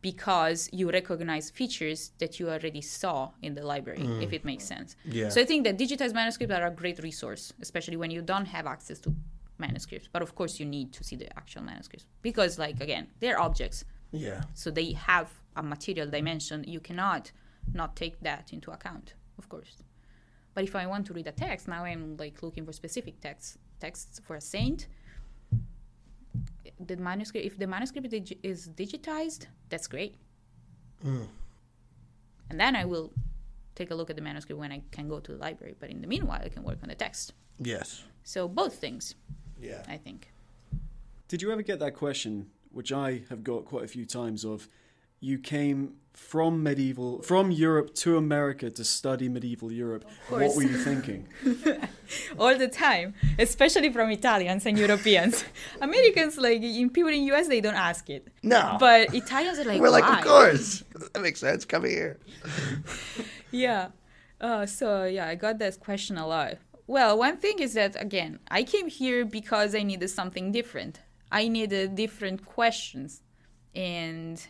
because 0.00 0.68
you 0.72 0.90
recognize 0.90 1.48
features 1.48 2.10
that 2.18 2.40
you 2.40 2.50
already 2.50 2.80
saw 2.80 3.30
in 3.40 3.54
the 3.54 3.64
library, 3.64 4.04
if 4.20 4.32
it 4.32 4.44
makes 4.44 4.64
sense. 4.64 4.96
Yeah. 5.04 5.28
So 5.28 5.40
I 5.40 5.44
think 5.44 5.62
that 5.64 5.78
digitized 5.78 6.12
manuscripts 6.12 6.52
are 6.52 6.66
a 6.66 6.70
great 6.72 7.00
resource, 7.02 7.52
especially 7.60 7.96
when 7.96 8.10
you 8.10 8.20
don't 8.20 8.46
have 8.46 8.66
access 8.66 8.98
to 9.00 9.14
manuscripts. 9.58 10.08
But 10.12 10.22
of 10.22 10.34
course, 10.34 10.58
you 10.58 10.66
need 10.66 10.92
to 10.94 11.04
see 11.04 11.14
the 11.14 11.28
actual 11.38 11.62
manuscripts 11.62 12.06
because, 12.20 12.58
like, 12.58 12.80
again, 12.80 13.06
they're 13.20 13.40
objects. 13.40 13.84
Yeah. 14.10 14.42
So 14.54 14.72
they 14.72 14.92
have 14.92 15.28
a 15.56 15.62
material 15.62 16.06
mm-hmm. 16.06 16.16
dimension. 16.16 16.64
You 16.66 16.80
cannot 16.80 17.32
not 17.72 17.96
take 17.96 18.20
that 18.20 18.52
into 18.52 18.70
account, 18.70 19.14
of 19.38 19.48
course. 19.48 19.82
But 20.54 20.64
if 20.64 20.76
I 20.76 20.86
want 20.86 21.06
to 21.06 21.12
read 21.14 21.26
a 21.26 21.32
text, 21.32 21.68
now 21.68 21.84
I'm 21.84 22.16
like 22.16 22.42
looking 22.42 22.66
for 22.66 22.72
specific 22.72 23.20
texts, 23.20 23.58
texts 23.80 24.20
for 24.24 24.36
a 24.36 24.40
saint. 24.40 24.88
The 26.78 26.96
manuscript, 26.96 27.46
if 27.46 27.58
the 27.58 27.66
manuscript 27.66 28.10
dig- 28.10 28.38
is 28.42 28.68
digitized, 28.68 29.46
that's 29.68 29.86
great. 29.86 30.16
Mm. 31.04 31.26
And 32.50 32.60
then 32.60 32.76
I 32.76 32.84
will 32.84 33.12
take 33.74 33.90
a 33.90 33.94
look 33.94 34.10
at 34.10 34.16
the 34.16 34.22
manuscript 34.22 34.58
when 34.58 34.72
I 34.72 34.82
can 34.90 35.08
go 35.08 35.20
to 35.20 35.32
the 35.32 35.38
library. 35.38 35.74
But 35.78 35.90
in 35.90 36.00
the 36.00 36.06
meanwhile, 36.06 36.40
I 36.44 36.48
can 36.48 36.62
work 36.62 36.78
on 36.82 36.88
the 36.88 36.94
text. 36.94 37.32
Yes. 37.58 38.04
So 38.24 38.48
both 38.48 38.74
things, 38.74 39.14
Yeah. 39.60 39.82
I 39.88 39.96
think. 39.96 40.32
Did 41.28 41.40
you 41.40 41.50
ever 41.50 41.62
get 41.62 41.78
that 41.78 41.94
question, 41.94 42.50
which 42.70 42.92
I 42.92 43.22
have 43.30 43.42
got 43.42 43.64
quite 43.64 43.84
a 43.84 43.88
few 43.88 44.04
times, 44.04 44.44
of 44.44 44.68
you 45.22 45.38
came 45.38 45.94
from 46.12 46.62
medieval, 46.62 47.22
from 47.22 47.50
Europe 47.50 47.94
to 47.94 48.16
America 48.16 48.70
to 48.70 48.84
study 48.84 49.28
medieval 49.28 49.72
Europe. 49.72 50.04
What 50.28 50.54
were 50.56 50.62
you 50.62 50.76
thinking? 50.76 51.28
all 52.38 52.56
the 52.58 52.68
time, 52.68 53.14
especially 53.38 53.90
from 53.92 54.10
Italians 54.10 54.66
and 54.66 54.76
Europeans. 54.78 55.44
Americans, 55.80 56.36
like 56.38 56.62
in 56.62 56.90
people 56.90 57.12
in 57.12 57.22
US, 57.32 57.48
they 57.48 57.60
don't 57.60 57.76
ask 57.76 58.10
it. 58.10 58.28
No. 58.42 58.76
But 58.78 59.14
Italians 59.14 59.58
are 59.58 59.64
like, 59.64 59.80
We're 59.80 59.90
like, 59.90 60.04
why? 60.04 60.18
of 60.18 60.24
course. 60.24 60.84
That 61.12 61.22
makes 61.22 61.40
sense. 61.40 61.64
Come 61.64 61.84
here. 61.84 62.18
Yeah. 63.54 63.88
Uh, 64.40 64.64
so 64.64 65.04
yeah, 65.04 65.28
I 65.28 65.34
got 65.34 65.58
that 65.58 65.78
question 65.78 66.16
a 66.16 66.26
lot. 66.26 66.54
Well, 66.86 67.18
one 67.18 67.36
thing 67.36 67.58
is 67.58 67.74
that 67.74 68.00
again, 68.00 68.38
I 68.50 68.62
came 68.62 68.88
here 68.88 69.26
because 69.26 69.74
I 69.74 69.82
needed 69.82 70.08
something 70.08 70.50
different. 70.52 71.00
I 71.30 71.48
needed 71.48 71.94
different 71.94 72.46
questions, 72.46 73.20
and 73.74 74.44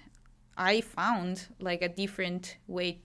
I 0.56 0.80
found 0.80 1.46
like 1.60 1.82
a 1.82 1.88
different 1.88 2.56
way 2.66 3.00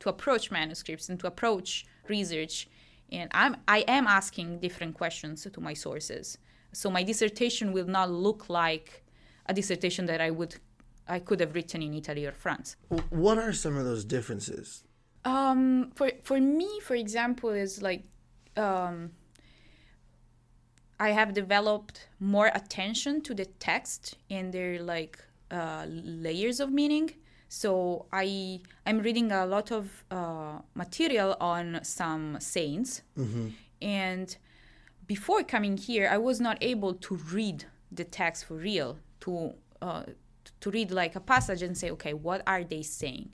to 0.00 0.08
approach 0.08 0.50
manuscripts 0.50 1.08
and 1.08 1.18
to 1.20 1.26
approach 1.26 1.86
research. 2.08 2.68
And 3.10 3.30
I'm 3.32 3.56
I 3.68 3.84
am 3.88 4.06
asking 4.06 4.60
different 4.60 4.94
questions 4.94 5.46
to 5.50 5.60
my 5.60 5.74
sources. 5.74 6.38
So 6.72 6.90
my 6.90 7.02
dissertation 7.02 7.72
will 7.72 7.86
not 7.86 8.10
look 8.10 8.48
like 8.48 9.04
a 9.46 9.54
dissertation 9.54 10.06
that 10.06 10.20
I 10.20 10.30
would 10.30 10.56
I 11.06 11.18
could 11.18 11.40
have 11.40 11.54
written 11.54 11.82
in 11.82 11.94
Italy 11.94 12.24
or 12.26 12.32
France. 12.32 12.76
What 13.10 13.38
are 13.38 13.52
some 13.52 13.76
of 13.76 13.84
those 13.84 14.04
differences? 14.04 14.84
Um, 15.24 15.90
for 15.94 16.10
for 16.22 16.40
me, 16.40 16.80
for 16.80 16.94
example, 16.94 17.50
is 17.50 17.82
like 17.82 18.04
um, 18.56 19.12
I 20.98 21.10
have 21.10 21.34
developed 21.34 22.08
more 22.20 22.50
attention 22.54 23.20
to 23.22 23.34
the 23.34 23.46
text 23.46 24.16
and 24.30 24.52
their 24.52 24.82
like 24.82 25.18
uh, 25.54 25.84
layers 26.24 26.58
of 26.64 26.68
meaning. 26.80 27.06
So 27.48 28.06
I 28.12 28.26
I'm 28.86 28.98
reading 29.08 29.28
a 29.32 29.44
lot 29.54 29.68
of 29.78 29.84
uh, 30.10 30.56
material 30.74 31.30
on 31.40 31.66
some 31.82 32.24
saints, 32.40 33.02
and 33.80 34.28
before 35.06 35.42
coming 35.54 35.76
here, 35.88 36.06
I 36.16 36.18
was 36.18 36.38
not 36.40 36.56
able 36.72 36.92
to 37.06 37.12
read 37.38 37.58
the 37.98 38.04
text 38.20 38.38
for 38.46 38.56
real 38.70 38.90
to 39.24 39.32
uh, 39.86 40.04
to 40.62 40.70
read 40.70 40.90
like 40.90 41.14
a 41.16 41.20
passage 41.34 41.62
and 41.66 41.74
say, 41.80 41.88
okay, 41.96 42.14
what 42.26 42.40
are 42.46 42.64
they 42.64 42.82
saying? 42.82 43.28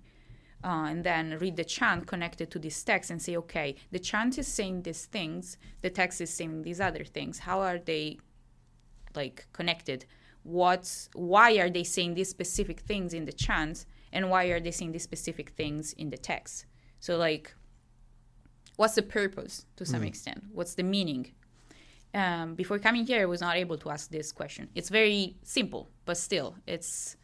uh, 0.62 0.86
and 0.90 1.04
then 1.04 1.38
read 1.40 1.56
the 1.56 1.64
chant 1.64 2.06
connected 2.06 2.50
to 2.50 2.58
this 2.58 2.82
text 2.84 3.10
and 3.10 3.20
say, 3.22 3.36
okay, 3.36 3.74
the 3.92 3.98
chant 3.98 4.36
is 4.38 4.46
saying 4.46 4.82
these 4.82 5.06
things, 5.06 5.56
the 5.80 5.90
text 5.90 6.20
is 6.20 6.30
saying 6.38 6.62
these 6.62 6.80
other 6.80 7.04
things. 7.04 7.38
How 7.48 7.60
are 7.60 7.78
they 7.78 8.18
like 9.14 9.46
connected? 9.52 10.04
What's 10.42 11.08
why 11.14 11.58
are 11.58 11.70
they 11.70 11.84
saying 11.84 12.14
these 12.14 12.28
specific 12.28 12.80
things 12.80 13.12
in 13.14 13.24
the 13.24 13.32
chant, 13.32 13.86
and 14.12 14.30
why 14.30 14.44
are 14.46 14.60
they 14.60 14.70
saying 14.70 14.92
these 14.92 15.02
specific 15.02 15.50
things 15.50 15.92
in 15.94 16.10
the 16.10 16.16
text? 16.18 16.66
So 16.98 17.16
like, 17.16 17.54
what's 18.76 18.94
the 18.94 19.02
purpose 19.02 19.66
to 19.76 19.84
some 19.84 20.02
extent? 20.02 20.44
What's 20.52 20.74
the 20.74 20.82
meaning? 20.82 21.32
Um, 22.12 22.54
before 22.54 22.78
coming 22.78 23.06
here, 23.06 23.22
I 23.22 23.26
was 23.26 23.40
not 23.40 23.56
able 23.56 23.78
to 23.78 23.90
ask 23.90 24.10
this 24.10 24.32
question. 24.32 24.68
It's 24.74 24.88
very 24.88 25.36
simple, 25.42 25.90
but 26.06 26.16
still, 26.16 26.56
it's 26.66 27.16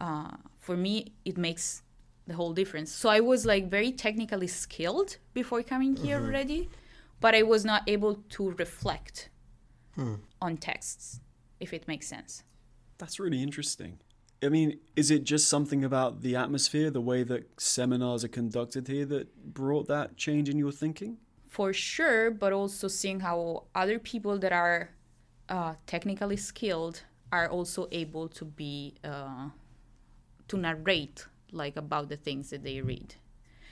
uh, 0.00 0.36
for 0.58 0.76
me 0.76 1.12
it 1.24 1.38
makes 1.38 1.82
the 2.26 2.34
whole 2.34 2.52
difference. 2.52 2.92
So 2.92 3.08
I 3.08 3.20
was 3.20 3.46
like 3.46 3.70
very 3.70 3.92
technically 3.92 4.46
skilled 4.46 5.16
before 5.34 5.62
coming 5.62 5.96
here 5.96 6.18
already, 6.20 6.68
but 7.20 7.34
I 7.34 7.42
was 7.42 7.64
not 7.64 7.82
able 7.86 8.16
to 8.30 8.50
reflect 8.52 9.30
on 10.40 10.56
texts, 10.56 11.20
if 11.60 11.72
it 11.72 11.86
makes 11.86 12.06
sense. 12.06 12.42
That's 12.98 13.20
really 13.20 13.42
interesting. 13.42 13.98
I 14.42 14.48
mean, 14.48 14.78
is 14.96 15.10
it 15.10 15.24
just 15.24 15.48
something 15.48 15.84
about 15.84 16.22
the 16.22 16.34
atmosphere, 16.34 16.90
the 16.90 17.00
way 17.00 17.22
that 17.24 17.60
seminars 17.60 18.24
are 18.24 18.28
conducted 18.28 18.88
here, 18.88 19.04
that 19.06 19.52
brought 19.52 19.86
that 19.88 20.16
change 20.16 20.48
in 20.48 20.56
your 20.56 20.72
thinking? 20.72 21.18
For 21.48 21.72
sure, 21.72 22.30
but 22.30 22.52
also 22.52 22.88
seeing 22.88 23.20
how 23.20 23.64
other 23.74 23.98
people 23.98 24.38
that 24.38 24.52
are 24.52 24.90
uh, 25.48 25.74
technically 25.86 26.36
skilled 26.36 27.02
are 27.32 27.48
also 27.48 27.88
able 27.92 28.28
to 28.28 28.44
be 28.44 28.94
uh, 29.04 29.48
to 30.48 30.56
narrate 30.56 31.26
like 31.52 31.76
about 31.76 32.08
the 32.08 32.16
things 32.16 32.50
that 32.50 32.62
they 32.62 32.80
read. 32.80 33.14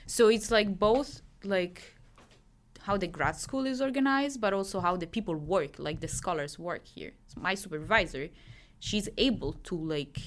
So 0.05 0.27
it's 0.27 0.51
like 0.51 0.77
both 0.77 1.21
like 1.43 1.95
how 2.89 2.97
the 2.97 3.05
grad 3.05 3.35
school 3.35 3.67
is 3.67 3.81
organized, 3.81 4.41
but 4.41 4.51
also 4.51 4.79
how 4.79 4.97
the 4.97 5.05
people 5.05 5.35
work, 5.35 5.77
like 5.77 5.99
the 5.99 6.07
scholars 6.07 6.57
work 6.57 6.87
here. 6.87 7.11
So 7.27 7.39
my 7.39 7.53
supervisor, 7.53 8.29
she's 8.79 9.07
able 9.15 9.53
to 9.69 9.75
like 9.75 10.17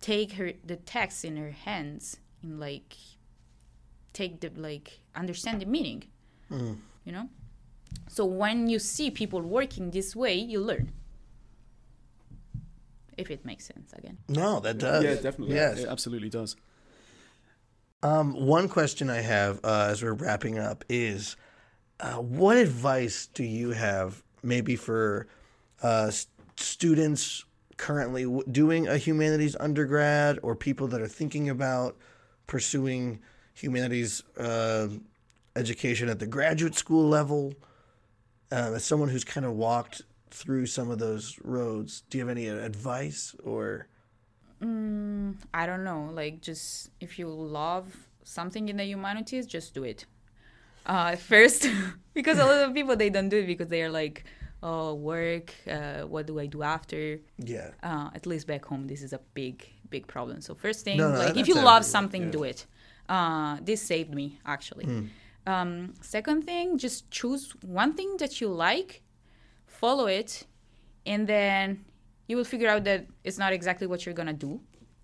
take 0.00 0.32
her 0.32 0.50
the 0.64 0.74
text 0.74 1.24
in 1.24 1.36
her 1.36 1.52
hands 1.52 2.16
and 2.42 2.58
like 2.58 2.96
take 4.14 4.40
the 4.40 4.50
like 4.56 4.98
understand 5.14 5.62
the 5.62 5.66
meaning. 5.66 6.02
Hmm. 6.48 6.72
You 7.04 7.12
know? 7.12 7.28
So 8.08 8.24
when 8.24 8.68
you 8.68 8.80
see 8.80 9.12
people 9.12 9.40
working 9.42 9.92
this 9.92 10.16
way, 10.16 10.34
you 10.34 10.58
learn. 10.58 10.90
If 13.16 13.30
it 13.30 13.44
makes 13.44 13.64
sense 13.64 13.92
again. 13.92 14.18
No, 14.28 14.58
that 14.58 14.78
does. 14.78 15.04
yeah, 15.04 15.14
definitely. 15.14 15.54
Yes. 15.54 15.78
It 15.78 15.88
absolutely 15.88 16.30
does. 16.30 16.56
Um, 18.02 18.34
one 18.34 18.68
question 18.68 19.08
I 19.10 19.20
have 19.20 19.60
uh, 19.64 19.88
as 19.90 20.02
we're 20.02 20.12
wrapping 20.12 20.58
up 20.58 20.84
is, 20.88 21.36
uh, 21.98 22.14
what 22.14 22.56
advice 22.56 23.26
do 23.32 23.42
you 23.42 23.70
have, 23.70 24.22
maybe 24.42 24.76
for 24.76 25.26
uh, 25.82 26.06
s- 26.08 26.26
students 26.56 27.44
currently 27.78 28.24
w- 28.24 28.44
doing 28.50 28.86
a 28.86 28.98
humanities 28.98 29.56
undergrad, 29.58 30.38
or 30.42 30.54
people 30.54 30.86
that 30.88 31.00
are 31.00 31.08
thinking 31.08 31.48
about 31.48 31.96
pursuing 32.46 33.18
humanities 33.54 34.22
uh, 34.38 34.88
education 35.56 36.08
at 36.10 36.18
the 36.18 36.26
graduate 36.26 36.74
school 36.74 37.08
level? 37.08 37.54
Uh, 38.52 38.72
as 38.74 38.84
someone 38.84 39.08
who's 39.08 39.24
kind 39.24 39.46
of 39.46 39.52
walked 39.54 40.02
through 40.30 40.66
some 40.66 40.90
of 40.90 40.98
those 40.98 41.38
roads, 41.42 42.02
do 42.10 42.18
you 42.18 42.26
have 42.26 42.36
any 42.36 42.46
advice 42.46 43.34
or? 43.42 43.88
I 44.62 45.66
don't 45.66 45.84
know. 45.84 46.10
Like, 46.12 46.40
just 46.40 46.90
if 47.00 47.18
you 47.18 47.28
love 47.28 47.94
something 48.24 48.68
in 48.68 48.76
the 48.76 48.84
humanities, 48.84 49.46
just 49.46 49.74
do 49.74 49.84
it. 49.84 50.06
Uh, 50.84 51.16
first, 51.30 51.68
because 52.14 52.38
a 52.38 52.44
lot 52.44 52.62
of 52.68 52.74
people 52.74 52.96
they 52.96 53.10
don't 53.10 53.28
do 53.28 53.38
it 53.38 53.46
because 53.46 53.68
they 53.68 53.82
are 53.82 53.90
like, 53.90 54.24
oh, 54.62 54.94
work. 54.94 55.52
Uh, 55.70 56.02
what 56.02 56.26
do 56.26 56.38
I 56.38 56.46
do 56.46 56.62
after? 56.62 57.20
Yeah. 57.38 57.70
Uh, 57.82 58.10
at 58.14 58.26
least 58.26 58.46
back 58.46 58.64
home, 58.64 58.86
this 58.86 59.02
is 59.02 59.12
a 59.12 59.20
big, 59.34 59.66
big 59.90 60.06
problem. 60.06 60.40
So 60.40 60.54
first 60.54 60.84
thing, 60.84 60.96
No, 60.98 61.10
no, 61.12 61.18
like 61.18 61.36
if 61.36 61.48
you 61.48 61.54
love 61.54 61.84
something, 61.84 62.30
do 62.30 62.42
it. 62.44 62.66
Uh, 63.08 63.58
this 63.62 63.82
saved 63.82 64.12
me 64.14 64.38
actually. 64.44 64.86
Um, 65.46 65.94
second 66.00 66.42
thing, 66.42 66.76
just 66.76 67.08
choose 67.10 67.52
one 67.62 67.94
thing 67.94 68.16
that 68.18 68.40
you 68.40 68.48
like, 68.48 69.02
follow 69.66 70.06
it, 70.06 70.44
and 71.04 71.28
then 71.28 71.84
you 72.26 72.36
will 72.36 72.44
figure 72.44 72.68
out 72.68 72.84
that 72.84 73.06
it's 73.24 73.38
not 73.38 73.52
exactly 73.52 73.86
what 73.86 74.04
you're 74.04 74.14
gonna 74.14 74.32
do, 74.32 74.60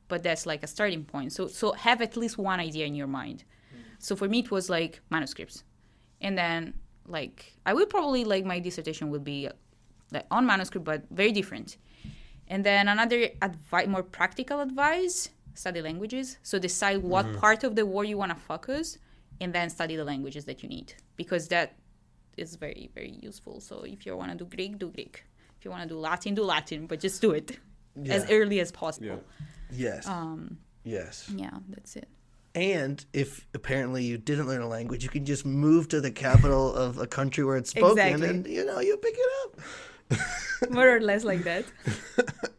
but 0.08 0.22
that's 0.22 0.46
like 0.46 0.62
a 0.62 0.66
starting 0.66 1.04
point. 1.04 1.32
So 1.32 1.46
so 1.46 1.72
have 1.72 2.00
at 2.02 2.16
least 2.16 2.38
one 2.38 2.60
idea 2.60 2.86
in 2.86 2.94
your 2.94 3.06
mind. 3.06 3.44
Mm. 3.44 3.78
So 3.98 4.16
for 4.16 4.28
me, 4.28 4.40
it 4.40 4.50
was 4.50 4.68
like 4.68 5.00
manuscripts, 5.10 5.64
and 6.20 6.36
then 6.36 6.74
like 7.06 7.54
I 7.64 7.72
will 7.74 7.86
probably 7.86 8.24
like 8.24 8.44
my 8.44 8.58
dissertation 8.58 9.10
will 9.10 9.20
be 9.20 9.48
like 10.12 10.26
on 10.30 10.46
manuscript, 10.46 10.84
but 10.84 11.04
very 11.10 11.32
different. 11.32 11.76
And 12.48 12.64
then 12.64 12.88
another 12.88 13.28
advice, 13.40 13.86
more 13.86 14.02
practical 14.02 14.60
advice: 14.60 15.30
study 15.54 15.80
languages. 15.80 16.38
So 16.42 16.58
decide 16.58 17.02
what 17.02 17.26
mm-hmm. 17.26 17.38
part 17.38 17.64
of 17.64 17.76
the 17.76 17.86
war 17.86 18.04
you 18.04 18.18
want 18.18 18.32
to 18.32 18.40
focus, 18.52 18.98
and 19.40 19.52
then 19.52 19.70
study 19.70 19.96
the 19.96 20.04
languages 20.04 20.44
that 20.46 20.62
you 20.62 20.68
need 20.68 20.94
because 21.16 21.48
that 21.48 21.76
is 22.36 22.56
very 22.56 22.90
very 22.94 23.18
useful. 23.22 23.60
So 23.60 23.82
if 23.84 24.04
you 24.04 24.16
want 24.16 24.32
to 24.32 24.36
do 24.36 24.44
Greek, 24.44 24.78
do 24.78 24.88
Greek. 24.90 25.24
If 25.62 25.66
you 25.66 25.70
want 25.70 25.84
to 25.84 25.88
do 25.88 25.96
Latin, 25.96 26.34
do 26.34 26.42
Latin, 26.42 26.88
but 26.88 26.98
just 26.98 27.22
do 27.22 27.30
it 27.30 27.56
as 28.08 28.28
early 28.28 28.58
as 28.58 28.72
possible. 28.72 29.22
Yes. 29.70 30.08
Um, 30.08 30.58
yes. 30.82 31.30
yeah, 31.36 31.52
that's 31.68 31.94
it. 31.94 32.08
And 32.56 33.06
if 33.12 33.46
apparently 33.54 34.02
you 34.02 34.18
didn't 34.18 34.48
learn 34.48 34.60
a 34.60 34.66
language, 34.66 35.04
you 35.04 35.08
can 35.08 35.24
just 35.24 35.46
move 35.46 35.86
to 35.90 36.00
the 36.00 36.10
capital 36.10 36.74
of 36.84 36.98
a 36.98 37.06
country 37.06 37.44
where 37.44 37.56
it's 37.56 37.70
spoken, 37.70 37.96
Exactly. 37.96 38.28
and 38.28 38.46
you 38.48 38.64
know 38.64 38.80
you 38.80 38.96
pick 38.96 39.14
it 39.16 39.30
up. 40.10 40.70
More 40.72 40.96
or 40.96 41.00
less 41.00 41.22
like 41.22 41.44
that. 41.44 41.64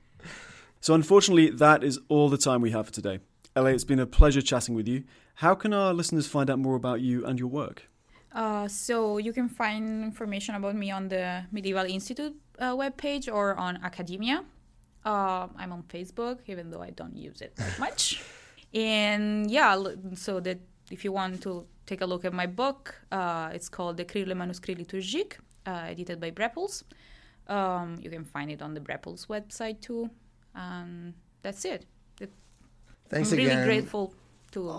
So, 0.80 0.94
unfortunately, 0.94 1.50
that 1.50 1.82
is 1.82 1.98
all 2.10 2.28
the 2.28 2.38
time 2.38 2.60
we 2.60 2.72
have 2.72 2.88
for 2.88 2.92
today. 2.92 3.20
LA, 3.56 3.68
it's 3.68 3.86
been 3.86 4.00
a 4.00 4.06
pleasure 4.06 4.42
chatting 4.42 4.76
with 4.76 4.86
you. 4.86 5.06
How 5.36 5.56
can 5.56 5.74
our 5.74 5.94
listeners 5.94 6.28
find 6.28 6.50
out 6.50 6.60
more 6.60 6.76
about 6.76 7.00
you 7.00 7.26
and 7.26 7.40
your 7.40 7.48
work? 7.48 7.90
Uh, 8.34 8.68
so 8.68 9.18
you 9.20 9.32
can 9.32 9.48
find 9.48 10.04
information 10.04 10.56
about 10.56 10.76
me 10.76 10.90
on 10.92 11.08
the 11.08 11.44
Medieval 11.52 11.86
Institute 11.86 12.36
uh, 12.60 12.74
webpage 12.76 13.32
or 13.32 13.56
on 13.56 13.78
academia. 13.84 14.44
Uh, 15.06 15.48
I'm 15.58 15.72
on 15.72 15.84
Facebook, 15.84 16.40
even 16.48 16.72
though 16.72 16.82
I 16.82 16.90
don't 16.92 17.16
use 17.16 17.42
it 17.42 17.56
that 17.58 17.78
much. 17.86 18.24
and 18.74 19.52
yeah, 19.52 19.78
so 20.16 20.40
that 20.40 20.60
if 20.90 21.04
you 21.06 21.12
want 21.12 21.42
to 21.44 21.66
take 21.86 22.02
a 22.02 22.06
look 22.06 22.26
at 22.26 22.34
my 22.34 22.48
book, 22.48 22.96
uh, 23.12 23.50
it's 23.54 23.70
called 23.70 23.98
Décrire 23.98 24.26
le 24.28 24.34
manuscrit 24.36 24.78
liturgique, 24.78 25.38
uh, 25.68 25.86
edited 25.90 26.20
by 26.20 26.32
Brepols. 26.32 26.84
Um, 27.48 27.98
you 28.02 28.10
can 28.10 28.24
find 28.24 28.50
it 28.50 28.62
on 28.62 28.74
the 28.74 28.80
Brepols 28.80 29.28
website 29.28 29.82
too. 29.82 30.10
Um, 30.56 31.14
that's 31.42 31.66
it. 31.66 31.86
It- 32.20 32.32
Thanks 33.10 33.32
I'm 33.32 33.38
really 33.38 33.64
grateful 33.66 34.14
to 34.54 34.72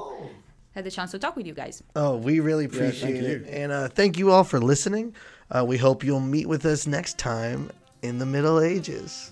have 0.75 0.85
the 0.85 0.91
chance 0.91 1.11
to 1.13 1.19
talk 1.19 1.37
with 1.37 1.47
you 1.47 1.55
guys. 1.55 1.83
Oh, 1.95 2.17
we 2.17 2.41
really 2.41 2.67
thank 2.67 2.95
appreciate 2.95 3.25
it, 3.25 3.43
you. 3.43 3.47
and 3.47 3.73
uh, 3.73 3.89
thank 3.89 4.19
you 4.19 4.31
all 4.31 4.45
for 4.45 4.61
listening. 4.61 5.15
Uh, 5.51 5.65
we 5.67 5.79
hope 5.79 6.03
you'll 6.03 6.21
meet 6.21 6.49
with 6.49 6.67
us 6.67 6.87
next 6.87 7.19
time 7.19 7.71
in 8.03 8.19
the 8.19 8.27
Middle 8.27 8.61
Ages. 8.61 9.31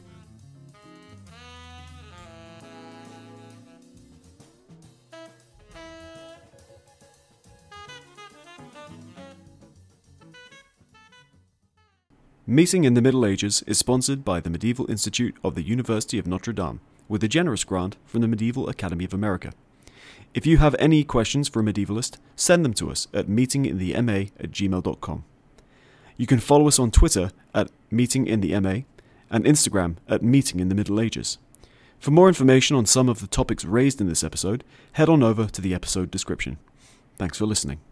Meeting 12.45 12.85
in 12.85 12.95
the 12.95 13.01
Middle 13.01 13.25
Ages 13.25 13.63
is 13.67 13.79
sponsored 13.79 14.25
by 14.25 14.41
the 14.41 14.51
Medieval 14.51 14.91
Institute 14.91 15.37
of 15.43 15.55
the 15.55 15.63
University 15.63 16.19
of 16.19 16.27
Notre 16.27 16.53
Dame 16.53 16.81
with 17.09 17.25
a 17.25 17.29
generous 17.29 17.65
grant 17.65 17.97
from 18.05 18.21
the 18.21 18.29
Medieval 18.29 18.69
Academy 18.69 19.05
of 19.05 19.15
America. 19.15 19.53
If 20.35 20.47
you 20.47 20.59
have 20.59 20.75
any 20.79 21.05
questions 21.05 21.49
for 21.49 21.61
a 21.61 21.63
medievalist, 21.63 22.17
send 22.37 22.65
them 22.65 22.73
to 22.75 22.91
us 22.91 23.07
at 23.13 23.27
meetinginthema 23.27 24.31
at 24.41 24.51
gmail.com. 24.51 25.25
You 26.17 26.27
can 26.27 26.41
follow 26.41 26.69
us 26.69 26.79
on 26.79 26.91
Twitter 26.91 27.31
at 27.55 27.71
meetinginthema 27.93 28.85
and 29.31 29.45
Instagram 29.45 29.97
at 30.09 30.23
Meeting 30.23 30.61
in 30.61 30.69
the 30.69 30.75
Middle 30.75 31.01
Ages. 31.01 31.39
For 31.99 32.11
more 32.11 32.29
information 32.29 32.77
on 32.77 32.87
some 32.87 33.09
of 33.09 33.21
the 33.21 33.27
topics 33.27 33.65
raised 33.65 34.01
in 34.01 34.09
this 34.09 34.25
episode, 34.25 34.65
head 34.93 35.09
on 35.09 35.23
over 35.23 35.47
to 35.47 35.61
the 35.61 35.75
episode 35.75 36.11
description. 36.11 36.59
Thanks 37.19 37.39
for 37.39 37.47
listening. 37.47 37.92